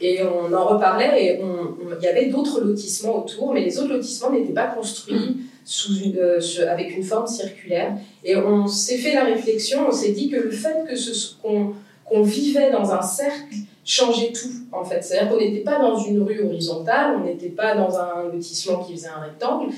et 0.01 0.21
on 0.23 0.53
en 0.53 0.67
reparlait 0.67 1.25
et 1.25 1.41
il 1.41 2.05
y 2.05 2.07
avait 2.07 2.27
d'autres 2.27 2.61
lotissements 2.61 3.25
autour, 3.25 3.53
mais 3.53 3.65
les 3.65 3.79
autres 3.79 3.95
lotissements 3.95 4.31
n'étaient 4.31 4.53
pas 4.53 4.69
construits 4.69 5.37
euh, 6.17 6.41
avec 6.71 6.97
une 6.97 7.03
forme 7.03 7.27
circulaire. 7.27 7.95
Et 8.25 8.37
on 8.37 8.67
s'est 8.67 8.97
fait 8.97 9.15
la 9.15 9.25
réflexion, 9.25 9.87
on 9.89 9.93
s'est 9.93 10.13
dit 10.13 10.31
que 10.31 10.37
le 10.37 10.51
fait 10.51 10.85
que 10.89 10.95
qu'on 12.09 12.23
vivait 12.23 12.71
dans 12.71 12.91
un 12.91 13.03
cercle 13.03 13.55
changeait 13.85 14.33
tout, 14.33 14.49
en 14.73 14.83
fait. 14.85 15.03
C'est-à-dire 15.03 15.31
qu'on 15.31 15.39
n'était 15.39 15.61
pas 15.61 15.79
dans 15.79 15.99
une 15.99 16.23
rue 16.23 16.43
horizontale, 16.43 17.17
on 17.21 17.25
n'était 17.25 17.51
pas 17.51 17.75
dans 17.75 17.99
un 17.99 18.31
lotissement 18.33 18.83
qui 18.83 18.95
faisait 18.95 19.09
un 19.09 19.21
rectangle, 19.21 19.73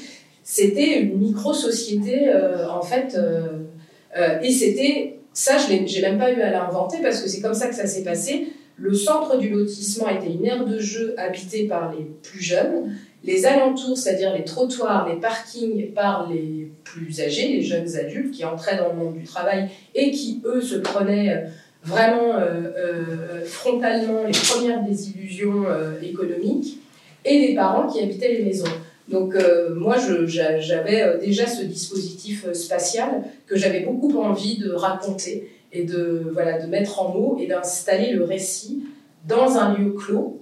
c'était 0.45 1.01
une 1.01 1.19
micro-société, 1.19 2.29
euh, 2.29 2.69
en 2.71 2.83
fait, 2.83 3.17
euh, 3.17 4.41
et 4.43 4.53
c'était, 4.53 5.20
ça, 5.33 5.57
je 5.59 5.73
n'ai 5.73 6.01
même 6.03 6.19
pas 6.19 6.33
eu 6.33 6.41
à 6.41 6.51
l'inventer, 6.51 6.99
parce 7.03 7.21
que 7.23 7.29
c'est 7.29 7.41
comme 7.41 7.55
ça 7.55 7.69
que 7.69 7.75
ça 7.75 7.87
s'est 7.87 8.03
passé. 8.03 8.53
Le 8.77 8.95
centre 8.95 9.37
du 9.37 9.51
lotissement 9.51 10.09
était 10.09 10.33
une 10.33 10.45
aire 10.47 10.65
de 10.65 10.79
jeu 10.79 11.15
habitée 11.19 11.67
par 11.69 11.93
les 11.93 12.05
plus 12.23 12.41
jeunes, 12.41 12.95
les 13.23 13.45
alentours, 13.45 13.99
c'est-à-dire 13.99 14.35
les 14.35 14.45
trottoirs, 14.45 15.09
les 15.09 15.21
parkings, 15.21 15.93
par 15.93 16.31
les 16.31 16.71
plus 16.85 17.21
âgés, 17.21 17.49
les 17.49 17.63
jeunes 17.63 17.95
adultes 17.97 18.35
qui 18.35 18.45
entraient 18.45 18.79
dans 18.79 18.89
le 18.89 18.95
monde 18.95 19.19
du 19.19 19.25
travail 19.25 19.69
et 19.95 20.11
qui, 20.11 20.41
eux, 20.45 20.63
se 20.63 20.77
prenaient 20.77 21.35
euh, 21.35 21.49
vraiment 21.85 22.35
euh, 22.35 22.73
euh, 22.77 23.45
frontalement 23.45 24.25
les 24.25 24.33
premières 24.33 24.83
désillusions 24.83 25.65
économiques, 26.03 26.79
et 27.25 27.39
les 27.39 27.55
parents 27.55 27.87
qui 27.87 28.01
habitaient 28.01 28.33
les 28.33 28.45
maisons. 28.45 28.65
Donc 29.11 29.35
euh, 29.35 29.75
moi, 29.75 29.97
j'avais 30.27 31.03
euh, 31.03 31.19
déjà 31.19 31.47
ce 31.47 31.65
dispositif 31.65 32.47
euh, 32.47 32.55
spatial 32.55 33.25
que 33.47 33.57
j'avais 33.57 33.81
beaucoup 33.81 34.17
envie 34.21 34.57
de 34.59 34.71
raconter 34.71 35.51
et 35.73 35.83
de, 35.83 36.31
voilà, 36.33 36.61
de 36.61 36.69
mettre 36.69 37.03
en 37.03 37.13
mots 37.13 37.37
et 37.41 37.47
d'installer 37.49 38.13
le 38.13 38.23
récit 38.23 38.85
dans 39.27 39.57
un 39.57 39.77
lieu 39.77 39.93
clos 39.93 40.41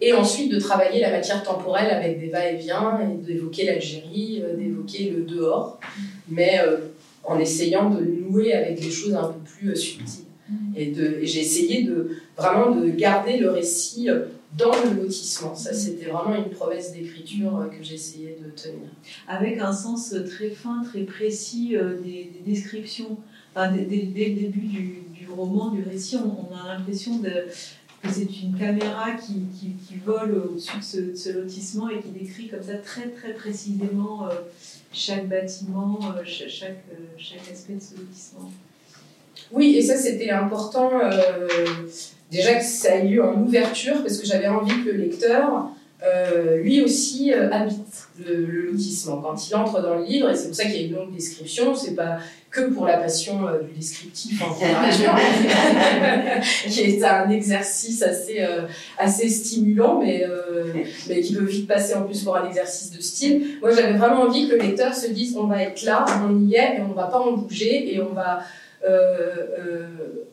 et 0.00 0.14
ensuite 0.14 0.50
de 0.50 0.58
travailler 0.58 1.00
la 1.00 1.10
matière 1.10 1.42
temporelle 1.42 1.90
avec 1.90 2.18
des 2.20 2.28
va-et-vient 2.28 3.00
et 3.00 3.26
d'évoquer 3.26 3.66
l'Algérie, 3.66 4.42
d'évoquer 4.56 5.10
le 5.10 5.22
dehors, 5.22 5.80
mais 6.28 6.60
en 7.24 7.38
essayant 7.38 7.90
de 7.90 8.04
nouer 8.04 8.52
avec 8.52 8.80
des 8.80 8.90
choses 8.90 9.14
un 9.14 9.28
peu 9.28 9.40
plus 9.40 9.76
subtiles. 9.76 10.24
Et, 10.76 10.90
et 10.90 11.26
j'ai 11.26 11.40
essayé 11.40 11.82
de 11.82 12.10
vraiment 12.36 12.70
de 12.70 12.88
garder 12.90 13.38
le 13.38 13.50
récit 13.50 14.08
dans 14.56 14.72
le 14.84 15.02
lotissement. 15.02 15.54
Ça, 15.54 15.72
c'était 15.74 16.06
vraiment 16.06 16.36
une 16.36 16.50
promesse 16.50 16.92
d'écriture 16.92 17.58
euh, 17.58 17.66
que 17.66 17.82
j'essayais 17.82 18.38
de 18.42 18.50
tenir. 18.50 18.88
avec 19.26 19.58
un 19.58 19.72
sens 19.72 20.14
très 20.26 20.50
fin, 20.50 20.82
très 20.82 21.02
précis 21.02 21.76
euh, 21.76 22.00
des, 22.00 22.30
des 22.34 22.42
descriptions. 22.46 23.18
Enfin, 23.54 23.72
dès, 23.72 23.82
le 23.84 24.12
début 24.12 24.60
du, 24.60 25.28
roman, 25.30 25.70
du 25.70 25.82
récit, 25.82 26.16
on, 26.16 26.54
a 26.56 26.74
l'impression 26.76 27.18
que 27.20 27.28
c'est 28.10 28.40
une 28.42 28.56
caméra 28.56 29.12
qui, 29.12 29.42
qui, 29.86 29.96
vole 29.96 30.34
au-dessus 30.50 30.78
de 30.78 30.82
ce, 30.82 30.96
de 30.98 31.14
ce 31.14 31.30
lotissement 31.30 31.90
et 31.90 32.00
qui 32.00 32.08
décrit 32.08 32.48
comme 32.48 32.62
ça 32.62 32.76
très 32.78 33.08
très 33.10 33.34
précisément 33.34 34.26
euh, 34.28 34.34
chaque 34.92 35.28
bâtiment, 35.28 35.98
cha- 36.24 36.48
chaque, 36.48 36.84
chaque 37.18 37.50
aspect 37.52 37.74
de 37.74 37.80
ce 37.80 37.96
lotissement. 38.00 38.50
Oui, 39.52 39.76
et 39.76 39.82
ça 39.82 39.96
c'était 39.96 40.30
important 40.30 40.90
euh, 41.02 41.48
déjà 42.30 42.54
que 42.54 42.64
ça 42.64 42.96
ait 42.96 43.04
lieu 43.04 43.24
en 43.24 43.40
ouverture 43.40 44.02
parce 44.02 44.18
que 44.18 44.26
j'avais 44.26 44.48
envie 44.48 44.84
que 44.84 44.90
le 44.90 44.98
lecteur 44.98 45.70
euh, 46.00 46.58
lui 46.58 46.80
aussi 46.80 47.32
euh, 47.32 47.50
habite 47.50 48.08
le, 48.24 48.70
lotissement. 48.70 49.16
Quand 49.20 49.48
il 49.48 49.56
entre 49.56 49.82
dans 49.82 49.96
le 49.96 50.04
livre 50.04 50.30
et 50.30 50.36
c'est 50.36 50.46
pour 50.46 50.54
ça 50.54 50.64
qu'il 50.64 50.74
y 50.74 50.84
a 50.84 50.86
une 50.86 50.94
longue 50.94 51.12
description 51.12 51.74
c'est 51.74 51.96
pas 51.96 52.18
que 52.52 52.60
pour 52.70 52.86
la 52.86 52.98
passion 52.98 53.48
euh, 53.48 53.62
du 53.62 53.72
descriptif 53.72 54.40
en 54.40 54.52
littérature 54.54 55.12
qui 56.70 56.80
est 56.82 57.04
un 57.04 57.28
exercice 57.30 58.02
assez 58.02 58.42
euh, 58.42 58.68
assez 58.96 59.28
stimulant 59.28 60.00
mais 60.00 60.24
mais 61.08 61.20
qui 61.20 61.34
peut 61.34 61.44
vite 61.44 61.66
passer 61.66 61.94
en 61.94 62.02
plus 62.02 62.22
pour 62.22 62.36
un 62.36 62.46
exercice 62.46 62.92
de 62.92 63.00
style. 63.00 63.58
Moi 63.60 63.72
j'avais 63.72 63.94
vraiment 63.94 64.22
envie 64.22 64.48
que 64.48 64.54
le 64.54 64.62
lecteur 64.62 64.94
se 64.94 65.08
dise 65.08 65.36
on 65.36 65.48
va 65.48 65.64
être 65.64 65.82
là 65.82 66.04
on 66.24 66.46
y 66.46 66.54
est 66.54 66.76
et 66.76 66.80
on 66.88 66.92
va 66.92 67.06
pas 67.06 67.18
en 67.18 67.32
bouger 67.32 67.92
et 67.92 68.00
on 68.00 68.14
va 68.14 68.38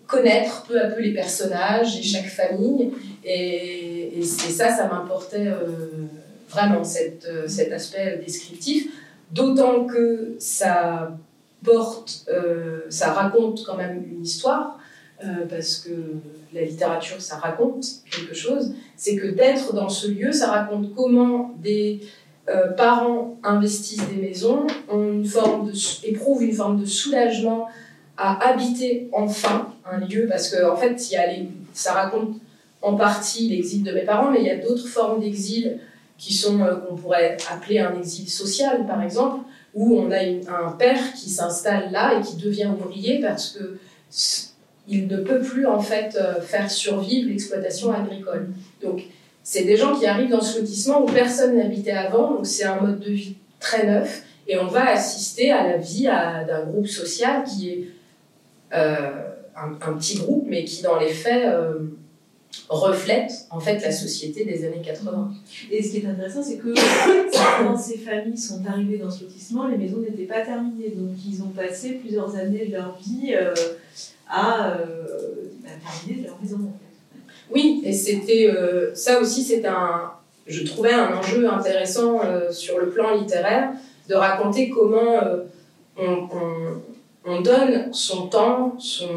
connaître 0.07 0.65
peu 0.67 0.79
à 0.79 0.87
peu 0.87 1.01
les 1.01 1.13
personnages 1.13 1.97
et 1.97 2.03
chaque 2.03 2.27
famille. 2.27 2.91
Et, 3.23 4.19
et 4.19 4.23
ça, 4.23 4.69
ça 4.69 4.87
m'importait 4.87 5.47
euh, 5.47 6.05
vraiment, 6.49 6.81
euh, 6.81 7.47
cet 7.47 7.71
aspect 7.71 8.21
descriptif. 8.23 8.87
D'autant 9.31 9.85
que 9.85 10.35
ça 10.39 11.17
porte, 11.63 12.25
euh, 12.29 12.81
ça 12.89 13.11
raconte 13.11 13.65
quand 13.65 13.75
même 13.75 14.03
une 14.09 14.23
histoire, 14.23 14.77
euh, 15.23 15.45
parce 15.49 15.77
que 15.77 15.89
la 16.53 16.61
littérature, 16.61 17.19
ça 17.19 17.37
raconte 17.37 17.85
quelque 18.11 18.35
chose. 18.35 18.73
C'est 18.95 19.15
que 19.15 19.27
d'être 19.27 19.73
dans 19.73 19.89
ce 19.89 20.07
lieu, 20.07 20.31
ça 20.31 20.51
raconte 20.51 20.93
comment 20.93 21.55
des 21.57 22.01
euh, 22.47 22.67
parents 22.73 23.37
investissent 23.43 24.07
des 24.07 24.21
maisons, 24.21 24.67
ont 24.87 25.11
une 25.11 25.25
forme 25.25 25.71
de, 25.71 26.07
éprouvent 26.07 26.43
une 26.43 26.53
forme 26.53 26.79
de 26.79 26.85
soulagement 26.85 27.67
à 28.17 28.49
habiter 28.49 29.09
enfin 29.11 29.73
un 29.89 29.99
lieu, 29.99 30.27
parce 30.29 30.49
que 30.49 30.65
en 30.69 30.75
fait, 30.75 31.11
y 31.11 31.15
a 31.15 31.25
ça 31.73 31.93
raconte 31.93 32.37
en 32.81 32.95
partie 32.95 33.49
l'exil 33.49 33.83
de 33.83 33.91
mes 33.91 34.03
parents, 34.03 34.31
mais 34.31 34.39
il 34.41 34.45
y 34.45 34.51
a 34.51 34.57
d'autres 34.57 34.87
formes 34.87 35.19
d'exil 35.19 35.79
qui 36.17 36.33
sont 36.33 36.61
euh, 36.61 36.75
qu'on 36.75 36.95
pourrait 36.95 37.37
appeler 37.51 37.79
un 37.79 37.95
exil 37.97 38.29
social, 38.29 38.85
par 38.85 39.01
exemple, 39.01 39.45
où 39.73 39.99
on 39.99 40.11
a 40.11 40.19
un 40.19 40.71
père 40.71 41.13
qui 41.13 41.29
s'installe 41.29 41.91
là 41.91 42.17
et 42.17 42.21
qui 42.21 42.37
devient 42.37 42.69
ouvrier 42.79 43.19
parce 43.19 43.51
que 43.51 43.77
il 44.87 45.07
ne 45.07 45.17
peut 45.17 45.41
plus 45.41 45.65
en 45.65 45.81
fait 45.81 46.15
euh, 46.15 46.39
faire 46.41 46.69
survivre 46.69 47.27
l'exploitation 47.27 47.91
agricole. 47.91 48.49
Donc 48.81 49.03
c'est 49.43 49.63
des 49.63 49.75
gens 49.75 49.97
qui 49.97 50.05
arrivent 50.05 50.29
dans 50.29 50.41
ce 50.41 50.59
lotissement 50.59 51.03
où 51.03 51.05
personne 51.05 51.57
n'habitait 51.57 51.91
avant, 51.91 52.35
donc 52.35 52.45
c'est 52.45 52.63
un 52.63 52.79
mode 52.79 52.99
de 52.99 53.11
vie 53.11 53.35
très 53.59 53.85
neuf 53.85 54.23
et 54.47 54.57
on 54.57 54.67
va 54.67 54.89
assister 54.89 55.51
à 55.51 55.67
la 55.67 55.77
vie 55.77 56.03
d'un 56.03 56.63
groupe 56.65 56.87
social 56.87 57.43
qui 57.43 57.69
est 57.69 57.87
un, 58.71 59.71
un 59.81 59.93
petit 59.93 60.17
groupe 60.17 60.45
mais 60.47 60.63
qui 60.65 60.81
dans 60.81 60.99
les 60.99 61.09
faits 61.09 61.45
euh, 61.45 61.79
reflète 62.69 63.31
en 63.51 63.59
fait 63.59 63.79
la 63.81 63.91
société 63.91 64.45
des 64.45 64.65
années 64.65 64.81
80. 64.83 65.31
Et 65.71 65.83
ce 65.83 65.91
qui 65.91 65.97
est 65.97 66.05
intéressant, 66.07 66.41
c'est 66.43 66.57
que 66.57 66.73
quand 67.63 67.77
ces 67.77 67.97
familles 67.97 68.37
sont 68.37 68.61
arrivées 68.67 68.97
dans 68.97 69.09
ce 69.11 69.23
lotissement, 69.25 69.67
les 69.67 69.77
maisons 69.77 69.97
n'étaient 69.97 70.23
pas 70.23 70.41
terminées. 70.41 70.89
Donc, 70.95 71.09
ils 71.27 71.41
ont 71.43 71.49
passé 71.49 71.91
plusieurs 72.01 72.35
années 72.35 72.67
de 72.67 72.71
leur 72.73 72.97
vie 72.97 73.33
euh, 73.33 73.53
à 74.29 74.71
euh, 74.77 74.85
terminer 75.63 76.27
leur 76.27 76.41
maison. 76.41 76.55
En 76.57 76.59
fait. 76.79 77.53
Oui, 77.53 77.81
et 77.85 77.93
c'était 77.93 78.47
euh, 78.49 78.95
ça 78.95 79.19
aussi, 79.19 79.43
c'est 79.43 79.65
un, 79.65 80.11
je 80.47 80.63
trouvais 80.63 80.93
un 80.93 81.13
enjeu 81.17 81.47
intéressant 81.49 82.21
euh, 82.23 82.51
sur 82.51 82.79
le 82.79 82.89
plan 82.89 83.15
littéraire 83.15 83.71
de 84.09 84.15
raconter 84.15 84.69
comment 84.69 85.21
euh, 85.23 85.43
on, 85.97 86.27
on- 86.33 86.81
on 87.25 87.41
donne 87.41 87.91
son 87.93 88.27
temps, 88.27 88.75
son, 88.77 89.09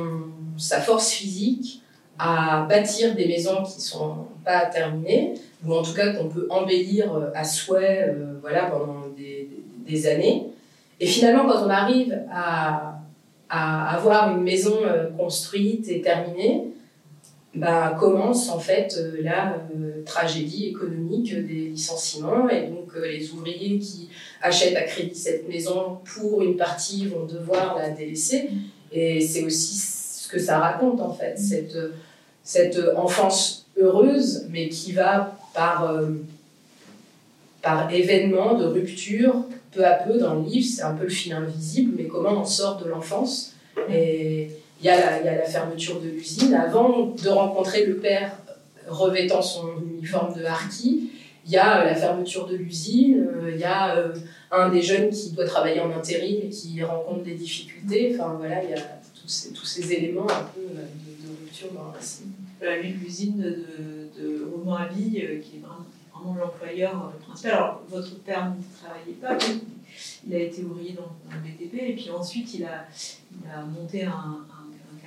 sa 0.56 0.80
force 0.80 1.10
physique 1.12 1.82
à 2.18 2.66
bâtir 2.68 3.14
des 3.14 3.26
maisons 3.28 3.62
qui 3.62 3.80
sont 3.80 4.26
pas 4.44 4.66
terminées 4.66 5.34
ou 5.64 5.74
en 5.74 5.82
tout 5.82 5.92
cas 5.94 6.12
qu'on 6.14 6.28
peut 6.28 6.46
embellir 6.50 7.12
euh, 7.14 7.30
à 7.34 7.44
souhait, 7.44 8.06
euh, 8.08 8.38
voilà, 8.40 8.66
pendant 8.66 9.08
des, 9.16 9.48
des- 9.50 9.92
des 9.92 10.06
années. 10.06 10.46
Et 11.00 11.06
finalement, 11.06 11.46
quand 11.46 11.64
on 11.64 11.70
arrive 11.70 12.18
à, 12.32 12.98
à 13.48 13.94
avoir 13.96 14.36
une 14.36 14.42
maison 14.42 14.76
euh, 14.84 15.08
construite 15.16 15.88
et 15.88 16.00
terminée, 16.00 16.64
bah, 17.54 17.96
commence 17.98 18.50
en 18.50 18.58
fait 18.58 18.94
euh, 18.98 19.22
la 19.22 19.54
euh, 19.74 20.02
tragédie 20.04 20.66
économique 20.66 21.34
des 21.34 21.70
licenciements. 21.70 22.48
Et 22.48 22.68
donc 22.68 22.90
euh, 22.94 23.06
les 23.06 23.30
ouvriers 23.30 23.78
qui 23.78 24.10
achètent 24.42 24.76
à 24.76 24.82
crédit 24.82 25.18
cette 25.18 25.48
maison 25.48 25.98
pour 26.04 26.42
une 26.42 26.56
partie 26.56 27.06
vont 27.06 27.24
devoir 27.24 27.76
la 27.76 27.90
délaisser. 27.90 28.50
Et 28.92 29.20
c'est 29.20 29.44
aussi 29.44 29.76
ce 29.78 30.28
que 30.28 30.38
ça 30.38 30.58
raconte 30.58 31.00
en 31.00 31.12
fait 31.12 31.38
cette, 31.38 31.76
cette 32.44 32.78
enfance 32.96 33.66
heureuse 33.78 34.46
mais 34.50 34.68
qui 34.68 34.92
va 34.92 35.38
par, 35.54 35.94
par 37.62 37.92
événement 37.92 38.54
de 38.54 38.66
rupture 38.66 39.44
peu 39.72 39.86
à 39.86 39.94
peu 39.94 40.18
dans 40.18 40.34
le 40.34 40.42
livre. 40.42 40.66
C'est 40.66 40.82
un 40.82 40.94
peu 40.94 41.04
le 41.04 41.10
fil 41.10 41.32
invisible 41.32 41.94
mais 41.96 42.04
comment 42.04 42.42
on 42.42 42.44
sort 42.44 42.78
de 42.82 42.88
l'enfance. 42.88 43.54
Et 43.90 44.50
il 44.80 44.86
y, 44.86 44.88
a 44.88 45.20
la, 45.22 45.36
la 45.36 45.44
fermeture 45.44 46.00
de 46.00 46.08
l'usine. 46.08 46.54
Avant 46.54 47.06
de 47.06 47.28
rencontrer 47.28 47.84
le 47.86 47.96
père 47.96 48.36
revêtant 48.86 49.42
son 49.42 49.66
uniforme 49.82 50.38
de 50.38 50.44
harki, 50.44 51.10
il 51.46 51.52
y 51.52 51.56
a 51.56 51.80
euh, 51.80 51.84
la 51.84 51.94
fermeture 51.94 52.46
de 52.46 52.56
l'usine, 52.56 53.26
euh, 53.26 53.50
il 53.52 53.58
y 53.58 53.64
a 53.64 53.96
euh, 53.96 54.14
un 54.50 54.68
des 54.68 54.82
jeunes 54.82 55.10
qui 55.10 55.30
doit 55.30 55.46
travailler 55.46 55.80
en 55.80 55.90
intérim 55.90 56.40
et 56.44 56.48
qui 56.50 56.82
rencontre 56.82 57.22
des 57.22 57.34
difficultés. 57.34 58.14
Enfin 58.14 58.34
voilà, 58.38 58.62
il 58.62 58.70
y 58.70 58.74
a 58.74 58.98
tous 59.54 59.64
ces, 59.64 59.92
éléments 59.92 60.24
un 60.24 60.44
peu 60.54 60.60
euh, 60.60 60.82
de, 61.22 61.44
rupture 61.44 61.72
dans 61.72 61.84
le 61.84 61.98
récit. 61.98 62.24
Voilà, 62.58 62.80
l'usine 62.80 63.38
de, 63.38 63.66
de 64.20 64.50
Roman 64.50 64.78
euh, 64.80 64.88
qui 64.96 65.18
est 65.18 65.60
vraiment, 65.60 66.34
l'employeur 66.34 67.12
euh, 67.14 67.24
principal. 67.24 67.52
Alors, 67.52 67.82
votre 67.88 68.18
père 68.20 68.50
ne 68.50 68.62
travaillait 68.82 69.18
pas, 69.20 69.36
il 70.26 70.34
a 70.34 70.38
été 70.38 70.64
ouvrier 70.64 70.92
dans, 70.92 71.02
dans 71.02 71.36
le 71.36 71.42
BTP, 71.42 71.74
et 71.74 71.94
puis 71.94 72.10
ensuite, 72.10 72.54
il 72.54 72.64
a, 72.64 72.86
monté 73.64 74.04
un 74.04 74.44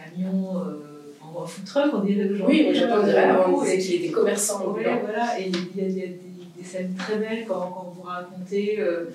camion, 0.03 0.57
euh, 0.59 1.13
enfin, 1.21 1.43
un 1.43 1.47
food 1.47 1.65
truck, 1.65 1.91
on 1.93 1.99
dirait 2.03 2.29
aujourd'hui. 2.29 2.61
Oui, 2.63 2.69
au 2.69 2.73
Japon, 2.73 2.95
on 3.01 3.05
dirait, 3.05 3.25
Euh, 3.29 3.33
avant, 3.33 3.57
on 3.59 3.63
et- 3.65 3.77
disait 3.77 3.79
qu'il 3.79 4.03
était 4.05 4.11
commerçant 4.13 4.59
Ouais, 4.61 4.67
ambulant. 4.67 4.99
voilà, 5.03 5.39
et 5.39 5.47
il 5.47 5.55
y 5.77 5.81
a, 5.85 5.87
il 5.87 5.97
y 5.97 6.03
a 6.03 6.07
des, 6.07 6.19
des 6.57 6.63
scènes 6.63 6.93
très 6.95 7.17
belles 7.17 7.45
quand, 7.47 7.71
quand 7.71 7.93
vous 7.95 8.01
racontez 8.03 8.79
euh, 8.79 9.05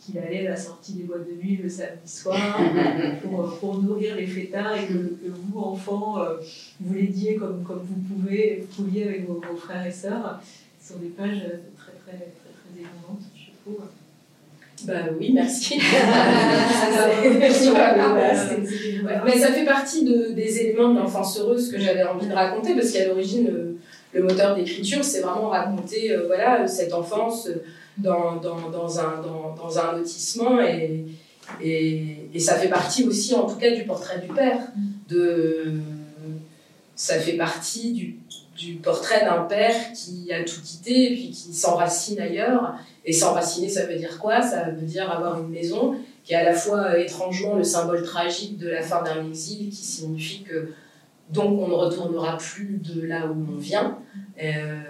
qu'il 0.00 0.18
allait 0.18 0.46
à 0.46 0.50
la 0.50 0.56
sortie 0.56 0.94
des 0.94 1.04
boîtes 1.04 1.26
de 1.28 1.34
nuit 1.40 1.56
le 1.62 1.68
samedi 1.68 2.06
soir 2.10 2.36
pour, 3.22 3.58
pour 3.58 3.82
nourrir 3.82 4.16
les 4.16 4.26
fêtards 4.26 4.76
et 4.76 4.86
que, 4.86 4.92
que 4.94 5.28
vous, 5.32 5.58
enfants, 5.60 6.20
euh, 6.22 6.36
vous 6.80 6.94
l'aidiez 6.94 7.36
comme, 7.36 7.62
comme 7.62 7.80
vous 7.84 8.14
pouvez, 8.14 8.64
vous 8.68 8.82
pouviez 8.84 9.04
avec 9.08 9.26
vos, 9.28 9.34
vos 9.34 9.56
frères 9.56 9.86
et 9.86 9.92
sœurs. 9.92 10.40
Ce 10.80 10.92
sont 10.94 10.98
des 10.98 11.08
pages 11.10 11.42
euh, 11.44 11.58
très, 11.76 11.92
très, 12.04 12.18
très, 12.18 12.26
très 12.26 12.80
émouvantes, 12.80 13.22
je 13.36 13.50
trouve. 13.62 13.84
Bah 14.86 14.94
oui, 15.18 15.30
merci. 15.32 15.78
Mais 19.24 19.38
ça 19.38 19.52
fait 19.52 19.64
partie 19.64 20.04
de- 20.04 20.32
des 20.32 20.58
éléments 20.60 20.92
de 20.92 20.98
l'enfance 20.98 21.38
heureuse 21.38 21.70
que 21.70 21.78
j'avais 21.78 22.04
envie 22.04 22.26
de 22.26 22.32
raconter 22.34 22.74
parce 22.74 22.90
qu'à 22.90 23.06
l'origine, 23.06 23.46
le, 23.46 23.76
le 24.12 24.22
moteur 24.22 24.54
d'écriture, 24.56 25.04
c'est 25.04 25.20
vraiment 25.20 25.48
raconter 25.48 26.12
euh, 26.12 26.24
voilà, 26.26 26.66
cette 26.66 26.92
enfance 26.92 27.48
euh, 27.48 27.62
dans, 27.98 28.36
dans, 28.36 28.70
dans, 28.70 28.98
un, 29.00 29.20
dans, 29.22 29.54
dans 29.54 29.78
un 29.78 29.96
lotissement 29.98 30.60
et, 30.60 31.04
et, 31.62 32.16
et 32.32 32.38
ça 32.38 32.54
fait 32.56 32.68
partie 32.68 33.04
aussi, 33.04 33.34
en 33.34 33.46
tout 33.46 33.56
cas, 33.56 33.70
du 33.70 33.84
portrait 33.84 34.20
du 34.20 34.28
père. 34.32 34.58
De, 35.08 35.72
ça 36.96 37.18
fait 37.18 37.32
partie 37.34 37.92
du, 37.92 38.16
du 38.56 38.74
portrait 38.74 39.24
d'un 39.24 39.42
père 39.42 39.74
qui 39.94 40.32
a 40.32 40.42
tout 40.44 40.60
quitté 40.62 41.12
et 41.12 41.14
puis 41.14 41.30
qui 41.30 41.52
s'enracine 41.52 42.20
ailleurs. 42.20 42.74
Et 43.04 43.12
s'enraciner, 43.12 43.68
ça 43.68 43.86
veut 43.86 43.96
dire 43.96 44.18
quoi? 44.18 44.42
Ça 44.42 44.70
veut 44.70 44.86
dire 44.86 45.10
avoir 45.10 45.40
une 45.40 45.48
maison 45.48 45.96
qui 46.24 46.34
est 46.34 46.36
à 46.36 46.44
la 46.44 46.54
fois 46.54 46.98
étrangement 46.98 47.56
le 47.56 47.64
symbole 47.64 48.02
tragique 48.04 48.58
de 48.58 48.68
la 48.68 48.82
fin 48.82 49.02
d'un 49.02 49.26
exil, 49.26 49.70
qui 49.70 49.84
signifie 49.84 50.42
que 50.42 50.68
donc 51.30 51.60
on 51.60 51.68
ne 51.68 51.74
retournera 51.74 52.36
plus 52.36 52.78
de 52.78 53.06
là 53.06 53.26
où 53.26 53.54
on 53.54 53.58
vient, 53.58 53.98
euh, 54.42 54.80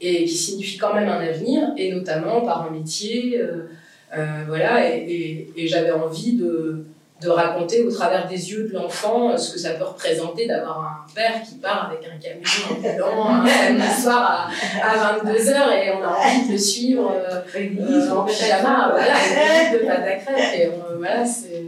et 0.00 0.24
qui 0.24 0.34
signifie 0.34 0.78
quand 0.78 0.94
même 0.94 1.08
un 1.08 1.20
avenir, 1.20 1.72
et 1.76 1.92
notamment 1.92 2.40
par 2.40 2.68
un 2.68 2.70
métier, 2.70 3.38
euh, 3.38 3.68
euh, 4.16 4.44
voilà, 4.46 4.88
et 4.88 5.66
j'avais 5.66 5.90
envie 5.90 6.34
de, 6.34 6.84
de 7.22 7.30
raconter 7.30 7.82
au 7.84 7.90
travers 7.90 8.26
des 8.28 8.50
yeux 8.50 8.68
de 8.68 8.74
l'enfant 8.74 9.30
euh, 9.30 9.36
ce 9.36 9.52
que 9.52 9.58
ça 9.58 9.70
peut 9.74 9.84
représenter 9.84 10.46
d'avoir 10.46 10.80
un 10.80 11.14
père 11.14 11.42
qui 11.42 11.54
part 11.56 11.90
avec 11.90 12.06
un 12.06 12.18
camion 12.18 12.42
ambulant 12.70 13.28
un 13.28 13.46
samedi 13.78 14.00
soir 14.02 14.50
à, 14.82 14.88
à 14.90 15.18
22h 15.18 15.72
et 15.72 15.90
on 15.92 16.02
a 16.02 16.08
envie 16.08 16.46
de 16.48 16.52
le 16.52 16.58
suivre 16.58 17.12
euh, 17.12 17.40
euh, 17.56 18.10
en 18.10 18.24
pyjama, 18.24 18.90
voilà, 18.92 19.14
avec 19.14 19.80
de 19.82 19.86
pâte 19.86 20.06
à 20.06 20.16
crêpes, 20.16 20.58
et 20.60 20.68
on- 20.68 20.98
voilà, 20.98 21.24
c'est... 21.24 21.64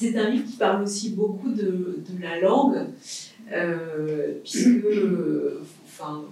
C'est 0.00 0.18
un 0.18 0.30
livre 0.30 0.46
qui 0.46 0.56
parle 0.56 0.82
aussi 0.82 1.10
beaucoup 1.10 1.50
de, 1.50 2.02
de 2.08 2.22
la 2.22 2.40
langue, 2.40 2.86
euh, 3.52 4.32
puisque 4.42 4.84
enfin, 5.86 6.22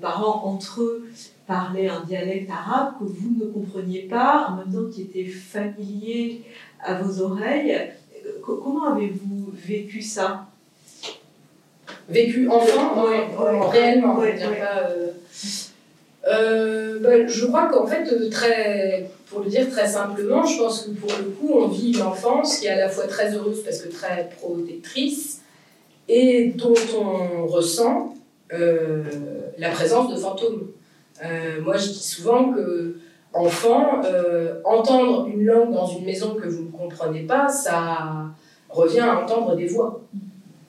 parents, 0.00 0.42
entre 0.44 0.82
eux, 0.82 1.08
parlaient 1.46 1.88
un 1.88 2.00
dialecte 2.04 2.50
arabe 2.50 2.94
que 2.98 3.04
vous 3.04 3.30
ne 3.38 3.50
compreniez 3.50 4.02
pas, 4.02 4.48
en 4.50 4.56
même 4.56 4.72
temps 4.72 4.90
qui 4.92 5.02
était 5.02 5.24
familier 5.26 6.42
à 6.82 6.94
vos 7.02 7.20
oreilles. 7.22 7.72
Euh, 8.26 8.30
co- 8.42 8.60
Comment 8.62 8.94
avez-vous 8.94 9.50
vécu 9.54 10.00
ça? 10.02 10.46
Vécu 12.08 12.48
enfant, 12.48 13.04
Ouais, 13.04 13.10
ouais, 13.38 13.58
ouais. 13.60 13.68
réellement. 13.70 14.16
Ouais, 14.18 14.36
je 14.38 14.46
pas, 14.46 14.88
euh, 14.90 15.10
euh, 16.28 16.98
bah, 17.00 17.26
je 17.26 17.46
crois 17.46 17.68
qu'en 17.68 17.86
fait, 17.86 18.06
euh, 18.12 18.28
très, 18.30 19.10
pour 19.28 19.40
le 19.40 19.50
dire 19.50 19.68
très 19.70 19.86
simplement, 19.88 20.44
je 20.44 20.58
pense 20.58 20.82
que 20.86 20.90
pour 20.90 21.10
le 21.18 21.24
coup, 21.30 21.52
on 21.54 21.68
vit 21.68 21.92
une 21.92 22.02
enfance 22.02 22.58
qui 22.58 22.66
est 22.66 22.70
à 22.70 22.76
la 22.78 22.88
fois 22.88 23.06
très 23.06 23.34
heureuse 23.34 23.62
parce 23.64 23.80
que 23.82 23.88
très 23.88 24.28
protectrice 24.40 25.40
et 26.08 26.52
dont 26.56 26.74
on 26.98 27.46
ressent 27.46 28.14
euh, 28.52 29.04
la 29.58 29.70
présence 29.70 30.12
de 30.12 30.18
fantômes. 30.18 30.68
Euh, 31.24 31.60
moi, 31.62 31.76
je 31.76 31.88
dis 31.88 32.02
souvent 32.02 32.52
que 32.52 32.96
enfant, 33.32 34.00
euh, 34.04 34.60
entendre 34.64 35.26
une 35.26 35.44
langue 35.44 35.72
dans 35.72 35.86
une 35.86 36.04
maison 36.04 36.34
que 36.34 36.48
vous 36.48 36.64
ne 36.64 36.70
comprenez 36.70 37.20
pas, 37.20 37.48
ça, 37.48 38.26
revient 38.68 39.00
à 39.00 39.20
entendre 39.20 39.54
des 39.54 39.66
voix, 39.66 40.00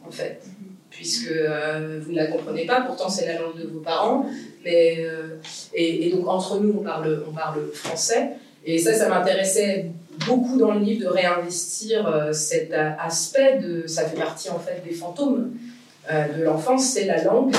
en 0.06 0.12
fait. 0.12 0.42
Puisque 0.90 1.32
vous 1.32 2.12
ne 2.12 2.16
la 2.16 2.28
comprenez 2.28 2.66
pas, 2.66 2.82
pourtant 2.82 3.10
c'est 3.10 3.26
la 3.26 3.42
langue 3.42 3.58
de 3.58 3.68
vos 3.68 3.80
parents. 3.80 4.26
Mais, 4.64 5.04
et, 5.74 6.08
et 6.08 6.12
donc 6.12 6.28
entre 6.28 6.60
nous, 6.60 6.76
on 6.80 6.84
parle, 6.84 7.24
on 7.28 7.32
parle 7.32 7.66
français. 7.74 8.34
Et 8.66 8.78
ça, 8.78 8.94
ça 8.94 9.10
m'intéressait 9.10 9.90
beaucoup 10.28 10.60
dans 10.60 10.74
le 10.74 10.82
livre 10.82 11.06
de 11.06 11.08
réinvestir 11.08 12.30
cet 12.34 12.74
aspect 12.74 13.60
de. 13.60 13.88
Ça 13.88 14.06
fait 14.06 14.18
partie 14.18 14.50
en 14.50 14.60
fait 14.60 14.84
des 14.86 14.94
fantômes 14.94 15.54
de 16.10 16.44
l'enfance, 16.44 16.86
c'est 16.86 17.06
la 17.06 17.24
langue, 17.24 17.54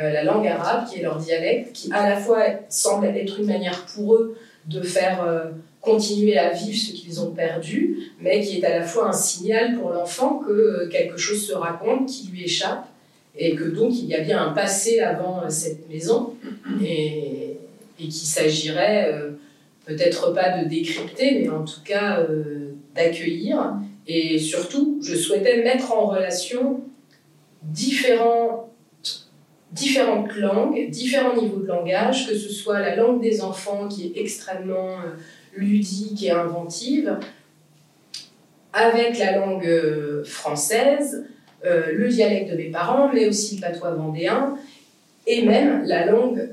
euh, 0.00 0.12
la 0.12 0.22
langue 0.24 0.46
arabe 0.46 0.88
qui 0.88 0.98
est 0.98 1.02
leur 1.02 1.18
dialecte, 1.18 1.72
qui 1.72 1.90
à 1.92 2.08
la 2.08 2.16
fois 2.16 2.42
semble 2.68 3.06
être 3.06 3.40
une 3.40 3.46
manière 3.46 3.86
pour 3.86 4.14
eux 4.14 4.38
de 4.66 4.82
faire 4.82 5.22
euh, 5.24 5.46
continuer 5.80 6.38
à 6.38 6.50
vivre 6.50 6.78
ce 6.78 6.92
qu'ils 6.92 7.20
ont 7.20 7.30
perdu, 7.30 8.12
mais 8.20 8.40
qui 8.40 8.58
est 8.58 8.64
à 8.64 8.78
la 8.78 8.84
fois 8.84 9.08
un 9.08 9.12
signal 9.12 9.78
pour 9.78 9.90
l'enfant 9.90 10.38
que 10.38 10.52
euh, 10.52 10.88
quelque 10.88 11.16
chose 11.16 11.46
se 11.46 11.52
raconte 11.52 12.06
qui 12.06 12.28
lui 12.28 12.44
échappe 12.44 12.86
et 13.38 13.54
que 13.54 13.64
donc 13.64 13.92
il 13.94 14.06
y 14.06 14.14
a 14.14 14.20
bien 14.20 14.42
un 14.42 14.52
passé 14.52 15.00
avant 15.00 15.42
euh, 15.42 15.48
cette 15.48 15.88
maison 15.88 16.34
et, 16.84 17.56
qu'il 17.96 18.12
s'agirait 18.12 19.10
euh, 19.12 19.30
peut-être 19.84 20.32
pas 20.32 20.58
de 20.58 20.68
décrypter, 20.68 21.40
mais 21.40 21.48
en 21.48 21.64
tout 21.64 21.80
cas 21.84 22.20
euh, 22.20 22.74
d'accueillir. 22.94 23.74
Et 24.06 24.38
surtout, 24.38 25.00
je 25.02 25.16
souhaitais 25.16 25.62
mettre 25.64 25.92
en 25.92 26.06
relation 26.06 26.80
différents, 27.62 28.70
différentes 29.72 30.34
langues, 30.36 30.90
différents 30.90 31.36
niveaux 31.36 31.60
de 31.60 31.66
langage, 31.66 32.28
que 32.28 32.34
ce 32.36 32.48
soit 32.48 32.80
la 32.80 32.96
langue 32.96 33.20
des 33.20 33.42
enfants 33.42 33.88
qui 33.88 34.06
est 34.06 34.20
extrêmement 34.20 34.90
euh, 35.00 35.16
ludique 35.56 36.22
et 36.22 36.30
inventive, 36.30 37.18
avec 38.72 39.18
la 39.18 39.38
langue 39.38 39.66
euh, 39.66 40.24
française, 40.24 41.26
euh, 41.64 41.92
le 41.92 42.08
dialecte 42.08 42.50
de 42.50 42.56
mes 42.56 42.70
parents, 42.70 43.10
mais 43.12 43.28
aussi 43.28 43.56
le 43.56 43.62
patois 43.62 43.90
vendéen, 43.90 44.56
et 45.26 45.44
même 45.44 45.84
la 45.84 46.06
langue, 46.06 46.48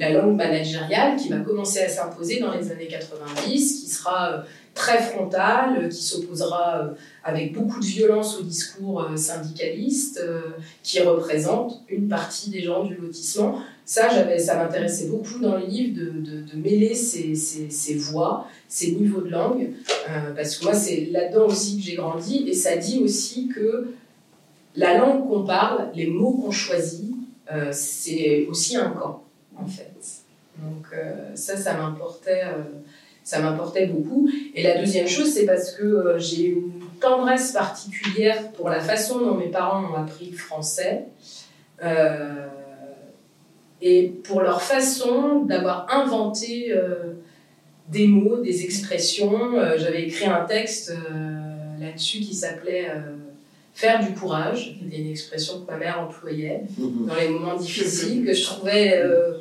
la 0.00 0.10
langue 0.10 0.34
managériale 0.34 1.14
qui 1.14 1.28
va 1.28 1.36
commencer 1.36 1.78
à 1.78 1.88
s'imposer 1.88 2.40
dans 2.40 2.52
les 2.52 2.72
années 2.72 2.88
90, 2.88 3.82
qui 3.82 3.88
sera 3.88 4.44
très 4.74 5.00
frontale, 5.00 5.84
euh, 5.84 5.88
qui 5.88 6.02
s'opposera 6.02 6.80
euh, 6.80 6.94
avec 7.22 7.52
beaucoup 7.52 7.80
de 7.80 7.84
violence 7.84 8.38
au 8.38 8.42
discours 8.42 9.02
euh, 9.02 9.16
syndicaliste, 9.16 10.20
qui 10.82 11.00
représente 11.00 11.82
une 11.88 12.08
partie 12.08 12.50
des 12.50 12.62
gens 12.62 12.84
du 12.84 12.96
lotissement. 12.96 13.60
Ça, 13.86 14.08
ça 14.38 14.56
m'intéressait 14.56 15.08
beaucoup 15.08 15.38
dans 15.38 15.56
le 15.56 15.66
livre 15.66 15.98
de, 15.98 16.10
de, 16.20 16.56
mêler 16.56 16.94
ces, 16.94 17.34
ces, 17.34 17.94
voix, 17.94 18.46
ces 18.66 18.92
niveaux 18.92 19.20
de 19.20 19.30
langue, 19.30 19.70
parce 20.34 20.56
que 20.56 20.64
moi, 20.64 20.74
c'est 20.74 21.08
là-dedans 21.10 21.46
aussi 21.46 21.76
que 21.76 21.82
j'ai 21.82 21.96
grandi, 21.96 22.48
et 22.48 22.54
ça 22.54 22.76
dit 22.76 23.00
aussi 23.00 23.48
que 23.48 23.94
la 24.74 24.96
langue 24.96 25.28
qu'on 25.28 25.44
parle, 25.44 25.90
les 25.94 26.06
mots 26.06 26.32
qu'on 26.32 26.50
choisit, 26.50 27.14
c'est 27.72 28.46
aussi 28.48 28.76
un 28.76 28.90
camp, 28.90 29.22
en 29.54 29.66
fait. 29.66 29.94
Donc 30.58 30.86
ça, 31.34 31.56
ça 31.56 31.74
m'importait, 31.74 32.44
ça 33.24 33.40
m'importait 33.40 33.86
beaucoup. 33.86 34.30
Et 34.54 34.62
la 34.62 34.78
deuxième 34.78 35.08
chose, 35.08 35.32
c'est 35.32 35.46
parce 35.46 35.72
que 35.72 35.82
euh, 35.82 36.18
j'ai 36.18 36.46
une 36.46 36.70
tendresse 37.00 37.52
particulière 37.52 38.52
pour 38.52 38.68
la 38.68 38.80
façon 38.80 39.18
dont 39.18 39.34
mes 39.34 39.48
parents 39.48 39.82
ont 39.90 39.94
appris 39.94 40.30
le 40.30 40.36
français. 40.36 41.06
Euh, 41.82 42.46
et 43.82 44.12
pour 44.22 44.40
leur 44.40 44.62
façon 44.62 45.42
d'avoir 45.44 45.86
inventé 45.92 46.70
euh, 46.70 47.14
des 47.88 48.06
mots, 48.06 48.40
des 48.40 48.64
expressions. 48.64 49.52
J'avais 49.76 50.04
écrit 50.04 50.24
un 50.26 50.44
texte 50.44 50.94
là-dessus 51.78 52.20
qui 52.20 52.34
s'appelait 52.34 52.88
Faire 53.74 54.06
du 54.06 54.12
courage, 54.14 54.76
qui 54.78 54.86
était 54.86 54.98
une 55.02 55.10
expression 55.10 55.60
que 55.60 55.70
ma 55.72 55.76
mère 55.76 55.98
employait 55.98 56.62
dans 56.78 57.16
les 57.16 57.28
moments 57.28 57.56
difficiles, 57.56 58.24
que 58.24 58.32
je 58.32 58.44
trouvais. 58.44 59.02
euh, 59.02 59.32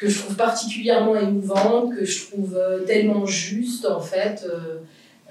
que 0.00 0.08
je 0.08 0.18
trouve 0.20 0.34
particulièrement 0.34 1.14
émouvante, 1.14 1.94
que 1.94 2.04
je 2.06 2.26
trouve 2.26 2.56
euh, 2.56 2.80
tellement 2.80 3.26
juste 3.26 3.84
en 3.86 4.00
fait. 4.00 4.44
euh, 4.46 4.78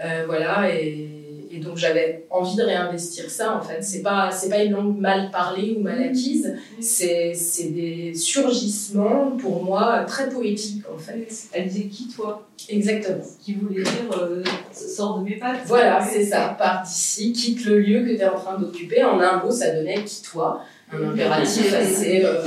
euh, 0.05 0.23
voilà, 0.27 0.73
et, 0.73 1.09
et 1.51 1.57
donc 1.57 1.75
j'avais 1.75 2.25
envie 2.29 2.55
de 2.55 2.61
réinvestir 2.63 3.29
ça 3.29 3.57
en 3.57 3.61
fait. 3.61 3.81
C'est 3.81 4.03
pas, 4.03 4.29
c'est 4.31 4.49
pas 4.49 4.63
une 4.63 4.73
langue 4.73 4.97
mal 4.97 5.29
parlée 5.31 5.75
ou 5.75 5.81
mal 5.81 6.01
acquise, 6.01 6.55
c'est, 6.79 7.33
c'est 7.33 7.69
des 7.69 8.13
surgissements 8.13 9.31
pour 9.37 9.63
moi 9.63 10.05
très 10.07 10.29
poétiques 10.29 10.83
en 10.93 10.97
fait. 10.97 11.27
Elle 11.51 11.67
disait 11.67 11.87
qui 11.87 12.07
toi? 12.07 12.47
Exactement. 12.69 13.23
Qui 13.43 13.55
voulait 13.55 13.83
dire 13.83 14.11
euh, 14.21 14.43
sors 14.71 15.19
de 15.19 15.23
mes 15.25 15.37
pattes. 15.37 15.61
Voilà, 15.65 15.99
c'est 16.05 16.25
ça. 16.25 16.55
Pars 16.59 16.83
d'ici, 16.83 17.33
quitte 17.33 17.65
le 17.65 17.79
lieu 17.79 18.01
que 18.05 18.11
tu 18.15 18.21
es 18.21 18.27
en 18.27 18.39
train 18.39 18.57
d'occuper. 18.59 19.03
En 19.03 19.19
un 19.19 19.43
mot, 19.43 19.49
ça 19.51 19.71
donnait 19.71 20.03
quitte-toi. 20.03 20.61
Un 20.91 21.09
impératif 21.09 21.73
assez, 21.73 22.23
euh, 22.25 22.41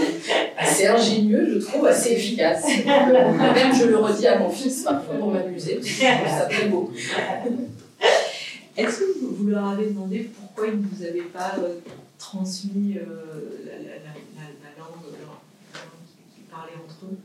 assez 0.59 0.86
ingénieux, 0.86 1.49
je 1.55 1.64
trouve, 1.64 1.86
assez 1.86 2.12
efficace. 2.12 2.64
Euh, 2.66 3.32
même 3.55 3.74
je 3.74 3.86
le 3.86 3.97
redis 3.99 4.26
à 4.26 4.38
mon 4.38 4.51
fils 4.51 4.82
parfois 4.82 5.14
pour 5.14 5.30
m'amuser, 5.30 5.76
parce 5.76 5.86
que 5.86 5.93
je 5.93 6.07
trouve 6.07 6.38
ça 6.38 6.47
très 6.47 6.66
beau. 6.66 6.93
Est-ce 8.76 9.01
que 9.01 9.05
vous, 9.20 9.47
leur 9.47 9.68
avez 9.68 9.86
demandé 9.86 10.30
pourquoi 10.34 10.66
ils 10.66 10.80
ne 10.80 10.86
vous 10.86 11.05
avaient 11.05 11.28
pas 11.32 11.53
euh, 11.59 11.74
transmis 12.18 12.97
euh, 12.97 13.05
la, 13.64 13.72
la, 13.72 13.78
la, 13.78 14.12
la, 14.34 14.49
la 14.62 14.78
langue, 14.78 15.12
la 15.12 15.24
langue 15.28 16.09
qu'ils 16.34 16.45
parlaient 16.45 16.72
entre 16.82 17.05
eux? 17.05 17.18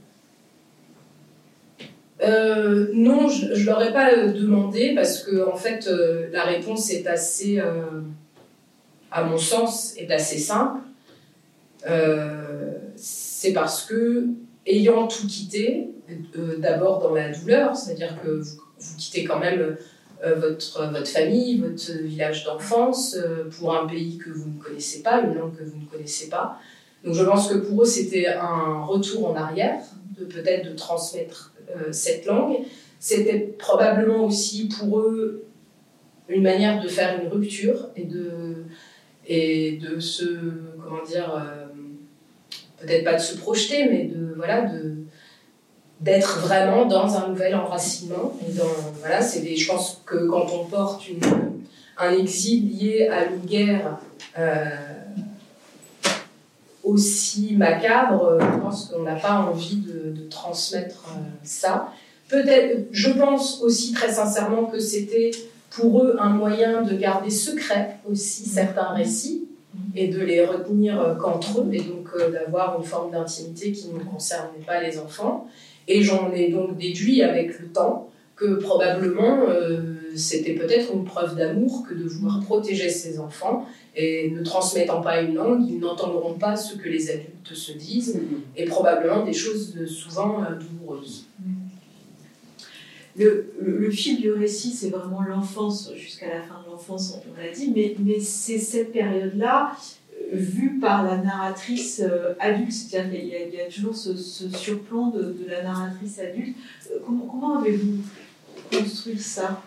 Euh, 2.22 2.88
non, 2.94 3.30
je 3.30 3.46
ne 3.46 3.66
leur 3.66 3.82
ai 3.84 3.94
pas 3.94 4.12
euh, 4.12 4.32
demandé 4.32 4.94
parce 4.96 5.24
que 5.24 5.48
en 5.48 5.56
fait, 5.56 5.88
euh, 5.88 6.28
la 6.32 6.44
réponse 6.44 6.90
est 6.92 7.06
assez, 7.08 7.60
euh, 7.60 8.02
à 9.12 9.24
mon 9.24 9.38
sens, 9.38 9.94
est 9.98 10.12
assez 10.12 10.40
simple. 10.40 10.80
Euh, 11.86 12.72
c'est 12.96 13.54
parce 13.54 13.84
que, 13.84 14.28
ayant 14.66 15.08
tout 15.08 15.28
quitté, 15.28 15.90
euh, 16.38 16.58
d'abord 16.58 17.00
dans 17.00 17.14
la 17.14 17.32
douleur, 17.32 17.76
c'est-à-dire 17.76 18.18
que 18.24 18.30
vous, 18.30 18.62
quittez 18.98 19.24
quand 19.24 19.40
même 19.40 19.78
euh, 20.24 20.36
votre, 20.36 20.92
votre 20.92 21.08
famille, 21.08 21.60
votre 21.60 21.92
village 22.04 22.46
d'enfance, 22.46 23.18
pour 23.58 23.76
un 23.76 23.88
pays 23.88 24.18
que 24.18 24.30
vous 24.30 24.50
ne 24.50 24.62
connaissez 24.62 25.02
pas, 25.04 25.22
une 25.22 25.36
langue 25.36 25.56
que 25.56 25.64
vous 25.64 25.78
ne 25.78 25.86
connaissez 25.86 26.30
pas. 26.30 26.60
Donc 27.04 27.14
je 27.14 27.24
pense 27.24 27.48
que 27.48 27.58
pour 27.58 27.84
eux, 27.84 27.86
c'était 27.86 28.28
un 28.28 28.84
retour 28.84 29.30
en 29.30 29.36
arrière, 29.36 29.82
peut-être 30.18 30.70
de 30.70 30.76
transmettre 30.76 31.54
cette 31.92 32.26
langue. 32.26 32.58
C'était 33.00 33.56
probablement 33.60 34.26
aussi 34.26 34.68
pour 34.68 35.00
eux 35.00 35.44
une 36.28 36.42
manière 36.42 36.82
de 36.82 36.88
faire 36.88 37.22
une 37.22 37.30
rupture 37.30 37.90
et 37.96 38.04
de, 38.04 38.64
et 39.28 39.74
de 39.74 40.00
se, 40.00 40.26
comment 40.84 41.04
dire, 41.04 41.32
peut-être 42.80 43.04
pas 43.04 43.14
de 43.14 43.22
se 43.22 43.38
projeter, 43.38 43.88
mais 43.90 44.06
de, 44.06 44.34
voilà, 44.36 44.62
de, 44.62 44.96
d'être 46.00 46.40
vraiment 46.40 46.86
dans 46.86 47.16
un 47.16 47.30
nouvel 47.30 47.56
enracinement. 47.56 48.38
Et 48.48 48.54
dans, 48.54 48.66
voilà, 49.00 49.22
c'est 49.22 49.42
des, 49.42 49.56
je 49.56 49.68
pense 49.72 50.02
que 50.06 50.28
quand 50.28 50.48
on 50.54 50.66
porte 50.66 51.08
une, 51.10 51.20
un 51.98 52.12
exil 52.12 52.78
lié 52.78 53.08
à 53.08 53.26
une 53.26 53.46
guerre 53.46 53.98
euh, 54.38 54.66
aussi 56.84 57.56
macabre, 57.56 58.24
euh, 58.24 58.40
je 58.40 58.60
pense 58.60 58.86
qu'on 58.86 59.04
n'a 59.04 59.16
pas 59.16 59.40
envie 59.40 59.78
de, 59.78 60.12
de 60.12 60.30
transmettre 60.30 61.06
euh, 61.10 61.22
ça. 61.44 61.92
Peut-être, 62.30 62.88
je 62.92 63.10
pense 63.10 63.62
aussi 63.62 63.94
très 63.94 64.12
sincèrement 64.12 64.66
que 64.66 64.80
c'était 64.80 65.32
pour 65.70 66.04
eux 66.04 66.18
un 66.20 66.30
moyen 66.30 66.82
de 66.82 66.96
garder 66.96 67.30
secret 67.30 67.98
aussi 68.10 68.46
certains 68.46 68.94
récits 68.94 69.47
et 69.98 70.08
de 70.10 70.20
les 70.20 70.46
retenir 70.46 71.02
euh, 71.02 71.16
qu'entre 71.16 71.62
eux 71.62 71.70
et 71.74 71.82
donc 71.82 72.08
euh, 72.16 72.30
d'avoir 72.30 72.78
une 72.80 72.86
forme 72.86 73.12
d'intimité 73.12 73.72
qui 73.72 73.90
ne 73.90 74.00
concernait 74.00 74.64
pas 74.66 74.82
les 74.82 75.00
enfants. 75.00 75.48
Et 75.88 76.04
j'en 76.04 76.32
ai 76.32 76.50
donc 76.52 76.78
déduit 76.78 77.24
avec 77.24 77.60
le 77.60 77.68
temps 77.68 78.10
que 78.36 78.60
probablement 78.60 79.40
euh, 79.50 79.96
c'était 80.16 80.54
peut-être 80.54 80.94
une 80.94 81.04
preuve 81.04 81.36
d'amour 81.36 81.84
que 81.90 81.96
de 81.96 82.04
vouloir 82.04 82.40
protéger 82.42 82.90
ses 82.90 83.20
enfants 83.20 83.66
et 83.96 84.30
ne 84.30 84.44
transmettant 84.44 85.02
pas 85.02 85.22
une 85.22 85.34
langue, 85.34 85.68
ils 85.68 85.80
n'entendront 85.80 86.34
pas 86.34 86.56
ce 86.56 86.76
que 86.76 86.88
les 86.88 87.10
adultes 87.10 87.54
se 87.54 87.72
disent 87.72 88.22
et 88.56 88.66
probablement 88.66 89.26
des 89.26 89.34
choses 89.34 89.84
souvent 89.88 90.44
douloureuses. 90.60 91.26
Le, 93.18 93.90
fil 93.90 94.22
du 94.22 94.32
récit, 94.32 94.72
c'est 94.72 94.90
vraiment 94.90 95.24
l'enfance, 95.24 95.92
jusqu'à 95.96 96.28
la 96.28 96.42
fin 96.42 96.62
de 96.64 96.70
l'enfance, 96.70 97.16
on, 97.16 97.42
l'a 97.42 97.52
dit, 97.52 97.74
mais, 97.76 98.20
c'est 98.20 98.60
cette 98.60 98.92
période-là, 98.92 99.76
euh, 100.14 100.26
vue 100.34 100.78
par 100.80 101.04
la 101.04 101.18
narratrice 101.18 102.02
euh, 102.04 102.34
adulte, 102.40 102.72
c'est-à-dire 102.72 103.20
qu'il 103.20 103.30
y, 103.30 103.62
a- 103.62 103.66
toujours 103.66 103.96
ce, 103.96 104.16
surplomb 104.16 105.10
de, 105.10 105.36
la 105.50 105.64
narratrice 105.64 106.20
adulte. 106.20 106.56
Euh, 106.92 107.00
comment 107.06 107.60
avez-vous 107.60 107.98
construit 108.72 109.18
ça? 109.18 109.64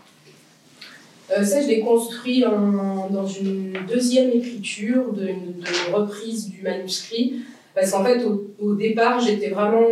Ça, 1.29 1.63
je 1.63 1.69
l'ai 1.69 1.81
construit 1.81 2.41
dans 2.43 3.27
une 3.27 3.73
deuxième 3.89 4.31
écriture, 4.31 5.13
de, 5.13 5.29
une, 5.29 5.65
reprise 5.93 6.49
du 6.49 6.63
manuscrit, 6.63 7.43
parce 7.73 7.93
qu'en 7.93 8.05
fait, 8.05 8.25
au, 8.59 8.75
départ, 8.75 9.21
j'étais 9.21 9.51
vraiment 9.51 9.87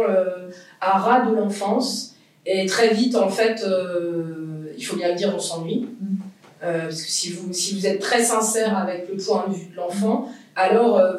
à 0.81 0.99
ras 0.99 1.31
de 1.31 1.37
l'enfance, 1.37 2.18
et 2.51 2.65
très 2.65 2.95
vite, 2.95 3.15
en 3.15 3.29
fait, 3.29 3.63
euh, 3.63 4.73
il 4.77 4.83
faut 4.83 4.97
bien 4.97 5.11
le 5.11 5.15
dire, 5.15 5.35
on 5.37 5.39
s'ennuie. 5.39 5.87
Euh, 6.63 6.85
parce 6.85 7.03
que 7.03 7.11
si 7.11 7.31
vous, 7.33 7.53
si 7.53 7.75
vous 7.75 7.87
êtes 7.87 8.01
très 8.01 8.23
sincère 8.25 8.77
avec 8.77 9.07
le 9.11 9.23
point 9.23 9.45
de 9.49 9.55
vue 9.55 9.67
de 9.67 9.77
l'enfant, 9.77 10.33
alors, 10.57 10.99
euh, 10.99 11.13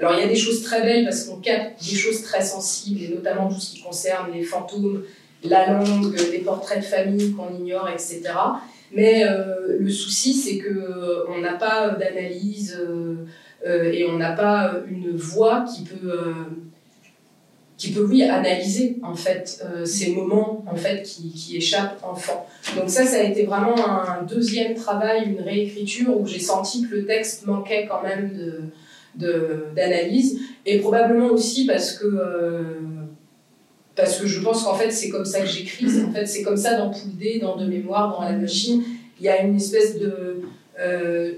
alors 0.00 0.14
il 0.14 0.18
y 0.18 0.24
a 0.24 0.26
des 0.26 0.34
choses 0.34 0.62
très 0.62 0.82
belles 0.82 1.04
parce 1.04 1.24
qu'on 1.24 1.36
capte 1.36 1.80
des 1.88 1.94
choses 1.94 2.22
très 2.22 2.42
sensibles, 2.42 3.04
et 3.04 3.08
notamment 3.08 3.48
tout 3.48 3.60
ce 3.60 3.76
qui 3.76 3.82
concerne 3.82 4.32
les 4.32 4.42
fantômes, 4.42 5.04
la 5.44 5.72
langue, 5.72 6.16
les 6.32 6.40
portraits 6.40 6.80
de 6.80 6.84
famille 6.84 7.32
qu'on 7.34 7.54
ignore, 7.54 7.88
etc. 7.88 8.22
Mais 8.90 9.24
le 9.78 9.90
souci, 9.90 10.34
c'est 10.34 10.58
que 10.58 10.70
euh, 10.70 11.24
on 11.28 11.40
n'a 11.40 11.52
pas 11.52 11.90
d'analyse 11.90 12.84
et 13.64 14.06
on 14.08 14.18
n'a 14.18 14.32
pas 14.32 14.74
une 14.88 15.16
voix 15.16 15.64
qui 15.64 15.84
peut, 15.84 16.32
qui 17.78 17.92
peut 17.92 18.04
oui 18.10 18.22
analyser 18.24 18.98
en 19.02 19.14
fait 19.14 19.64
euh, 19.64 19.84
ces 19.86 20.08
moments 20.12 20.64
en 20.66 20.74
fait 20.76 21.02
qui, 21.04 21.30
qui 21.30 21.56
échappent 21.56 22.00
enfant. 22.02 22.44
Donc 22.76 22.90
ça, 22.90 23.06
ça 23.06 23.18
a 23.20 23.22
été 23.22 23.44
vraiment 23.44 23.76
un 23.88 24.24
deuxième 24.24 24.74
travail, 24.74 25.18
une 25.32 25.40
réécriture 25.40 26.20
où 26.20 26.26
j'ai 26.26 26.40
senti 26.40 26.82
que 26.82 26.94
le 26.96 27.06
texte 27.06 27.46
manquait 27.46 27.86
quand 27.88 28.02
même 28.02 28.36
de 28.36 28.60
de- 29.14 29.64
d'analyse 29.74 30.38
et 30.66 30.78
probablement 30.78 31.28
aussi 31.28 31.66
parce 31.66 31.92
que 31.98 32.04
euh, 32.06 32.62
parce 33.96 34.18
que 34.20 34.26
je 34.28 34.40
pense 34.40 34.62
qu'en 34.64 34.74
fait 34.74 34.90
c'est 34.90 35.08
comme 35.08 35.24
ça 35.24 35.40
que 35.40 35.46
j'écris 35.46 35.86
en 36.06 36.12
fait 36.12 36.26
c'est 36.26 36.42
comme 36.42 36.56
ça 36.56 36.76
dans 36.76 36.90
Poule 36.90 37.16
D, 37.18 37.38
dans 37.40 37.56
De 37.56 37.66
mémoire 37.66 38.10
dans 38.16 38.22
la 38.24 38.32
machine 38.32 38.82
il 39.18 39.24
y 39.24 39.28
a 39.28 39.42
une 39.42 39.56
espèce 39.56 39.98
de 39.98 40.42
euh, 40.80 41.32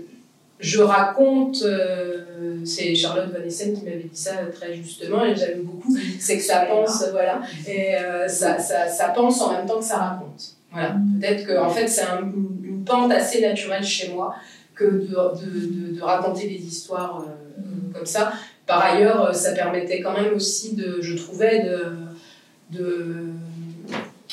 je 0.61 0.81
raconte 0.83 1.63
euh, 1.63 2.25
c'est 2.65 2.95
Charlotte 2.95 3.31
Van 3.33 3.43
Essen 3.45 3.73
qui 3.75 3.85
m'avait 3.85 4.03
dit 4.05 4.11
ça 4.17 4.33
très 4.55 4.75
justement 4.75 5.25
et 5.25 5.35
j'aime 5.35 5.63
beaucoup 5.63 5.97
c'est 6.19 6.37
que 6.37 6.43
ça 6.45 6.67
pense 6.67 7.05
voilà. 7.13 7.41
Et 7.67 7.97
euh, 7.97 8.29
ça, 8.29 8.59
ça, 8.59 8.87
ça 8.89 9.09
pense 9.09 9.41
en 9.41 9.53
même 9.53 9.67
temps 9.67 9.79
que 9.79 9.85
ça 9.85 9.97
raconte. 9.97 10.43
Voilà. 10.71 10.97
Peut-être 11.21 11.47
que 11.47 11.59
en 11.59 11.71
fait 11.71 11.89
c'est 11.89 12.03
un- 12.03 12.21
une, 12.65 12.85
pente 12.85 13.13
assez 13.13 13.41
naturelle 13.43 13.85
chez 13.85 14.09
moi 14.13 14.35
que 14.75 14.85
de, 14.85 15.07
de, 15.07 15.91
de, 15.93 15.97
de 15.97 16.03
raconter 16.03 16.47
des 16.49 16.57
histoires 16.67 17.25
euh, 17.27 17.63
comme 17.95 18.07
ça. 18.07 18.33
Par 18.67 18.83
ailleurs 18.85 19.35
ça 19.35 19.53
permettait 19.53 20.01
quand 20.01 20.13
même 20.15 20.35
aussi 20.35 20.75
de 20.75 20.99
je 21.01 21.15
trouvais 21.17 21.65
de, 21.65 22.79
de 22.79 23.17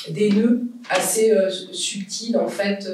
des 0.09 0.30
nœuds 0.32 0.61
assez 0.89 1.34
subtils 1.71 2.38
en 2.38 2.47
fait 2.47 2.88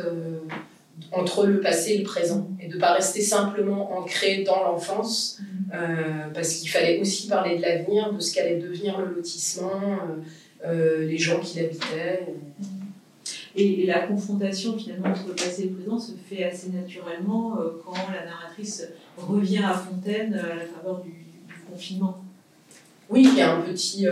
entre 1.11 1.45
le 1.45 1.59
passé 1.59 1.93
et 1.93 1.97
le 1.99 2.03
présent 2.03 2.47
et 2.59 2.67
de 2.67 2.77
pas 2.77 2.93
rester 2.93 3.21
simplement 3.21 3.97
ancré 3.97 4.43
dans 4.43 4.63
l'enfance 4.63 5.39
euh, 5.73 6.29
parce 6.33 6.55
qu'il 6.55 6.69
fallait 6.69 6.99
aussi 6.99 7.27
parler 7.27 7.57
de 7.57 7.61
l'avenir, 7.61 8.13
de 8.13 8.19
ce 8.19 8.33
qu'allait 8.33 8.57
devenir 8.59 8.99
le 8.99 9.15
lotissement, 9.15 9.81
euh, 9.81 10.65
euh, 10.65 11.05
les 11.05 11.17
gens 11.17 11.39
qui 11.39 11.59
l'habitaient. 11.59 12.27
Et, 13.55 13.83
et 13.83 13.85
la 13.85 13.99
confrontation 14.07 14.77
finalement 14.77 15.09
entre 15.09 15.27
le 15.27 15.35
passé 15.35 15.63
et 15.63 15.65
le 15.65 15.75
présent 15.75 15.99
se 15.99 16.13
fait 16.27 16.43
assez 16.43 16.69
naturellement 16.69 17.59
euh, 17.59 17.81
quand 17.85 17.93
la 18.11 18.25
narratrice 18.25 18.87
revient 19.17 19.63
à 19.63 19.73
Fontaine 19.73 20.33
à 20.33 20.55
la 20.55 20.65
faveur 20.65 21.01
du, 21.03 21.11
du 21.11 21.53
confinement. 21.69 22.17
Oui, 23.09 23.27
il 23.31 23.37
y 23.37 23.41
a 23.41 23.53
un 23.53 23.61
petit, 23.61 24.07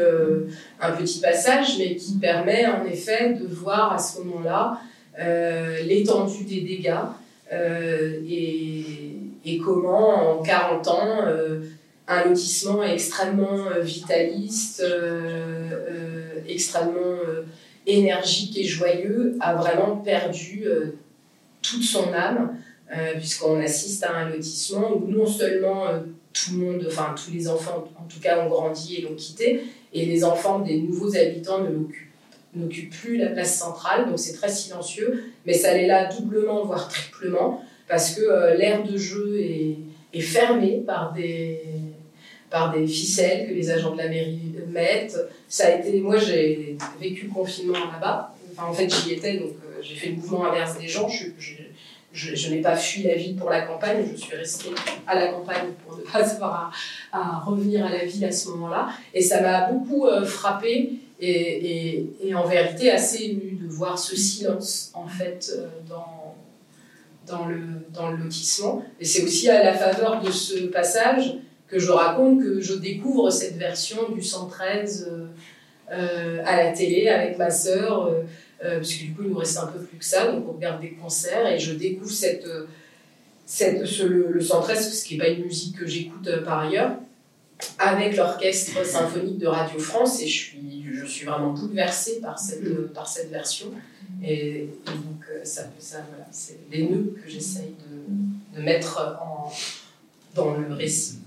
un 0.79 0.91
petit 0.91 1.21
passage, 1.21 1.79
mais 1.79 1.95
qui 1.95 2.17
permet 2.19 2.67
en 2.67 2.85
effet 2.85 3.33
de 3.33 3.47
voir 3.47 3.93
à 3.93 3.97
ce 3.97 4.19
moment-là 4.19 4.79
l'étendue 5.17 6.43
des 6.45 6.61
dégâts 6.61 6.95
euh, 7.53 8.21
et, 8.29 9.57
comment 9.63 10.39
en 10.39 10.41
40 10.41 10.87
ans 10.87 11.07
euh, 11.27 11.61
un 12.07 12.25
lotissement 12.25 12.83
extrêmement 12.83 13.67
euh, 13.67 13.81
vitaliste, 13.81 14.81
euh, 14.81 15.69
euh, 15.89 16.41
extrêmement 16.47 16.99
euh, 17.27 17.43
énergique 17.85 18.57
et 18.57 18.63
joyeux 18.63 19.37
a 19.39 19.55
vraiment 19.55 19.97
perdu 19.97 20.63
euh, 20.65 20.97
toute 21.61 21.83
son 21.83 22.13
âme, 22.13 22.57
euh, 22.95 23.13
puisqu'on 23.17 23.59
assiste 23.59 24.03
à 24.03 24.15
un 24.15 24.29
lotissement 24.29 24.95
où 24.95 25.07
non 25.07 25.25
seulement 25.25 25.87
euh, 25.87 25.99
tout 26.33 26.51
le 26.53 26.65
monde, 26.65 26.85
enfin 26.87 27.13
tous 27.15 27.31
les 27.31 27.47
enfants 27.47 27.89
en 27.99 28.03
tout 28.07 28.19
cas 28.19 28.43
ont 28.45 28.49
grandi 28.49 28.95
et 28.95 29.01
l'ont 29.01 29.15
quitté, 29.15 29.63
et 29.93 30.05
les 30.05 30.23
enfants 30.23 30.59
des 30.59 30.81
nouveaux 30.81 31.15
habitants 31.15 31.59
ne 31.59 31.69
l'occupent 31.69 32.10
n'occupent 32.55 32.93
plus 32.93 33.17
la 33.17 33.27
place 33.27 33.57
centrale, 33.57 34.09
donc 34.09 34.19
c'est 34.19 34.33
très 34.33 34.49
silencieux, 34.49 35.23
mais 35.45 35.53
ça 35.53 35.73
l'est 35.73 35.87
là 35.87 36.05
doublement, 36.13 36.65
voire 36.65 36.87
triplement, 36.89 37.63
parce 37.87 38.15
que 38.15 38.21
euh, 38.21 38.55
l'aire 38.55 38.83
de 38.83 38.97
jeu 38.97 39.39
est, 39.39 39.77
fermée 40.19 40.83
par 40.85 41.13
des, 41.13 41.61
par 42.49 42.73
des 42.73 42.85
ficelles 42.85 43.47
que 43.47 43.53
les 43.53 43.69
agents 43.71 43.93
de 43.93 43.97
la 43.97 44.09
mairie 44.09 44.53
mettent. 44.67 45.17
Ça 45.47 45.67
a 45.67 45.71
été, 45.71 46.01
moi 46.01 46.17
j'ai 46.17 46.77
vécu 46.99 47.27
le 47.27 47.33
confinement 47.33 47.79
là-bas, 47.79 48.35
enfin 48.51 48.67
en 48.67 48.73
fait 48.73 48.89
j'y 48.89 49.13
étais, 49.13 49.37
donc 49.37 49.51
euh, 49.51 49.79
j'ai 49.81 49.95
fait 49.95 50.09
le 50.09 50.15
mouvement 50.15 50.45
inverse 50.45 50.77
des 50.77 50.87
gens, 50.87 51.07
je, 51.07 51.27
je, 51.39 51.55
je, 52.13 52.49
n'ai 52.49 52.61
pas 52.61 52.75
fui 52.75 53.03
la 53.03 53.15
ville 53.15 53.35
pour 53.35 53.49
la 53.49 53.61
campagne, 53.61 54.05
je 54.11 54.19
suis 54.19 54.35
restée 54.35 54.69
à 55.07 55.15
la 55.15 55.27
campagne 55.29 55.69
pour 55.85 55.97
ne 55.97 56.03
pas 56.03 56.19
avoir 56.33 56.73
à, 57.11 57.39
revenir 57.39 57.85
à 57.85 57.89
la 57.89 58.05
ville 58.05 58.25
à 58.25 58.31
ce 58.31 58.49
moment-là. 58.49 58.89
Et 59.13 59.21
ça 59.21 59.41
m'a 59.41 59.71
beaucoup 59.71 60.07
euh, 60.07 60.25
frappé 60.25 60.91
et, 61.21 62.35
en 62.35 62.45
vérité 62.45 62.91
assez 62.91 63.23
ému 63.25 63.57
de 63.61 63.67
voir 63.67 63.97
ce 63.99 64.15
silence 64.15 64.91
en 64.93 65.07
fait 65.07 65.51
euh, 65.55 65.67
dans, 65.87 66.35
dans, 67.27 67.45
le, 67.45 67.59
dans 67.93 68.11
le 68.11 68.17
lotissement. 68.17 68.83
Et 68.99 69.05
c'est 69.05 69.23
aussi 69.23 69.49
à 69.49 69.63
la 69.63 69.73
faveur 69.73 70.21
de 70.21 70.31
ce 70.31 70.65
passage 70.67 71.35
que 71.67 71.79
je 71.79 71.91
raconte 71.91 72.41
que 72.41 72.59
je 72.59 72.73
découvre 72.73 73.29
cette 73.29 73.57
version 73.57 74.09
du 74.09 74.21
113 74.21 75.09
euh, 75.09 75.27
euh, 75.91 76.41
à 76.45 76.63
la 76.63 76.71
télé 76.71 77.07
avec 77.09 77.37
ma 77.37 77.49
sœur. 77.49 78.11
parce 78.61 78.93
que 78.93 79.03
du 79.03 79.13
coup 79.13 79.23
il 79.23 79.29
nous 79.29 79.37
reste 79.37 79.57
un 79.57 79.67
peu 79.67 79.79
plus 79.79 79.97
que 79.97 80.05
ça, 80.05 80.31
donc 80.31 80.47
on 80.47 80.53
regarde 80.53 80.81
des 80.81 80.91
concerts 80.91 81.47
et 81.47 81.59
je 81.59 81.73
découvre 81.73 82.11
cette, 82.11 82.47
cette, 83.45 83.85
ce, 83.85 84.03
le, 84.03 84.31
le 84.31 84.41
113, 84.41 84.93
ce 84.93 85.05
qui 85.05 85.17
n'est 85.17 85.23
pas 85.23 85.29
une 85.29 85.43
musique 85.43 85.77
que 85.77 85.87
j'écoute 85.87 86.29
par 86.45 86.59
ailleurs, 86.59 86.91
avec 87.77 88.15
l'orchestre 88.15 88.85
symphonique 88.85 89.37
de 89.37 89.47
Radio 89.47 89.79
France 89.79 90.21
et 90.21 90.27
je 90.27 90.37
suis, 90.37 90.80
je 90.93 91.05
suis 91.05 91.25
vraiment 91.25 91.53
bouleversée 91.53 92.19
par 92.21 92.37
cette, 92.39 92.63
euh, 92.63 92.91
par 92.93 93.07
cette 93.07 93.29
version. 93.29 93.67
Et, 94.23 94.63
et 94.63 94.69
donc 94.85 95.23
euh, 95.31 95.39
ça, 95.43 95.63
ça, 95.79 95.97
voilà, 96.09 96.25
c'est 96.31 96.59
les 96.71 96.87
nœuds 96.89 97.15
que 97.23 97.29
j'essaye 97.29 97.73
de, 97.89 98.57
de 98.59 98.63
mettre 98.63 99.17
en, 99.21 99.51
dans 100.35 100.53
le 100.55 100.73
récit. 100.73 101.19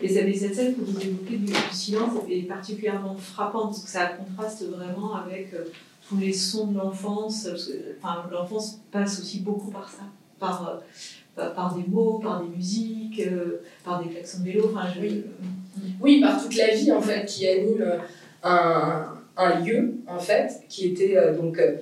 Et 0.00 0.08
cette, 0.08 0.36
cette 0.36 0.54
scène 0.54 0.74
que 0.74 0.80
vous 0.80 0.98
évoquez 1.00 1.36
du, 1.36 1.52
silence 1.72 2.12
est 2.28 2.42
particulièrement 2.42 3.16
frappante 3.16 3.70
parce 3.70 3.84
que 3.84 3.90
ça 3.90 4.06
contraste 4.06 4.64
vraiment 4.68 5.14
avec 5.14 5.54
euh, 5.54 5.64
tous 6.08 6.16
les 6.16 6.32
sons 6.32 6.66
de 6.68 6.78
l'enfance. 6.78 7.46
Enfin, 8.02 8.24
l'enfance 8.32 8.80
passe 8.90 9.20
aussi 9.20 9.40
beaucoup 9.40 9.70
par 9.70 9.88
ça, 9.88 10.02
par, 10.40 10.68
euh, 10.68 10.76
par, 11.36 11.54
par 11.54 11.74
des 11.76 11.84
mots, 11.88 12.18
par 12.18 12.42
des 12.42 12.48
musiques, 12.56 13.20
euh, 13.20 13.60
par 13.84 14.02
des 14.02 14.10
klaxons 14.10 14.40
de 14.40 14.44
vélo. 14.44 14.70
Enfin, 14.74 14.88
je- 14.94 15.00
Oui. 15.00 15.24
Oui, 16.00 16.20
par 16.20 16.42
toute 16.42 16.54
la 16.56 16.74
vie 16.74 16.90
en 16.92 17.00
fait 17.00 17.24
qui 17.24 17.46
anime 17.48 17.82
un, 18.42 19.60
lieu 19.64 19.94
en 20.06 20.18
fait 20.18 20.62
qui 20.68 20.88
était 20.88 21.16
euh, 21.16 21.36
donc 21.36 21.58
euh, 21.58 21.76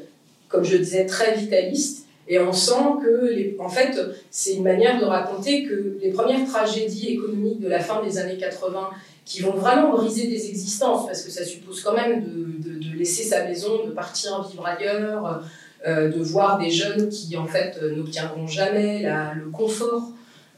comme 0.49 0.65
je 0.65 0.77
disais 0.77 1.07
très 1.07 1.35
vitaliste. 1.35 2.07
Et 2.29 2.39
on 2.39 2.53
sent 2.53 2.73
que 3.03 3.61
en 3.61 3.69
fait 3.69 3.99
c'est 4.31 4.55
une 4.55 4.63
manière 4.63 5.01
de 5.01 5.05
raconter 5.05 5.65
que 5.65 5.99
les 6.01 6.11
premières 6.11 6.47
tragédies 6.47 7.15
économiques 7.15 7.61
de 7.61 7.69
la 7.69 7.81
fin 7.81 8.03
des 8.05 8.19
années 8.19 8.39
80 8.39 8.91
qui 9.25 9.43
vont 9.43 9.53
vraiment 9.53 9.91
briser 9.91 10.29
des 10.29 10.49
existences 10.49 11.07
parce 11.07 11.23
que 11.23 11.31
ça 11.31 11.45
suppose 11.45 11.83
quand 11.83 11.95
même 11.95 12.23
de, 12.23 12.79
de, 12.79 12.97
laisser 12.97 13.23
sa 13.23 13.45
maison, 13.45 13.85
de 13.87 13.91
partir 13.91 14.47
vivre 14.49 14.67
ailleurs, 14.67 15.43
euh, 15.87 16.09
de 16.09 16.23
voir 16.23 16.59
des 16.59 16.71
jeunes 16.71 17.09
qui 17.09 17.37
en 17.37 17.47
fait 17.47 17.81
n'obtiendront 17.97 18.47
jamais 18.47 19.03
le 19.35 19.51
confort 19.51 20.13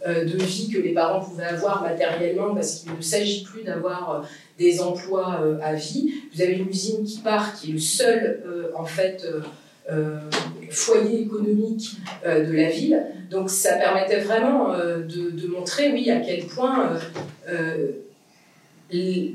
de 0.07 0.37
vie 0.37 0.69
que 0.69 0.79
les 0.79 0.93
parents 0.93 1.21
pouvaient 1.21 1.45
avoir 1.45 1.83
matériellement 1.83 2.55
parce 2.55 2.81
qu'il 2.81 2.95
ne 2.95 3.01
s'agit 3.01 3.45
plus 3.45 3.63
d'avoir 3.63 4.11
euh, 4.11 4.21
des 4.59 4.81
emplois 4.81 5.41
euh, 5.43 5.59
à 5.63 5.75
vie. 5.75 6.13
Vous 6.35 6.43
avez 6.43 6.55
une 6.55 6.69
usine 6.69 7.05
qui 7.05 7.19
part, 7.19 7.55
qui 7.55 7.71
est 7.71 7.73
le 7.73 7.79
seul 7.79 8.43
euh, 8.47 8.71
en 8.77 8.85
fait 8.85 9.25
euh, 9.25 9.41
euh, 9.91 10.19
foyer 10.71 11.23
économique 11.23 11.97
euh, 12.27 12.47
de 12.47 12.53
la 12.53 12.69
ville. 12.69 13.05
Donc 13.31 13.51
ça 13.51 13.75
permettait 13.77 14.21
vraiment 14.21 14.73
euh, 14.73 15.03
de, 15.03 15.47
montrer, 15.47 15.93
oui, 15.93 16.11
à 16.11 16.21
quel 16.21 16.47
point 16.47 16.97
euh, 17.49 17.93
euh, 18.93 19.29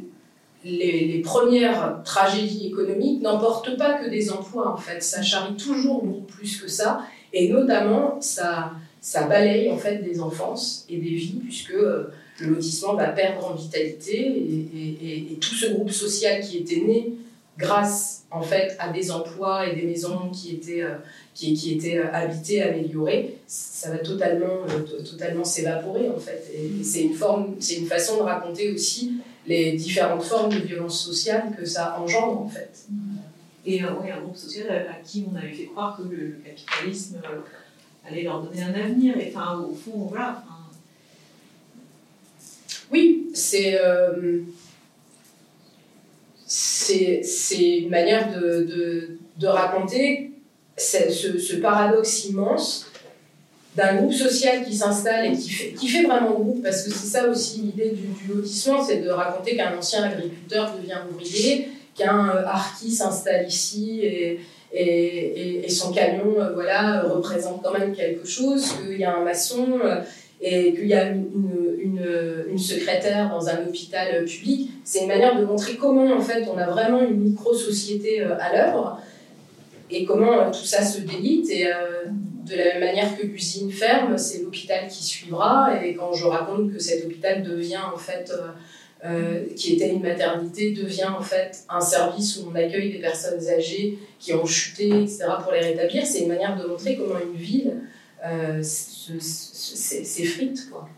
les 0.64 1.22
premières 1.24 2.02
tragédies 2.04 2.68
économiques 2.68 3.22
n'emportent 3.22 3.78
pas 3.78 3.94
que 3.94 4.10
des 4.10 4.32
emplois 4.32 4.72
en 4.72 4.78
fait. 4.78 5.02
Ça 5.02 5.22
charrie 5.22 5.56
toujours 5.56 6.04
beaucoup 6.04 6.26
plus 6.26 6.62
que 6.62 6.68
ça, 6.68 7.02
et 7.34 7.50
notamment 7.50 8.20
ça 8.22 8.72
ça 9.08 9.24
balaye 9.26 9.72
en 9.72 9.78
fait 9.78 10.00
des 10.00 10.20
enfances 10.20 10.86
et 10.90 10.98
des 10.98 11.16
vies 11.16 11.40
puisque 11.42 11.72
euh, 11.72 12.12
le 12.40 12.48
lotissement 12.50 12.94
va 12.96 13.08
perdre 13.08 13.46
en 13.48 13.54
vitalité 13.54 14.20
et, 14.20 15.38
tout 15.40 15.56
ce 15.56 15.68
groupe 15.68 15.92
social 15.92 16.42
qui 16.42 16.58
était 16.58 16.82
né 16.82 17.14
grâce 17.58 18.24
en 18.32 18.42
fait 18.42 18.76
à 18.80 18.92
des 18.92 19.10
emplois 19.10 19.66
et 19.66 19.78
des 19.78 19.84
maisons 19.84 20.30
qui 20.34 20.56
étaient, 20.56 20.82
euh, 20.82 20.96
qui, 21.34 21.74
étaient 21.74 22.00
euh, 22.00 22.12
habitées, 22.12 22.62
améliorées, 22.62 23.36
ça 23.48 23.92
va 23.92 24.00
totalement, 24.00 24.66
to- 24.68 25.02
totalement 25.10 25.46
s'évaporer 25.46 26.10
en 26.10 26.20
fait. 26.20 26.44
C'est 26.84 27.04
une 27.04 27.14
forme, 27.14 27.56
c'est 27.62 27.76
une 27.76 27.88
façon 27.88 28.18
de 28.18 28.24
raconter 28.24 28.74
aussi 28.74 29.14
les 29.46 29.72
différentes 29.78 30.24
formes 30.24 30.52
de 30.52 30.60
violence 30.60 31.00
sociale 31.02 31.44
que 31.58 31.64
ça 31.66 31.98
engendre 31.98 32.42
en 32.42 32.50
fait. 32.50 32.74
Et 33.66 33.82
ouais, 33.84 34.12
un 34.12 34.20
groupe 34.20 34.36
social 34.36 34.68
à, 34.70 35.02
qui 35.02 35.26
on 35.32 35.36
avait 35.38 35.54
fait 35.54 35.68
croire 35.68 35.96
que 35.98 36.04
le 36.14 36.40
capitalisme 36.46 37.22
euh, 38.08 38.12
allait 38.12 38.24
leur 38.24 38.42
donner 38.42 38.64
un 38.64 38.74
avenir. 38.74 39.18
Et 39.18 39.34
enfin, 39.36 39.60
au 39.60 39.74
fond, 39.74 40.08
voilà. 40.10 40.44
Oui, 42.92 43.30
c'est 43.34 43.80
euh, 43.82 44.40
c'est 46.46 47.22
c'est 47.24 47.80
une 47.80 47.90
manière 47.90 48.32
de, 48.32 49.18
raconter 49.46 50.32
ce, 50.78 51.56
paradoxe 51.58 52.26
immense 52.26 52.88
d'un 53.76 53.96
groupe 53.98 54.14
social 54.14 54.66
qui 54.66 54.76
s'installe 54.76 55.34
et 55.34 55.38
qui 55.38 55.50
fait, 55.50 55.74
qui 55.74 55.88
fait 55.88 56.04
vraiment 56.04 56.32
groupe, 56.32 56.64
parce 56.64 56.84
que 56.84 56.92
c'est 56.92 57.08
ça 57.08 57.28
aussi 57.28 57.62
l'idée 57.62 57.92
du, 57.92 58.34
lotissement, 58.34 58.84
c'est 58.84 59.02
de 59.02 59.10
raconter 59.10 59.56
qu'un 59.56 59.78
ancien 59.78 60.04
agriculteur 60.04 60.76
devient 60.76 60.98
ouvrier, 61.12 61.70
qu'un 61.94 62.30
euh, 62.30 62.46
harki 62.46 62.90
s'installe 62.90 63.48
ici 63.48 64.00
et, 64.02 64.40
et, 64.74 65.66
son 65.70 65.92
camion 65.92 66.40
euh, 66.40 66.54
voilà, 66.54 67.04
représente 67.04 67.62
quand 67.62 67.78
même 67.78 67.94
quelque 67.94 68.28
chose, 68.28 68.74
qu'il 68.74 69.00
y 69.00 69.04
a 69.04 69.16
un 69.16 69.24
maçon 69.24 69.80
euh, 69.84 70.02
et 70.42 70.74
qu'il 70.74 70.88
y 70.88 70.94
a 70.94 71.10
une, 71.10 71.28
secrétaire 72.58 73.30
dans 73.30 73.48
un 73.50 73.68
hôpital 73.68 74.26
public. 74.26 74.72
C'est 74.84 75.02
une 75.02 75.10
manière 75.10 75.40
de 75.40 75.46
montrer 75.46 75.76
comment 75.76 76.12
en 76.12 76.20
fait 76.20 76.44
on 76.52 76.58
a 76.58 76.66
vraiment 76.66 77.02
une 77.04 77.20
micro-société 77.20 78.22
euh, 78.22 78.36
à 78.40 78.52
l'œuvre 78.52 79.00
et 79.92 80.04
comment 80.06 80.50
tout 80.50 80.66
ça 80.66 80.84
se 80.84 81.02
délite. 81.02 81.52
Et 81.52 81.66
de 81.66 82.56
la 82.56 82.64
même 82.74 82.80
manière 82.80 83.16
que 83.16 83.28
l'usine 83.28 83.72
ferme, 83.72 84.18
c'est 84.18 84.42
l'hôpital 84.42 84.88
qui 84.88 85.04
suivra. 85.04 85.84
Et 85.86 85.94
quand 85.94 86.14
je 86.14 86.26
raconte 86.26 86.74
que 86.74 86.80
cet 86.80 87.06
hôpital 87.06 87.44
devient 87.44 87.80
en 87.94 87.98
fait, 87.98 88.34
euh, 89.08 89.46
qui 89.56 89.74
était 89.76 89.90
une 89.94 90.02
maternité, 90.02 90.72
devient 90.72 91.06
en 91.18 91.22
fait 91.22 91.64
un 91.70 91.80
service 91.82 92.38
où 92.38 92.50
on 92.52 92.56
accueille 92.56 92.92
des 92.92 93.00
personnes 93.00 93.40
âgées 93.48 93.98
qui 94.20 94.34
ont 94.34 94.46
chuté, 94.46 94.88
etc., 95.04 95.26
pour 95.44 95.52
les 95.54 95.60
rétablir, 95.62 96.06
c'est 96.06 96.22
une 96.24 96.30
manière 96.30 96.62
de 96.62 96.68
montrer 96.68 96.98
comment 96.98 97.20
une 97.20 97.38
ville 97.40 97.74
euh, 98.26 98.62
se- 98.64 99.20
se- 99.20 99.76
se- 99.78 100.04
s'effrite. 100.04 100.70
quoi. 100.70 100.90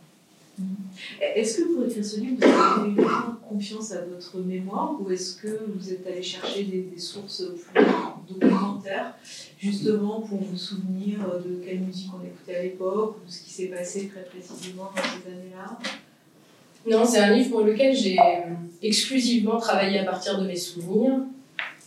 Est-ce 1.22 1.58
que 1.60 1.74
pour 1.74 1.86
écrire 1.86 2.04
ce 2.06 2.20
livre, 2.20 2.36
vous 2.42 2.46
avez 2.82 2.90
uniquement 2.90 3.36
confiance 3.48 3.92
à 3.94 4.02
votre 4.02 4.38
mémoire 4.40 4.98
ou 5.00 5.10
est-ce 5.10 5.38
que 5.38 5.62
vous 5.74 5.92
êtes 5.94 6.06
allé 6.06 6.22
chercher 6.22 6.64
des, 6.66 6.82
des 6.94 7.00
sources 7.00 7.44
plus 7.74 7.86
documentaires, 8.30 9.14
justement 9.58 10.22
pour 10.22 10.40
vous 10.42 10.58
souvenir 10.58 11.20
de 11.46 11.64
quelle 11.66 11.80
musique 11.80 12.10
on 12.14 12.26
écoutait 12.26 12.56
à 12.56 12.64
l'époque 12.64 13.18
ou 13.26 13.30
ce 13.32 13.42
qui 13.44 13.52
s'est 13.52 13.68
passé 13.68 14.10
très 14.14 14.24
précisément 14.26 14.92
dans 14.96 15.02
ces 15.02 15.32
années-là? 15.32 15.80
Non, 16.90 17.06
c'est 17.06 17.20
un 17.20 17.34
livre 17.34 17.52
pour 17.52 17.62
lequel 17.62 17.96
j'ai 17.96 18.18
euh, 18.20 18.54
exclusivement 18.82 19.58
travaillé 19.58 20.00
à 20.00 20.04
partir 20.04 20.40
de 20.42 20.48
mes 20.48 20.56
souvenirs. 20.56 21.20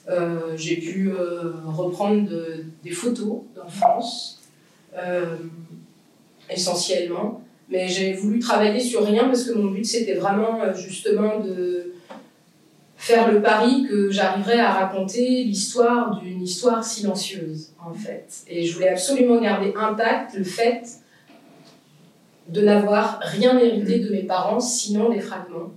Euh, 0.08 0.56
j'ai 0.56 0.76
pu 0.76 1.10
euh, 1.10 1.52
reprendre 1.66 2.28
de- 2.28 2.64
des 2.84 2.90
photos 2.90 3.40
d'enfance, 3.54 4.40
essentiellement. 6.50 7.40
Mais 7.68 7.88
j'ai 7.88 8.12
voulu 8.12 8.38
travailler 8.38 8.80
sur 8.80 9.04
rien 9.06 9.24
parce 9.26 9.44
que 9.44 9.52
mon 9.54 9.70
but 9.70 9.84
c'était 9.84 10.14
vraiment 10.14 10.58
justement 10.74 11.40
de 11.40 11.94
faire 12.96 13.32
le 13.32 13.40
pari 13.40 13.86
que 13.88 14.10
j'arriverais 14.10 14.60
à 14.60 14.72
raconter 14.72 15.42
l'histoire 15.44 16.20
d'une 16.20 16.42
histoire 16.42 16.84
silencieuse 16.84 17.70
en 17.84 17.94
fait. 17.94 18.26
Et 18.48 18.66
je 18.66 18.74
voulais 18.74 18.90
absolument 18.90 19.40
garder 19.40 19.72
intact 19.76 20.34
le 20.36 20.44
fait 20.44 20.82
de 22.48 22.60
n'avoir 22.60 23.20
rien 23.22 23.58
hérité 23.58 23.98
de 24.00 24.10
mes 24.10 24.22
parents, 24.22 24.60
sinon 24.60 25.10
des 25.10 25.20
fragments. 25.20 25.72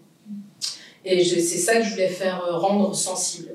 Et 1.03 1.24
c'est 1.24 1.39
ça 1.39 1.76
que 1.78 1.84
je 1.84 1.91
voulais 1.91 2.09
faire 2.09 2.43
euh, 2.43 2.57
rendre 2.57 2.95
sensible, 2.95 3.49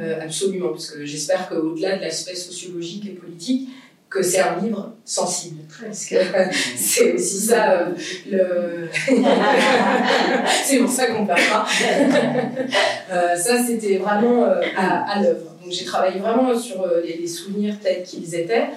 euh, 0.00 0.20
absolument, 0.22 0.70
parce 0.70 0.90
que 0.90 1.04
j'espère 1.04 1.48
qu'au-delà 1.48 1.96
de 1.96 2.00
l'aspect 2.02 2.34
sociologique 2.34 3.06
et 3.06 3.10
politique, 3.10 3.68
que 4.08 4.22
c'est 4.22 4.40
un 4.40 4.60
livre 4.60 4.92
sensible. 5.04 5.62
Parce 5.82 6.06
que 6.06 6.16
c'est 6.76 7.12
aussi 7.12 7.40
ça, 7.40 7.72
euh, 7.72 7.90
le... 8.30 8.88
c'est 10.64 10.78
pour 10.78 10.90
ça 10.90 11.06
qu'on 11.08 11.26
pas. 11.26 11.36
Euh, 13.12 13.36
ça, 13.36 13.62
c'était 13.62 13.98
vraiment 13.98 14.44
à, 14.76 15.12
à 15.12 15.22
l'œuvre. 15.22 15.52
Donc 15.62 15.70
j'ai 15.70 15.84
travaillé 15.84 16.18
vraiment 16.18 16.58
sur 16.58 16.84
les, 17.04 17.18
les 17.18 17.26
souvenirs 17.28 17.76
tels 17.80 18.02
qu'ils 18.02 18.34
étaient. 18.34 18.70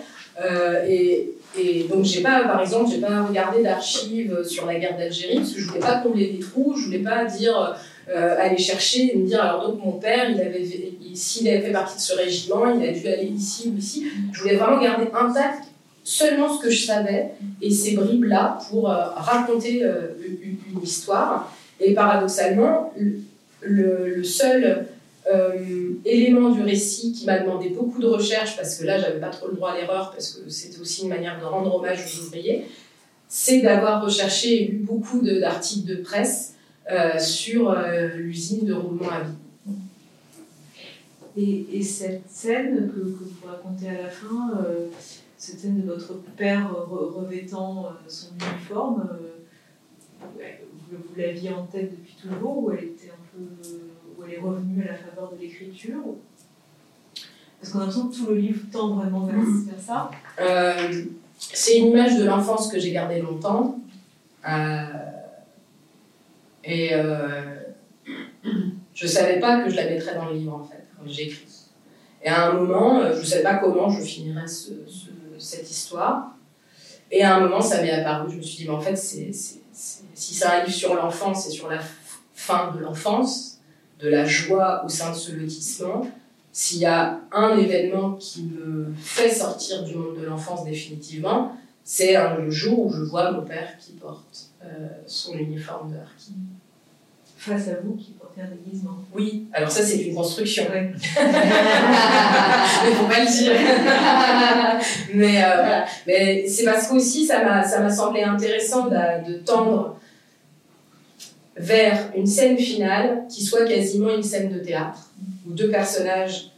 Euh, 0.43 0.85
et, 0.87 1.31
et 1.57 1.83
donc 1.89 2.05
j'ai 2.05 2.21
pas, 2.21 2.41
par 2.43 2.61
exemple, 2.61 2.91
j'ai 2.91 2.99
pas 3.01 3.23
regardé 3.23 3.63
d'archives 3.63 4.43
sur 4.43 4.65
la 4.67 4.75
guerre 4.75 4.97
d'Algérie 4.97 5.37
parce 5.37 5.53
que 5.53 5.59
je 5.61 5.67
voulais 5.67 5.79
pas 5.79 5.97
combler 5.97 6.27
des 6.27 6.39
trous, 6.39 6.75
je 6.77 6.85
voulais 6.85 6.99
pas 6.99 7.25
dire 7.25 7.75
euh, 8.09 8.35
aller 8.39 8.57
chercher 8.57 9.13
et 9.13 9.17
me 9.17 9.25
dire 9.25 9.41
alors 9.43 9.67
donc 9.71 9.83
mon 9.83 9.93
père, 9.93 10.29
il 10.29 10.39
avait, 10.39 10.61
il- 10.63 11.17
s'il 11.17 11.47
avait 11.49 11.61
fait 11.61 11.71
partie 11.71 11.95
de 11.97 12.01
ce 12.01 12.13
régiment, 12.15 12.71
il 12.79 12.87
a 12.87 12.91
dû 12.91 13.07
aller 13.07 13.25
ici 13.25 13.71
ou 13.73 13.77
ici. 13.79 14.05
Je 14.31 14.41
voulais 14.41 14.55
vraiment 14.55 14.79
garder 14.79 15.07
intact 15.13 15.63
seulement 16.03 16.55
ce 16.55 16.61
que 16.63 16.69
je 16.69 16.85
savais 16.85 17.31
et 17.61 17.71
ces 17.71 17.95
bribes 17.95 18.25
là 18.25 18.59
pour 18.69 18.89
euh, 18.91 18.95
raconter 19.15 19.81
une, 19.81 20.83
histoire. 20.83 21.51
Et 21.79 21.93
paradoxalement, 21.95 22.93
le, 22.97 23.19
le- 23.61 24.09
le 24.17 24.23
seul 24.23 24.85
euh, 25.33 25.93
élément 26.05 26.49
du 26.49 26.61
récit 26.61 27.11
qui 27.11 27.25
m'a 27.25 27.39
demandé 27.39 27.69
beaucoup 27.69 27.99
de 28.01 28.07
recherche, 28.07 28.55
parce 28.55 28.77
que 28.77 28.85
là, 28.85 28.97
j'avais 28.99 29.19
pas 29.19 29.29
trop 29.29 29.47
le 29.47 29.55
droit 29.55 29.71
à 29.71 29.77
l'erreur, 29.77 30.11
parce 30.11 30.33
que 30.33 30.49
c'était 30.49 30.79
aussi 30.79 31.03
une 31.03 31.09
manière 31.09 31.39
de 31.39 31.45
rendre 31.45 31.75
hommage 31.75 31.99
aux 32.05 32.25
ouvriers, 32.25 32.65
c'est 33.27 33.61
d'avoir 33.61 34.03
recherché 34.03 34.63
et 34.63 34.67
lu 34.67 34.77
beaucoup 34.77 35.19
d'articles 35.21 35.87
de, 35.87 35.95
presse 35.97 36.53
euh, 36.89 37.19
sur 37.19 37.69
euh, 37.69 38.07
l'usine 38.15 38.65
de 38.65 38.73
roulement 38.73 39.09
à 39.09 39.21
vide. 39.21 39.35
Et, 41.35 41.77
et 41.77 41.83
cette 41.83 42.29
scène 42.29 42.89
que, 42.89 42.99
vous 43.01 43.27
racontez 43.45 43.89
à 43.89 44.03
la 44.03 44.09
fin, 44.09 44.53
cette 45.37 45.59
scène 45.59 45.81
de 45.81 45.87
votre 45.87 46.15
père 46.35 46.71
re- 46.71 47.13
revêtant 47.13 47.89
son 48.07 48.29
uniforme, 48.53 49.07
vous 50.89 51.15
l'aviez 51.15 51.51
en 51.51 51.65
tête 51.65 51.91
depuis 51.91 52.15
toujours 52.21 52.63
ou 52.63 52.71
elle 52.71 52.85
était 52.85 53.11
un 53.11 53.23
peu, 53.31 53.43
est 54.31 54.39
revenue 54.39 54.83
à 54.87 54.91
la 54.93 54.97
faveur 54.97 55.31
de 55.33 55.37
l'écriture 55.41 56.01
Parce 57.59 57.71
qu'on 57.71 57.79
a 57.79 57.81
l'impression 57.85 58.07
que 58.09 58.15
tout 58.15 58.25
le 58.27 58.35
livre 58.35 58.61
tend 58.71 58.95
vraiment 58.95 59.21
vers, 59.25 59.35
vers 59.35 59.79
ça. 59.79 60.11
Euh, 60.39 61.03
c'est 61.39 61.77
une 61.79 61.87
image 61.87 62.17
de 62.17 62.25
l'enfance 62.25 62.71
que 62.71 62.79
j'ai 62.79 62.91
gardée 62.91 63.21
longtemps. 63.21 63.79
Euh, 64.47 64.83
et 66.63 66.89
euh, 66.93 67.55
je 68.93 69.07
savais 69.07 69.39
pas 69.39 69.63
que 69.63 69.69
je 69.69 69.75
la 69.75 69.85
mettrais 69.85 70.15
dans 70.15 70.25
le 70.29 70.35
livre, 70.35 70.53
en 70.55 70.63
fait, 70.63 70.83
quand 70.97 71.05
écrit. 71.09 71.45
Et 72.23 72.29
à 72.29 72.49
un 72.49 72.53
moment, 72.53 73.01
je 73.13 73.23
savais 73.25 73.43
pas 73.43 73.55
comment 73.55 73.89
je 73.89 74.01
finirais 74.01 74.47
ce- 74.47 74.85
ce- 74.87 75.09
cette 75.39 75.69
histoire. 75.69 76.31
Et 77.11 77.23
à 77.23 77.35
un 77.35 77.39
moment, 77.41 77.61
ça 77.61 77.81
m'est 77.81 77.91
apparu. 77.91 78.31
Je 78.31 78.37
me 78.37 78.41
suis 78.41 78.57
dit, 78.57 78.63
mais 78.65 78.75
en 78.75 78.81
fait, 78.81 78.95
c'est, 78.95 79.31
c'est- 79.31 79.61
c'est- 79.71 80.03
si 80.13 80.33
c'est 80.33 80.45
un 80.45 80.63
livre 80.63 80.75
sur 80.75 80.95
l'enfance, 80.95 81.45
c'est 81.45 81.51
sur 81.51 81.69
la 81.69 81.79
fin 82.33 82.71
de 82.75 82.79
l'enfance, 82.79 83.56
de 83.99 84.09
la 84.09 84.25
joie 84.25 84.83
au 84.85 84.89
sein 84.89 85.11
de 85.11 85.15
ce 85.15 85.31
lotissement. 85.31 86.07
S'il 86.51 86.79
y 86.79 86.85
a 86.85 87.19
un 87.31 87.57
événement 87.57 88.13
qui 88.13 88.43
me 88.43 88.93
fait 88.99 89.29
sortir 89.29 89.83
du 89.83 89.95
monde 89.95 90.19
de 90.19 90.25
l'enfance 90.25 90.63
définitivement, 90.65 91.55
c'est 91.83 92.15
le 92.37 92.49
jour 92.49 92.87
où 92.87 92.91
je 92.91 93.03
vois 93.03 93.31
mon 93.31 93.43
père 93.43 93.77
qui 93.79 93.93
porte 93.93 94.49
euh, 94.63 94.87
son 95.05 95.33
uniforme 95.37 95.91
de 95.91 95.97
harki. 95.97 96.33
Face 97.37 97.67
à 97.69 97.75
vous 97.83 97.93
qui 97.93 98.11
portez 98.11 98.41
un 98.41 98.47
déguisement. 98.47 98.97
Oui, 99.13 99.45
alors 99.53 99.71
ça 99.71 99.83
c'est 99.83 99.99
une 99.99 100.15
construction. 100.15 100.63
Ouais. 100.63 100.91
Mais 101.15 102.91
faut 102.91 103.05
pas 103.05 103.19
le 103.19 103.31
dire. 103.31 103.53
Mais 105.13 105.43
euh, 105.43 105.53
voilà. 105.55 105.85
Mais 106.07 106.47
c'est 106.47 106.65
parce 106.65 106.87
qu'aussi 106.87 107.25
ça 107.25 107.43
m'a 107.43 107.63
ça 107.63 107.79
m'a 107.79 107.89
semblé 107.89 108.23
intéressant 108.23 108.87
de, 108.87 109.31
de 109.31 109.37
tendre 109.37 109.97
vers 111.59 112.11
une 112.15 112.27
scène 112.27 112.57
finale 112.57 113.25
qui 113.29 113.43
soit 113.43 113.65
quasiment 113.65 114.15
une 114.15 114.23
scène 114.23 114.51
de 114.51 114.59
théâtre 114.59 115.11
où 115.47 115.53
deux 115.53 115.69
personnages 115.69 116.51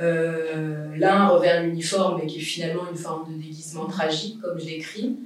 euh, 0.00 0.86
l'un 0.96 1.28
revêt 1.28 1.50
un 1.50 1.64
uniforme 1.64 2.20
mais 2.20 2.26
qui 2.26 2.38
est 2.38 2.42
finalement 2.42 2.84
une 2.90 2.96
forme 2.96 3.32
de 3.32 3.42
déguisement 3.42 3.86
tragique 3.86 4.40
comme 4.40 4.58
je 4.58 4.66
l'écris 4.66 5.16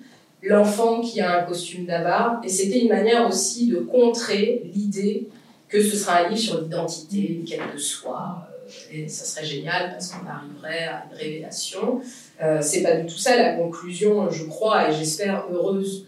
l'enfant 0.43 1.01
qui 1.01 1.21
a 1.21 1.41
un 1.41 1.43
costume 1.45 1.87
d'avare 1.87 2.41
et 2.43 2.49
c'était 2.49 2.81
une 2.81 2.89
manière 2.89 3.29
aussi 3.29 3.69
de 3.69 3.77
contrer 3.77 4.69
l'idée 4.75 5.29
que 5.69 5.81
ce 5.83 5.97
sera 5.97 6.19
un 6.19 6.29
livre 6.29 6.41
sur 6.41 6.61
l'identité 6.61 7.45
quelle 7.47 7.71
que 7.73 7.79
soit 7.79 8.49
euh, 8.49 8.51
et 8.93 9.09
ça 9.09 9.25
serait 9.25 9.47
génial 9.47 9.91
parce 9.91 10.09
qu'on 10.09 10.27
arriverait 10.27 10.87
à 10.87 11.05
une 11.11 11.17
révélation. 11.17 12.01
Euh, 12.43 12.59
c'est 12.63 12.83
pas 12.83 12.97
du 12.97 13.07
tout 13.07 13.19
ça 13.19 13.37
la 13.37 13.55
conclusion, 13.55 14.31
je 14.31 14.45
crois, 14.45 14.89
et 14.89 14.95
j'espère 14.95 15.45
heureuse 15.51 16.07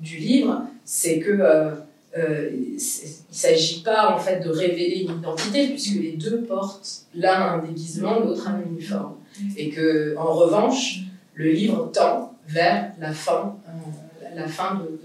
du 0.00 0.16
livre, 0.16 0.62
c'est 0.84 1.18
que 1.18 1.30
euh, 1.30 1.72
euh, 2.16 2.50
il 2.54 2.80
s'agit 2.80 3.82
pas 3.82 4.14
en 4.14 4.18
fait 4.18 4.40
de 4.40 4.48
révéler 4.48 5.00
une 5.08 5.18
identité 5.18 5.68
puisque 5.68 5.96
les 5.96 6.12
deux 6.12 6.42
portent 6.42 7.04
l'un 7.14 7.54
un 7.54 7.58
déguisement, 7.58 8.18
l'autre 8.20 8.48
un 8.48 8.62
uniforme, 8.62 9.16
et 9.56 9.68
que 9.70 10.16
en 10.16 10.32
revanche 10.32 11.00
le 11.34 11.50
livre 11.52 11.90
tend 11.92 12.34
vers 12.46 12.92
la 12.98 13.12
fin, 13.12 13.56
euh, 13.68 14.34
la- 14.34 14.48
fin 14.48 14.76
de, 14.76 14.98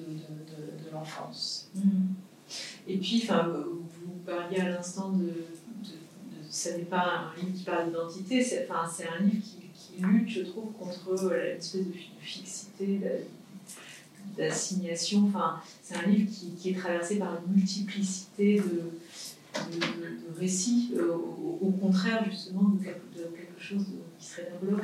l'enfance. 0.94 1.70
Et 2.88 2.98
puis, 2.98 3.28
vous 3.28 4.20
parliez 4.26 4.62
à 4.62 4.70
l'instant 4.70 5.10
de, 5.10 5.30
Ce 6.50 6.70
n'est 6.70 6.84
pas 6.84 7.06
un 7.36 7.40
livre 7.42 7.58
qui 7.58 7.64
parle 7.64 7.88
d'identité, 7.88 8.42
c'est 8.44 8.68
un 8.70 9.24
livre 9.24 9.42
qui, 9.44 10.02
lutte, 10.02 10.30
je 10.30 10.42
trouve, 10.42 10.72
contre 10.80 11.34
l'espèce 11.34 11.88
de 11.88 11.92
fi- 11.92 12.12
fixité, 12.22 13.00
d'assignation. 14.38 15.26
Enfin, 15.28 15.62
c'est 15.82 15.96
un 15.96 16.08
livre 16.10 16.30
qui, 16.32 16.52
qui 16.52 16.72
est 16.72 16.78
traversé 16.80 17.18
par 17.18 17.38
une 17.46 17.56
multiplicité 17.56 18.58
de, 18.58 18.82
récits, 20.40 20.94
euh, 20.98 21.14
au, 21.62 21.70
contraire, 21.70 22.24
justement, 22.30 22.70
de 22.70 22.84
quelque, 22.84 23.00
chose 23.60 23.86
qui 24.20 24.26
serait 24.26 24.50
d'un 24.52 24.68
bloc. 24.68 24.84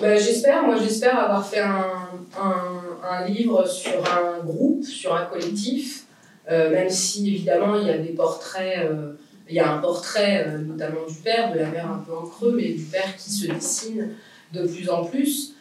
Bah, 0.00 0.16
j'espère, 0.16 0.62
moi 0.62 0.76
j'espère 0.78 1.18
avoir 1.18 1.46
fait 1.46 1.60
un, 1.60 2.08
un, 2.38 3.26
livre 3.26 3.66
sur 3.66 4.02
un 4.10 4.42
groupe, 4.42 4.84
sur 4.84 5.14
un 5.14 5.26
collectif, 5.26 6.04
euh, 6.50 6.70
même 6.70 6.88
si 6.88 7.34
évidemment 7.34 7.76
il 7.76 7.86
y 7.86 7.90
a 7.90 7.98
des 7.98 8.14
portraits, 8.14 8.78
euh, 8.78 9.12
il 9.48 9.56
y 9.56 9.60
a 9.60 9.70
un 9.70 9.78
portrait 9.78 10.46
notamment 10.60 11.04
du 11.06 11.14
père, 11.16 11.52
de 11.52 11.58
la 11.58 11.68
mère 11.68 11.90
un 11.92 11.98
peu 11.98 12.16
en 12.16 12.22
creux, 12.22 12.54
mais 12.56 12.70
du 12.70 12.84
père 12.84 13.16
qui 13.16 13.30
se 13.30 13.48
dessine 13.48 14.14
de 14.54 14.66
plus 14.66 14.88
en 14.88 15.04
plus. 15.04 15.54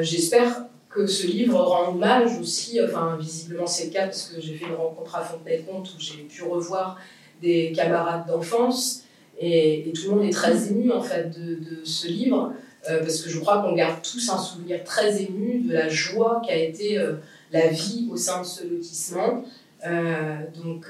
J'espère 0.00 0.64
que 0.90 1.06
ce 1.06 1.26
livre 1.26 1.58
rend 1.58 1.92
hommage 1.92 2.38
aussi, 2.38 2.80
enfin 2.82 3.16
visiblement 3.18 3.66
c'est 3.66 3.86
le 3.86 3.90
cas 3.92 4.06
parce 4.06 4.24
que 4.24 4.40
j'ai 4.40 4.54
fait 4.54 4.66
une 4.66 4.74
rencontre 4.74 5.14
à 5.16 5.22
Fontenay-Comte 5.22 5.88
où 5.88 6.00
j'ai 6.00 6.22
pu 6.24 6.42
revoir 6.42 6.98
des 7.40 7.72
camarades 7.72 8.26
d'enfance 8.26 9.04
et, 9.40 9.90
tout 9.94 10.10
le 10.10 10.16
monde 10.16 10.24
est 10.26 10.32
très 10.32 10.68
ému 10.68 10.92
en 10.92 11.02
fait 11.02 11.30
de, 11.30 11.84
ce 11.84 12.06
livre. 12.06 12.52
Euh, 12.88 13.00
parce 13.00 13.20
que 13.20 13.28
je 13.28 13.38
crois 13.38 13.60
qu'on 13.60 13.74
garde 13.74 14.00
tous 14.02 14.30
un 14.30 14.38
souvenir 14.38 14.82
très 14.84 15.22
ému 15.22 15.60
de 15.60 15.74
la 15.74 15.90
joie 15.90 16.40
qu'a 16.46 16.56
été 16.56 16.96
euh, 16.96 17.16
la 17.52 17.68
vie 17.68 18.08
au 18.10 18.16
sein 18.16 18.40
de 18.40 18.46
ce 18.46 18.66
lotissement. 18.66 19.44
Euh, 19.86 20.36
donc 20.62 20.86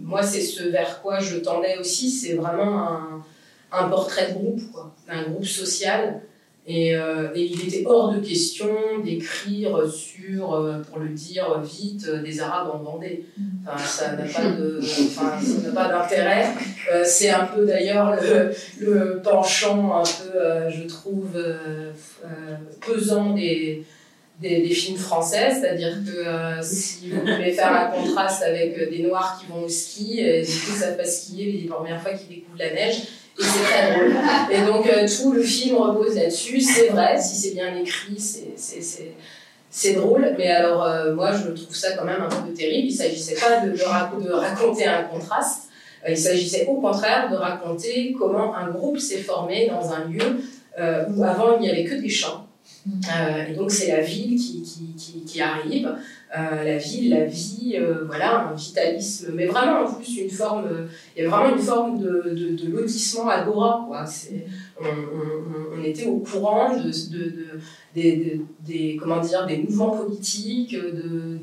moi, 0.00 0.22
c'est 0.22 0.42
ce 0.42 0.64
vers 0.64 1.00
quoi 1.00 1.18
je 1.18 1.38
tendais 1.38 1.78
aussi, 1.78 2.10
c'est 2.10 2.34
vraiment 2.34 2.88
un, 3.72 3.88
portrait 3.88 4.32
de 4.32 4.34
groupe, 4.34 4.62
un 5.08 5.22
groupe 5.22 5.46
social. 5.46 6.22
Et, 6.72 6.94
euh, 6.94 7.26
et 7.34 7.42
il 7.42 7.66
était 7.66 7.84
hors 7.84 8.14
de 8.14 8.20
question 8.20 8.68
d'écrire 9.04 9.90
sur, 9.90 10.54
euh, 10.54 10.78
pour 10.88 11.00
le 11.00 11.08
dire 11.08 11.60
vite, 11.62 12.06
euh, 12.06 12.22
des 12.22 12.40
Arabes 12.40 12.70
en 12.72 12.78
Vendée. 12.78 13.24
Enfin, 13.66 13.76
ça 13.76 14.12
n'a 14.12 14.22
pas 14.22 14.52
de, 14.52 14.78
enfin, 14.78 15.32
ça 15.42 15.72
pas 15.72 15.88
d'intérêt. 15.88 16.46
C'est 17.04 17.30
un 17.30 17.46
peu 17.46 17.66
d'ailleurs 17.66 18.16
le, 18.78 19.20
penchant 19.20 19.98
un 19.98 20.04
peu, 20.04 20.70
je 20.70 20.86
trouve, 20.86 21.36
pesant 22.80 23.34
des, 23.34 23.84
des, 24.40 24.68
films 24.70 24.96
français, 24.96 25.50
c'est-à-dire 25.50 25.96
que 26.06 26.62
si 26.62 27.10
vous 27.10 27.20
voulez 27.20 27.50
faire 27.50 27.72
un 27.72 27.86
contraste 27.86 28.44
avec 28.44 28.90
des 28.90 29.02
Noirs 29.02 29.40
qui 29.40 29.52
vont 29.52 29.64
au 29.64 29.68
ski, 29.68 30.20
et 30.20 30.42
du 30.42 30.52
coup, 30.52 30.72
ça 30.78 30.92
pas 30.92 31.04
skier 31.04 31.50
les 31.50 31.68
premières 31.68 32.00
fois 32.00 32.12
qu'ils 32.12 32.28
découvrent 32.28 32.58
la 32.58 32.72
neige, 32.72 33.02
et 33.38 33.42
c'est 33.42 33.62
très 33.62 33.92
drôle. 33.94 34.12
Et 34.52 34.62
donc, 34.66 34.86
euh, 34.86 35.06
tout 35.06 35.32
le 35.32 35.42
film 35.42 35.76
repose 35.76 36.16
là-dessus, 36.16 36.60
c'est 36.60 36.88
vrai, 36.88 37.18
si 37.20 37.36
c'est 37.36 37.54
bien 37.54 37.74
écrit, 37.76 38.18
c'est- 38.18 38.54
drôle, 39.94 40.34
mais 40.36 40.48
alors 40.48 40.82
euh, 40.84 41.14
moi, 41.14 41.30
je 41.32 41.48
trouve 41.50 41.74
ça 41.74 41.92
quand 41.92 42.04
même 42.04 42.20
un 42.22 42.28
peu 42.28 42.52
terrible. 42.52 42.88
Il 42.88 42.94
s'agissait 42.94 43.36
pas 43.36 43.60
de, 43.64 43.70
de 43.70 43.82
rac- 43.82 44.20
de 44.22 44.30
raconter 44.32 44.84
un 44.86 45.04
contraste, 45.04 45.68
euh, 46.04 46.10
il 46.10 46.18
s'agissait 46.18 46.66
au 46.66 46.80
contraire 46.80 47.30
de 47.30 47.36
raconter 47.36 48.12
comment 48.18 48.54
un 48.56 48.68
groupe 48.70 48.98
s'est 48.98 49.18
formé 49.22 49.68
dans 49.70 49.90
un 49.92 50.04
lieu 50.06 50.40
où 51.14 51.22
avant 51.24 51.56
il 51.56 51.60
n'y 51.62 51.70
avait 51.70 51.84
que 51.84 51.94
des 51.94 52.08
champs. 52.08 52.46
Euh, 52.86 53.46
et 53.46 53.54
donc 53.54 53.70
c'est 53.70 53.88
la 53.88 54.00
ville 54.00 54.40
qui, 55.26 55.40
arrive, 55.40 55.94
euh, 56.36 56.64
la 56.64 56.78
ville, 56.78 57.10
la 57.10 57.26
vie, 57.26 57.74
euh, 57.76 58.04
voilà, 58.06 58.48
un 58.48 58.54
vitalisme, 58.54 59.32
mais 59.34 59.46
vraiment 59.46 59.82
en 59.82 59.92
plus 59.92 60.16
une 60.18 60.30
forme, 60.30 60.64
il 61.14 61.22
y 61.22 61.26
a 61.26 61.28
vraiment 61.28 61.54
une 61.54 61.62
forme 61.62 61.98
de, 61.98 62.56
de, 62.58 62.70
lotissement 62.70 63.28
agora, 63.28 63.84
quoi. 63.86 64.04
On, 64.80 65.84
était 65.84 66.06
au 66.06 66.18
courant 66.18 66.76
de, 66.76 66.84
de, 66.84 67.24
de, 67.24 67.46
des, 67.94 68.40
des- 68.60 68.96
comment 68.96 69.20
dire, 69.20 69.46
des 69.46 69.58
mouvements 69.58 69.96
politiques, 69.96 70.74
de, 70.74 71.38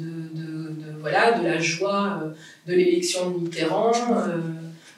voilà, 0.99 1.39
de 1.39 1.45
la 1.45 1.59
joie 1.59 2.33
de 2.65 2.73
l'élection 2.73 3.29
de 3.31 3.39
Mitterrand, 3.39 3.91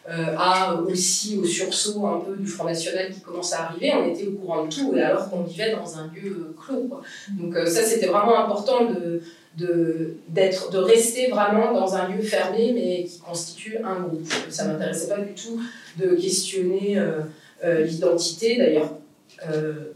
euh, 0.10 0.36
à 0.38 0.73
aussi 0.81 1.38
au 1.38 1.45
sursaut 1.45 2.07
un 2.07 2.19
peu 2.19 2.36
du 2.36 2.48
Front 2.48 2.65
National 2.65 3.11
qui 3.14 3.22
commence 3.22 3.53
à 3.53 3.65
arriver, 3.65 3.91
on 3.94 4.10
était 4.10 4.26
au 4.27 4.31
courant 4.31 4.65
de 4.65 4.69
tout, 4.73 4.95
et 4.95 5.02
alors 5.02 5.30
qu'on 5.30 5.44
vivait 5.44 5.76
dans 5.76 5.98
un 5.98 6.07
lieu 6.07 6.56
clos. 6.57 6.90
Donc 7.30 7.56
euh, 7.56 7.65
ça, 7.65 7.84
c'était 7.84 8.07
vraiment 8.07 8.38
important 8.45 8.86
de, 8.86 9.22
de, 9.57 10.15
de 10.30 10.77
rester 10.77 11.30
vraiment 11.30 11.73
dans 11.73 11.94
un 11.94 12.07
lieu 12.10 12.23
fermé, 12.23 12.72
mais 12.73 13.03
qui 13.03 13.19
constitue 13.19 13.77
un 13.84 13.99
groupe. 14.02 14.27
Ça 14.49 14.65
m'intéressait 14.65 15.10
pas 15.10 15.19
du 15.19 15.34
tout 15.34 15.61
de 15.98 16.15
questionner 16.15 16.98
euh, 16.98 17.22
euh, 17.64 17.84
l'identité. 17.84 18.57
D'ailleurs, 18.57 18.94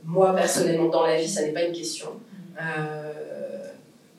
moi, 0.05 0.33
personnellement, 0.35 0.89
dans 0.89 1.05
la 1.05 1.17
vie, 1.19 1.27
ça 1.27 1.41
n'est 1.41 1.51
pas 1.53 1.63
une 1.63 1.73
question. 1.73 2.09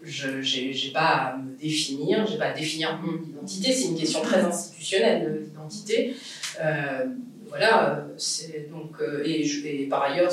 Je 0.04 0.42
j'ai 0.42 0.90
pas 0.92 1.00
à 1.00 1.36
me 1.36 1.56
définir, 1.56 2.26
j'ai 2.26 2.38
pas 2.38 2.46
à 2.46 2.52
définir 2.52 3.00
mon 3.02 3.22
identité, 3.22 3.72
c'est 3.72 3.88
une 3.88 3.98
question 3.98 4.20
très 4.22 4.40
institutionnelle, 4.40 5.26
euh, 5.26 5.40
l'identité. 5.40 6.14
Euh, 6.62 7.06
voilà, 7.48 8.06
c'est 8.16 8.70
donc 8.70 9.00
euh, 9.00 9.22
et, 9.24 9.44
je, 9.44 9.88
par 9.88 10.02
ailleurs. 10.04 10.30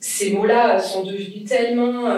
Ces 0.00 0.32
mots-là 0.34 0.78
sont 0.78 1.02
devenus 1.02 1.48
tellement 1.48 2.10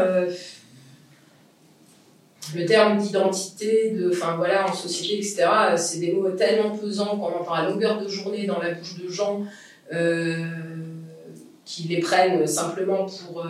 le 2.55 2.66
terme 2.66 2.98
d'identité, 2.98 3.90
de, 3.93 4.10
enfin 4.10 4.34
voilà, 4.36 4.68
en 4.68 4.74
société, 4.74 5.18
etc. 5.18 5.47
C'est 5.76 6.01
des 6.01 6.10
mots 6.10 6.28
tellement 6.30 6.76
pesants 6.76 7.16
qu'on 7.16 7.28
entend 7.28 7.52
à 7.52 7.68
longueur 7.68 8.02
de 8.02 8.09
journée 8.09 8.44
dans 8.44 8.60
la 8.60 8.72
bouche 8.72 8.97
de 8.97 9.09
gens 9.09 9.44
qui 11.64 11.84
les 11.84 12.01
prennent 12.01 12.44
simplement 12.44 13.06
pour 13.06 13.47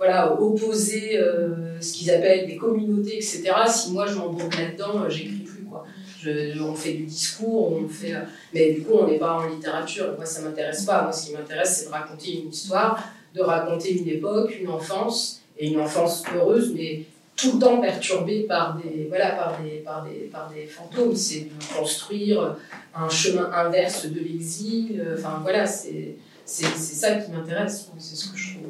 voilà, 0.00 0.32
opposer 0.32 1.18
euh, 1.18 1.78
ce 1.78 1.92
qu'ils 1.92 2.10
appellent 2.10 2.46
des 2.46 2.56
communautés, 2.56 3.16
etc. 3.16 3.52
Si 3.68 3.92
moi 3.92 4.06
je 4.06 4.14
m'embourbe 4.14 4.54
là-dedans, 4.54 5.02
euh, 5.02 5.10
j'écris 5.10 5.44
plus. 5.44 5.64
Quoi. 5.64 5.84
Je, 6.18 6.58
on 6.58 6.74
fait 6.74 6.94
du 6.94 7.04
discours, 7.04 7.74
on 7.74 7.86
fait, 7.86 8.14
euh, 8.14 8.20
mais 8.54 8.72
du 8.72 8.80
coup 8.80 8.94
on 8.94 9.06
n'est 9.06 9.18
pas 9.18 9.34
en 9.34 9.46
littérature. 9.46 10.14
Moi 10.16 10.24
ça 10.24 10.40
m'intéresse 10.40 10.86
pas. 10.86 11.02
Moi 11.02 11.12
ce 11.12 11.26
qui 11.26 11.34
m'intéresse 11.34 11.80
c'est 11.80 11.88
de 11.88 11.92
raconter 11.92 12.40
une 12.40 12.48
histoire, 12.48 12.98
de 13.34 13.42
raconter 13.42 13.92
une 13.92 14.08
époque, 14.08 14.58
une 14.58 14.70
enfance, 14.70 15.42
et 15.58 15.68
une 15.68 15.78
enfance 15.78 16.24
heureuse, 16.34 16.72
mais 16.74 17.02
tout 17.36 17.52
le 17.52 17.58
temps 17.58 17.78
perturbée 17.78 18.44
par 18.44 18.78
des, 18.78 19.04
voilà, 19.06 19.32
par 19.32 19.60
des, 19.60 19.80
par 19.80 20.06
des, 20.06 20.28
par 20.32 20.50
des 20.50 20.64
fantômes. 20.64 21.14
C'est 21.14 21.40
de 21.40 21.78
construire 21.78 22.56
un 22.96 23.10
chemin 23.10 23.50
inverse 23.52 24.06
de 24.06 24.18
l'exil. 24.18 25.04
Enfin 25.18 25.40
voilà, 25.42 25.66
c'est 25.66 26.16
ça 26.46 27.16
qui 27.16 27.32
m'intéresse. 27.32 27.90
C'est 27.98 28.16
ce 28.16 28.30
que 28.30 28.38
je 28.38 28.54
trouve 28.54 28.66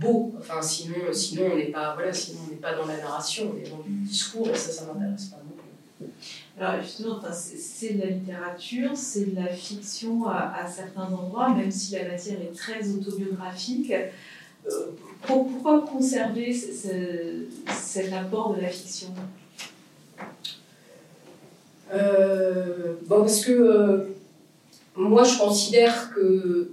beau. 0.00 0.32
Enfin, 0.38 0.60
sinon, 0.62 0.94
sinon 1.12 1.50
on 1.52 1.56
n'est 1.56 1.66
pas, 1.66 1.94
voilà, 1.94 2.12
sinon 2.12 2.40
on 2.46 2.50
n'est 2.50 2.56
pas 2.60 2.74
dans 2.74 2.86
la 2.86 2.96
narration, 2.98 3.52
on 3.54 3.58
est 3.58 3.68
dans 3.70 3.78
du 3.82 3.90
discours 4.06 4.48
et 4.48 4.54
ça, 4.56 4.70
ça 4.70 4.84
m'intéresse 4.92 5.26
pas 5.26 5.36
non 5.38 5.52
plus. 6.06 6.06
Alors 6.60 6.82
justement, 6.82 7.16
enfin, 7.18 7.32
c'est- 7.32 7.56
c'est 7.56 7.94
de 7.94 8.00
la 8.02 8.06
littérature, 8.10 8.90
c'est 8.94 9.26
de 9.34 9.36
la 9.36 9.48
fiction 9.48 10.26
à, 10.28 10.54
à 10.62 10.66
certains 10.68 11.04
endroits, 11.12 11.50
même 11.54 11.70
si 11.70 11.94
la 11.94 12.08
matière 12.08 12.40
est 12.40 12.54
très 12.56 12.88
autobiographique. 12.90 13.92
Euh, 13.92 14.70
pour- 15.22 15.48
pourquoi 15.48 15.80
conserver 15.82 16.52
ce- 16.52 16.72
ce- 16.72 17.72
cet 17.72 18.12
apport 18.12 18.54
de 18.54 18.60
la 18.60 18.68
fiction? 18.68 19.08
Euh, 21.92 22.94
bon, 23.06 23.20
parce 23.20 23.44
que 23.44 23.52
euh, 23.52 24.04
moi, 24.96 25.24
je 25.24 25.38
considère 25.38 26.12
que 26.14 26.70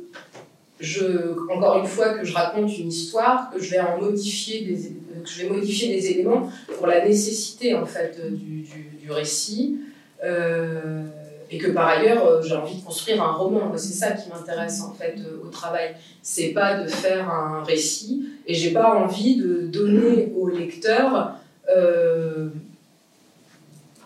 je, 0.79 1.33
encore 1.49 1.79
une 1.79 1.87
fois, 1.87 2.17
que 2.17 2.25
je 2.25 2.33
raconte 2.33 2.77
une 2.77 2.89
histoire, 2.89 3.49
que 3.51 3.61
je 3.61 3.71
vais 3.71 3.79
en 3.79 3.99
modifier 3.99 4.65
des, 4.65 4.91
que 5.23 5.29
je 5.29 5.43
vais 5.43 5.49
modifier 5.49 5.95
des 5.95 6.11
éléments 6.11 6.49
pour 6.77 6.87
la 6.87 7.05
nécessité 7.05 7.73
en 7.75 7.85
fait 7.85 8.19
du, 8.31 8.65
récit, 9.09 9.79
euh, 10.23 11.03
et 11.51 11.57
que 11.59 11.69
par 11.71 11.87
ailleurs 11.87 12.25
euh, 12.25 12.41
j'ai 12.41 12.55
envie 12.55 12.77
de 12.79 12.83
construire 12.83 13.21
un 13.21 13.33
roman. 13.33 13.71
C'est 13.77 13.93
ça 13.93 14.11
qui 14.11 14.29
m'intéresse 14.29 14.81
en 14.81 14.93
fait 14.93 15.15
euh, 15.19 15.45
au 15.45 15.49
travail. 15.49 15.95
C'est 16.21 16.49
pas 16.49 16.81
de 16.81 16.87
faire 16.87 17.29
un 17.29 17.63
récit, 17.63 18.29
et 18.47 18.53
j'ai 18.53 18.71
pas 18.71 18.95
envie 18.95 19.35
de 19.35 19.67
donner 19.67 20.33
au 20.35 20.47
lecteur. 20.47 21.35
Euh, 21.75 22.49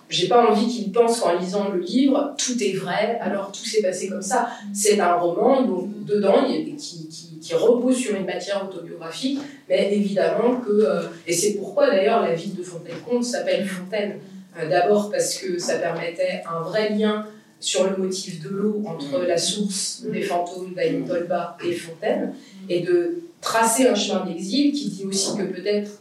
j'ai 0.10 0.27
pas 0.27 0.49
envie 0.49 0.68
qu'il 0.68 0.91
pense 0.91 1.19
qu'en 1.19 1.38
lisant 1.38 1.69
le 1.69 1.80
livre, 1.80 2.34
tout 2.38 2.61
est 2.64 2.73
vrai, 2.73 3.19
alors 3.22 3.52
tout 3.52 3.64
s'est 3.64 3.81
passé 3.81 4.10
comme 4.10 4.22
ça. 4.22 4.49
C'est 4.73 4.99
un 4.99 5.14
roman, 5.14 5.61
donc 5.61 6.03
dedans, 6.06 6.45
qui, 6.48 7.07
qui, 7.07 7.40
qui 7.40 7.53
repose 7.53 7.95
sur 7.95 8.15
une 8.15 8.26
matière 8.26 8.68
autobiographique, 8.68 9.40
mais 9.69 9.94
évidemment 9.94 10.56
que. 10.57 10.72
euh, 10.72 11.03
et 11.27 11.34
c'est 11.34 11.53
pourquoi 11.53 11.88
d'ailleurs 11.88 12.22
la 12.22 12.34
ville 12.34 12.56
de 12.56 12.64
Fontaine-Comte 12.64 13.23
s'appelle 13.23 13.65
Fontaine. 13.65 14.19
Euh, 14.60 14.68
D'abord 14.68 15.11
parce 15.11 15.36
que 15.36 15.60
ça 15.60 15.76
permettait 15.76 16.41
un 16.52 16.61
vrai 16.61 16.90
lien 16.90 17.26
sur 17.60 17.90
le 17.90 17.98
motif 17.98 18.41
de 18.41 18.49
l'eau 18.49 18.81
entre 18.86 19.23
la 19.26 19.38
source 19.38 20.03
des 20.11 20.22
fantômes 20.22 20.73
d'Aïn 20.73 21.03
Tolba 21.06 21.57
et 21.64 21.73
Fontaine, 21.73 22.34
et 22.68 22.81
de 22.81 23.22
tracer 23.41 23.88
un 23.88 23.95
chemin 23.95 24.26
d'exil 24.26 24.72
qui 24.72 24.90
dit 24.90 25.06
aussi 25.06 25.38
que 25.38 25.44
peut-être 25.44 25.91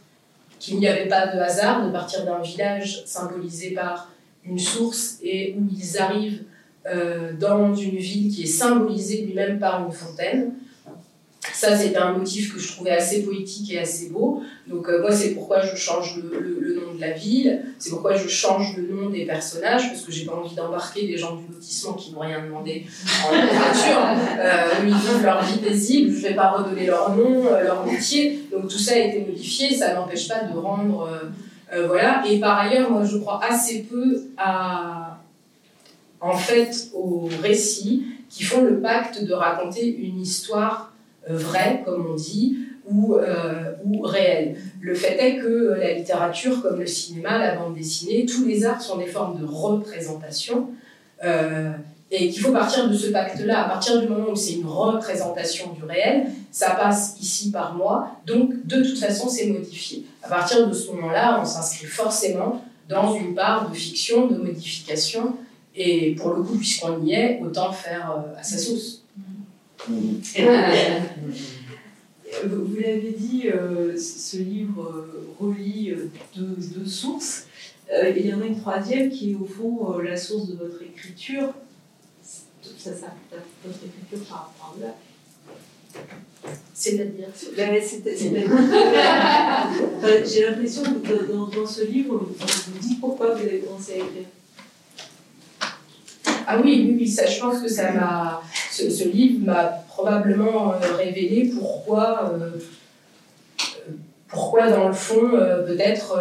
qu'il 0.59 0.77
n'y 0.77 0.87
avait 0.87 1.07
pas 1.07 1.27
de 1.27 1.39
hasard 1.39 1.85
de 1.85 1.91
partir 1.91 2.25
d'un 2.25 2.41
village 2.41 3.03
symbolisé 3.05 3.71
par 3.71 4.11
une 4.45 4.59
source 4.59 5.17
et 5.23 5.55
où 5.57 5.67
ils 5.71 5.97
arrivent 5.97 6.43
euh, 6.85 7.33
dans 7.33 7.73
une 7.73 7.97
ville 7.97 8.33
qui 8.33 8.43
est 8.43 8.47
symbolisée 8.47 9.21
lui-même 9.21 9.59
par 9.59 9.85
une 9.85 9.91
fontaine. 9.91 10.53
Ça, 11.53 11.75
c'était 11.77 11.97
un 11.97 12.13
motif 12.13 12.53
que 12.53 12.59
je 12.59 12.71
trouvais 12.71 12.91
assez 12.91 13.23
poétique 13.23 13.71
et 13.71 13.79
assez 13.79 14.09
beau. 14.09 14.43
Donc, 14.67 14.87
euh, 14.87 15.01
moi, 15.01 15.11
c'est 15.11 15.33
pourquoi 15.33 15.61
je 15.61 15.75
change 15.75 16.21
le 16.21 16.75
nom 16.75 16.88
de 16.99 17.05
la 17.05 17.11
ville, 17.11 17.63
c'est 17.77 17.89
pourquoi 17.89 18.15
je 18.15 18.27
change 18.27 18.75
le 18.77 18.93
nom 18.93 19.09
des 19.09 19.25
personnages, 19.25 19.89
parce 19.89 20.01
que 20.01 20.11
j'ai 20.11 20.25
pas 20.25 20.33
envie 20.33 20.53
d'embarquer 20.53 21.07
des 21.07 21.17
gens 21.17 21.35
du 21.35 21.51
lotissement 21.51 21.93
qui 21.93 22.11
n'ont 22.11 22.19
rien 22.19 22.43
demandé 22.43 22.85
en 23.25 23.33
littérature, 23.33 23.99
euh, 24.39 24.63
ils 24.83 24.93
vivent 24.93 25.23
leur 25.23 25.43
vie 25.43 25.57
paisible. 25.59 26.11
Je 26.13 26.27
vais 26.27 26.35
pas 26.35 26.49
redonner 26.51 26.85
leur 26.85 27.15
nom, 27.15 27.45
euh, 27.45 27.63
leur 27.63 27.85
métier. 27.85 28.43
Donc, 28.51 28.67
tout 28.67 28.77
ça 28.77 28.93
a 28.93 28.97
été 28.97 29.21
modifié. 29.21 29.73
Ça 29.75 29.93
n'empêche 29.93 30.27
pas 30.27 30.43
de 30.43 30.57
rendre. 30.57 31.07
euh, 31.11 31.29
euh, 31.73 31.87
voilà. 31.87 32.23
Et 32.27 32.39
par 32.39 32.59
ailleurs, 32.59 32.91
moi, 32.91 33.03
je 33.05 33.17
crois 33.17 33.39
assez 33.43 33.83
peu 33.83 34.21
à. 34.37 35.17
En 36.21 36.37
fait, 36.37 36.89
aux 36.93 37.29
récits 37.41 38.03
qui 38.29 38.43
font 38.43 38.61
le 38.63 38.81
pacte 38.81 39.23
de 39.23 39.33
raconter 39.33 39.87
une 39.87 40.19
histoire 40.19 40.91
vraie, 41.29 41.81
comme 41.85 42.07
on 42.11 42.15
dit, 42.15 42.57
ou, 42.91 43.15
euh. 43.15 43.73
Le 44.81 44.93
fait 44.95 45.17
est 45.17 45.37
que 45.37 45.47
euh, 45.47 45.77
la 45.77 45.93
littérature, 45.93 46.61
comme 46.61 46.79
le 46.79 46.87
cinéma, 46.87 47.37
la 47.37 47.55
bande 47.55 47.75
dessinée, 47.75 48.25
tous 48.25 48.45
les 48.45 48.65
arts 48.65 48.81
sont 48.81 48.97
des 48.97 49.05
formes 49.07 49.39
de 49.39 49.45
représentation. 49.45 50.69
euh, 51.23 51.71
et 52.11 52.29
qu'il 52.29 52.41
faut 52.41 52.51
partir 52.51 52.89
de 52.89 52.95
ce 52.95 53.07
pacte-là. 53.07 53.65
À 53.65 53.69
partir 53.69 54.01
du 54.01 54.07
moment 54.07 54.31
où 54.31 54.35
c'est 54.35 54.53
une 54.53 54.65
représentation 54.65 55.73
du 55.73 55.83
réel, 55.83 56.25
ça 56.51 56.71
passe 56.71 57.17
ici 57.21 57.51
par 57.51 57.75
moi, 57.75 58.15
donc 58.25 58.65
de 58.65 58.81
toute 58.81 58.97
façon 58.97 59.29
c'est 59.29 59.45
modifié. 59.47 60.05
À 60.23 60.29
partir 60.29 60.67
de 60.67 60.73
ce 60.73 60.91
moment-là, 60.91 61.39
on 61.41 61.45
s'inscrit 61.45 61.85
forcément 61.85 62.65
dans 62.87 63.13
une 63.13 63.35
part 63.35 63.69
de 63.69 63.75
fiction, 63.75 64.25
de 64.27 64.37
modification, 64.37 65.35
et 65.75 66.15
pour 66.15 66.33
le 66.33 66.41
coup, 66.41 66.55
puisqu'on 66.57 67.03
y 67.03 67.13
est, 67.13 67.39
autant 67.43 67.71
faire 67.71 68.11
euh, 68.11 68.39
à 68.39 68.43
sa 68.43 68.57
sauce. 68.57 69.03
Vous, 72.45 72.65
vous 72.65 72.75
l'avez 72.79 73.11
dit, 73.11 73.49
euh, 73.49 73.97
ce 73.97 74.37
livre 74.37 74.83
euh, 74.83 75.27
relie 75.39 75.91
euh, 75.91 76.09
deux, 76.35 76.55
deux 76.75 76.85
sources. 76.85 77.47
Euh, 77.91 78.13
il 78.15 78.27
y 78.27 78.33
en 78.33 78.41
a 78.41 78.45
une 78.45 78.59
troisième 78.59 79.09
qui 79.09 79.31
est 79.31 79.35
au 79.35 79.45
fond 79.45 79.93
euh, 79.93 80.01
la 80.03 80.15
source 80.15 80.47
de 80.49 80.55
votre 80.55 80.81
écriture. 80.83 81.53
Ça 82.77 82.93
s'appelle 82.93 83.41
votre 83.65 83.79
écriture 83.83 84.27
par 84.27 84.53
rapport 84.57 84.75
à 84.77 84.85
là. 84.85 84.95
C'est-à-dire 86.73 87.27
Ben, 90.01 90.25
J'ai 90.25 90.45
l'impression 90.45 90.83
que 90.83 91.31
dans, 91.31 91.47
dans 91.47 91.67
ce 91.67 91.85
livre, 91.85 92.17
vous, 92.17 92.35
vous 92.73 92.79
dites 92.79 93.01
pourquoi 93.01 93.33
vous 93.33 93.41
avez 93.41 93.59
commencé 93.59 93.93
à 93.93 93.97
écrire. 93.97 94.27
Ah 96.51 96.59
oui, 96.63 96.83
oui, 96.83 96.95
oui, 97.01 97.07
ça, 97.07 97.27
je 97.27 97.39
pense 97.39 97.61
que 97.61 97.67
ça 97.67 97.91
m'a. 97.91 98.41
Ce, 98.71 99.07
livre 99.07 99.45
m'a 99.45 99.65
probablement 99.87 100.73
euh, 100.73 100.95
révélé 100.97 101.51
pourquoi, 101.53 102.33
euh, 102.33 102.49
pourquoi 104.27 104.71
dans 104.71 104.87
le 104.87 104.93
fond, 104.93 105.29
euh, 105.35 105.61
peut-être, 105.67 106.17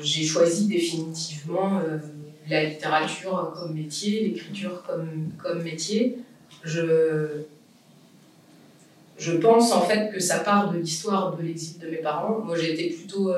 j'ai 0.00 0.22
choisi 0.22 0.68
définitivement 0.68 1.80
la 2.48 2.62
littérature 2.62 3.52
comme 3.58 3.74
métier, 3.74 4.28
l'écriture 4.28 4.80
comme, 4.86 5.32
comme 5.42 5.64
métier. 5.64 6.18
Je, 6.62 7.42
je 9.18 9.32
pense 9.32 9.72
en 9.72 9.80
fait 9.80 10.12
que 10.12 10.20
ça 10.20 10.38
part 10.38 10.70
de 10.70 10.78
l'histoire 10.78 11.36
de 11.36 11.42
l'exil 11.42 11.80
de 11.80 11.88
mes 11.88 11.96
parents. 11.96 12.38
Moi, 12.44 12.56
j'ai 12.56 12.74
été 12.74 12.94
plutôt. 12.94 13.32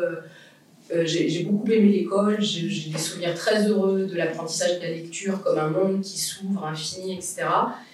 Euh, 0.93 1.05
j'ai 1.06 1.44
beaucoup 1.44 1.70
aimé 1.70 1.89
l'école, 1.89 2.40
j'ai 2.40 2.90
des 2.90 2.98
souvenirs 2.98 3.35
très 3.35 3.66
heureux 3.66 4.05
de 4.05 4.15
l'apprentissage 4.16 4.78
de 4.81 4.82
la 4.82 4.90
lecture 4.90 5.43
comme 5.43 5.59
un 5.59 5.70
monde 5.70 6.02
qui 6.02 6.19
s'ouvre, 6.19 6.66
infini, 6.66 7.15
etc. 7.15 7.44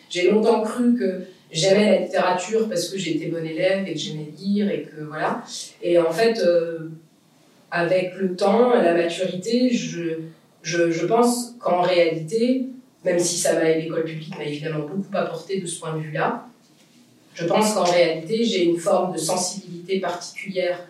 J'ai 0.09 0.31
longtemps 0.31 0.62
cru 0.62 0.97
que 0.99 1.21
j'aimais 1.53 1.91
la 1.91 2.01
littérature 2.01 2.69
parce 2.69 2.89
que 2.89 2.99
j'étais 2.99 3.27
bonne 3.27 3.47
élève 3.47 3.87
et 3.87 3.93
que 3.93 3.99
j'aimais 3.99 4.33
lire 4.37 4.71
et 4.71 4.83
que 4.83 5.05
voilà. 5.05 5.45
Et 5.83 5.99
en 5.99 6.11
fait, 6.11 6.41
euh, 6.41 6.91
avec 7.71 8.15
le 8.17 8.35
temps, 8.35 8.75
la 8.75 8.95
maturité, 8.95 9.73
je, 9.73 10.19
je, 10.62 10.91
je 10.91 11.07
pense 11.07 11.55
qu'en 11.61 11.83
réalité, 11.83 12.67
même 13.05 13.21
si 13.21 13.39
ça 13.39 13.55
m'a 13.55 13.71
l'école 13.71 14.05
publique 14.05 14.37
m'a 14.37 14.45
évidemment 14.45 14.81
beaucoup 14.81 15.17
apporté 15.17 15.61
de 15.61 15.67
ce 15.67 15.79
point 15.79 15.97
de 15.97 16.01
vue-là, 16.01 16.47
je 17.35 17.47
pense 17.47 17.75
qu'en 17.75 17.85
réalité, 17.85 18.45
j'ai 18.45 18.65
une 18.65 18.79
forme 18.79 19.12
de 19.12 19.19
sensibilité 19.19 20.01
particulière 20.01 20.87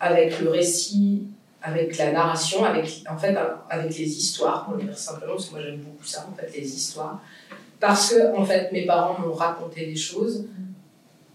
avec 0.00 0.40
le 0.40 0.48
récit, 0.48 1.24
avec 1.62 1.96
la 1.96 2.12
narration, 2.12 2.64
avec, 2.64 3.04
en 3.08 3.16
fait, 3.16 3.36
avec 3.70 3.96
les 3.96 4.04
histoires, 4.04 4.64
pour 4.64 4.74
le 4.74 4.84
dire 4.84 4.98
simplement, 4.98 5.34
parce 5.34 5.46
que 5.46 5.52
moi 5.52 5.62
j'aime 5.62 5.78
beaucoup 5.78 6.04
ça, 6.04 6.26
en 6.30 6.34
fait, 6.34 6.50
les 6.56 6.66
histoires. 6.66 7.22
Parce 7.78 8.12
que, 8.12 8.36
en 8.36 8.44
fait, 8.44 8.70
mes 8.72 8.84
parents 8.84 9.18
m'ont 9.20 9.32
raconté 9.32 9.86
des 9.86 9.96
choses, 9.96 10.46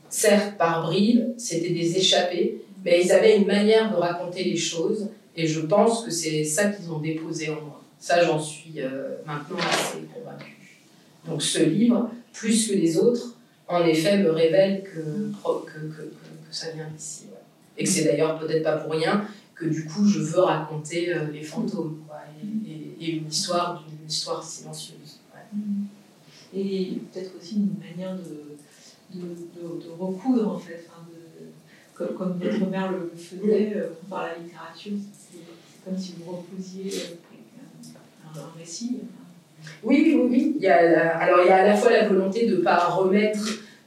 certes 0.09 0.57
par 0.57 0.83
bribes, 0.83 1.33
c'était 1.37 1.69
des 1.69 1.97
échappées, 1.97 2.61
mais 2.83 3.01
ils 3.03 3.11
avaient 3.11 3.37
une 3.37 3.47
manière 3.47 3.91
de 3.91 3.95
raconter 3.95 4.43
les 4.43 4.57
choses, 4.57 5.09
et 5.35 5.47
je 5.47 5.61
pense 5.61 6.03
que 6.03 6.11
c'est 6.11 6.43
ça 6.43 6.69
qu'ils 6.69 6.91
ont 6.91 6.99
déposé 6.99 7.49
en 7.49 7.61
moi. 7.61 7.81
Ça, 7.99 8.23
j'en 8.23 8.39
suis 8.39 8.75
euh, 8.77 9.17
maintenant 9.25 9.57
assez 9.57 9.99
convaincue. 10.13 10.57
Donc 11.25 11.41
ce 11.41 11.59
livre, 11.63 12.09
plus 12.33 12.69
que 12.69 12.73
les 12.73 12.97
autres, 12.97 13.35
en 13.67 13.83
effet, 13.85 14.17
me 14.17 14.31
révèle 14.31 14.83
que, 14.83 14.99
que, 15.65 15.79
que, 15.79 16.13
ça 16.51 16.71
vient 16.71 16.87
d'ici. 16.95 17.25
Et 17.77 17.83
que 17.83 17.89
c'est 17.89 18.05
d'ailleurs 18.05 18.39
peut-être 18.39 18.63
pas 18.63 18.77
pour 18.77 18.93
rien 18.93 19.27
que 19.59 19.65
du 19.65 19.85
coup 19.85 20.05
je 20.07 20.19
veux 20.19 20.41
raconter 20.41 21.13
euh, 21.13 21.31
les 21.31 21.41
fantômes 21.43 21.99
quoi, 22.07 22.19
et, 22.41 22.69
et- 22.71 22.95
et 22.99 23.11
une 23.17 23.27
histoire 23.27 23.83
d'une 23.87 24.07
histoire 24.07 24.43
silencieuse. 24.43 25.19
ouais. 25.33 26.59
Et 26.59 27.01
peut-être 27.11 27.31
aussi 27.39 27.55
une 27.55 27.75
manière 27.79 28.15
de, 28.15 28.55
de, 29.13 29.21
de, 29.27 29.83
de 29.83 29.89
recoudre 29.97 30.49
en 30.55 30.59
fait, 30.59 30.87
de, 31.11 31.45
comme, 31.93 32.15
comme 32.15 32.39
votre 32.39 32.69
mère 32.69 32.91
le 32.91 33.11
faisait 33.17 33.73
euh, 33.75 33.89
par 34.09 34.23
la 34.27 34.37
littérature. 34.37 34.93
C'est 35.13 35.39
comme 35.83 35.97
si 35.97 36.15
vous 36.19 36.31
recousiez 36.37 36.91
euh, 36.93 38.35
un, 38.35 38.39
un 38.39 38.57
récit. 38.57 38.99
Oui, 39.83 40.01
oui, 40.05 40.13
oui, 40.15 40.27
oui. 40.29 40.53
Il 40.57 40.61
y 40.63 40.67
a 40.67 40.89
la- 40.91 41.17
alors 41.17 41.39
il 41.43 41.47
y 41.47 41.51
a 41.51 41.57
à 41.63 41.67
la 41.67 41.75
fois 41.75 41.91
la 41.91 42.07
volonté 42.07 42.47
de 42.47 42.57
ne 42.57 42.61
pas 42.61 42.77
remettre 42.89 43.39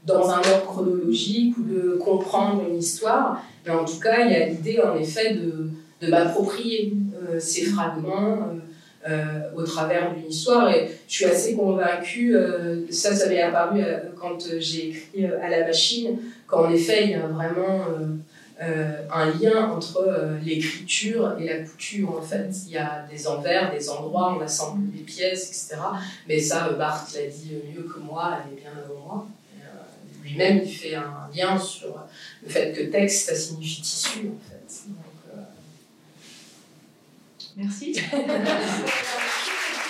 dans 0.05 0.31
un 0.31 0.39
ordre 0.39 0.67
chronologique 0.67 1.57
ou 1.59 1.63
de 1.63 1.99
comprendre 2.03 2.63
une 2.69 2.79
histoire, 2.79 3.43
mais 3.65 3.73
en 3.73 3.85
tout 3.85 4.01
cas 4.01 4.25
il 4.25 4.33
y 4.33 4.35
a 4.35 4.47
l'idée 4.47 4.81
en 4.81 4.97
effet 4.97 5.35
de, 5.35 5.71
de 6.01 6.07
m'approprier 6.09 6.95
euh, 7.29 7.39
ces 7.39 7.65
fragments 7.67 8.39
euh, 8.39 9.11
euh, 9.11 9.51
au 9.57 9.63
travers 9.63 10.15
d'une 10.15 10.31
histoire. 10.31 10.71
Et 10.71 10.91
je 11.09 11.15
suis 11.15 11.25
assez 11.25 11.55
convaincue, 11.55 12.37
ça 12.91 13.15
ça 13.15 13.29
m'est 13.29 13.43
apparu 13.43 13.83
quand 14.19 14.39
j'ai 14.59 14.89
écrit 14.89 15.27
à 15.27 15.49
la 15.49 15.67
machine, 15.67 16.19
qu'en 16.47 16.71
effet 16.71 17.05
il 17.05 17.11
y 17.11 17.15
a 17.15 17.27
vraiment 17.27 17.85
un 18.61 19.27
lien 19.41 19.71
entre 19.71 20.37
l'écriture 20.45 21.35
et 21.41 21.47
la 21.47 21.61
couture. 21.61 22.19
En 22.19 22.21
fait, 22.21 22.51
il 22.67 22.73
y 22.73 22.77
a 22.77 23.07
des 23.11 23.27
envers, 23.27 23.73
des 23.73 23.89
endroits, 23.89 24.37
on 24.39 24.43
assemble 24.43 24.91
des 24.91 25.01
pièces, 25.01 25.49
etc. 25.49 25.81
Mais 26.29 26.39
ça, 26.39 26.69
Barthes 26.79 27.15
l'a 27.15 27.27
dit 27.27 27.53
mieux 27.75 27.85
que 27.85 28.01
moi, 28.01 28.37
et 28.53 28.61
bien 28.61 28.71
avant 28.73 29.01
moi. 29.01 29.27
Lui-même, 30.31 30.63
il 30.65 30.73
fait 30.73 30.95
un 30.95 31.29
lien 31.35 31.59
sur 31.59 31.99
le 32.43 32.49
fait 32.49 32.73
que 32.73 32.83
texte, 32.91 33.29
ça 33.29 33.35
signifie 33.35 33.83
tissu, 33.83 34.29
en 34.29 34.39
fait. 34.49 34.89
Donc, 34.89 34.97
euh, 35.35 35.43
Merci. 37.57 38.01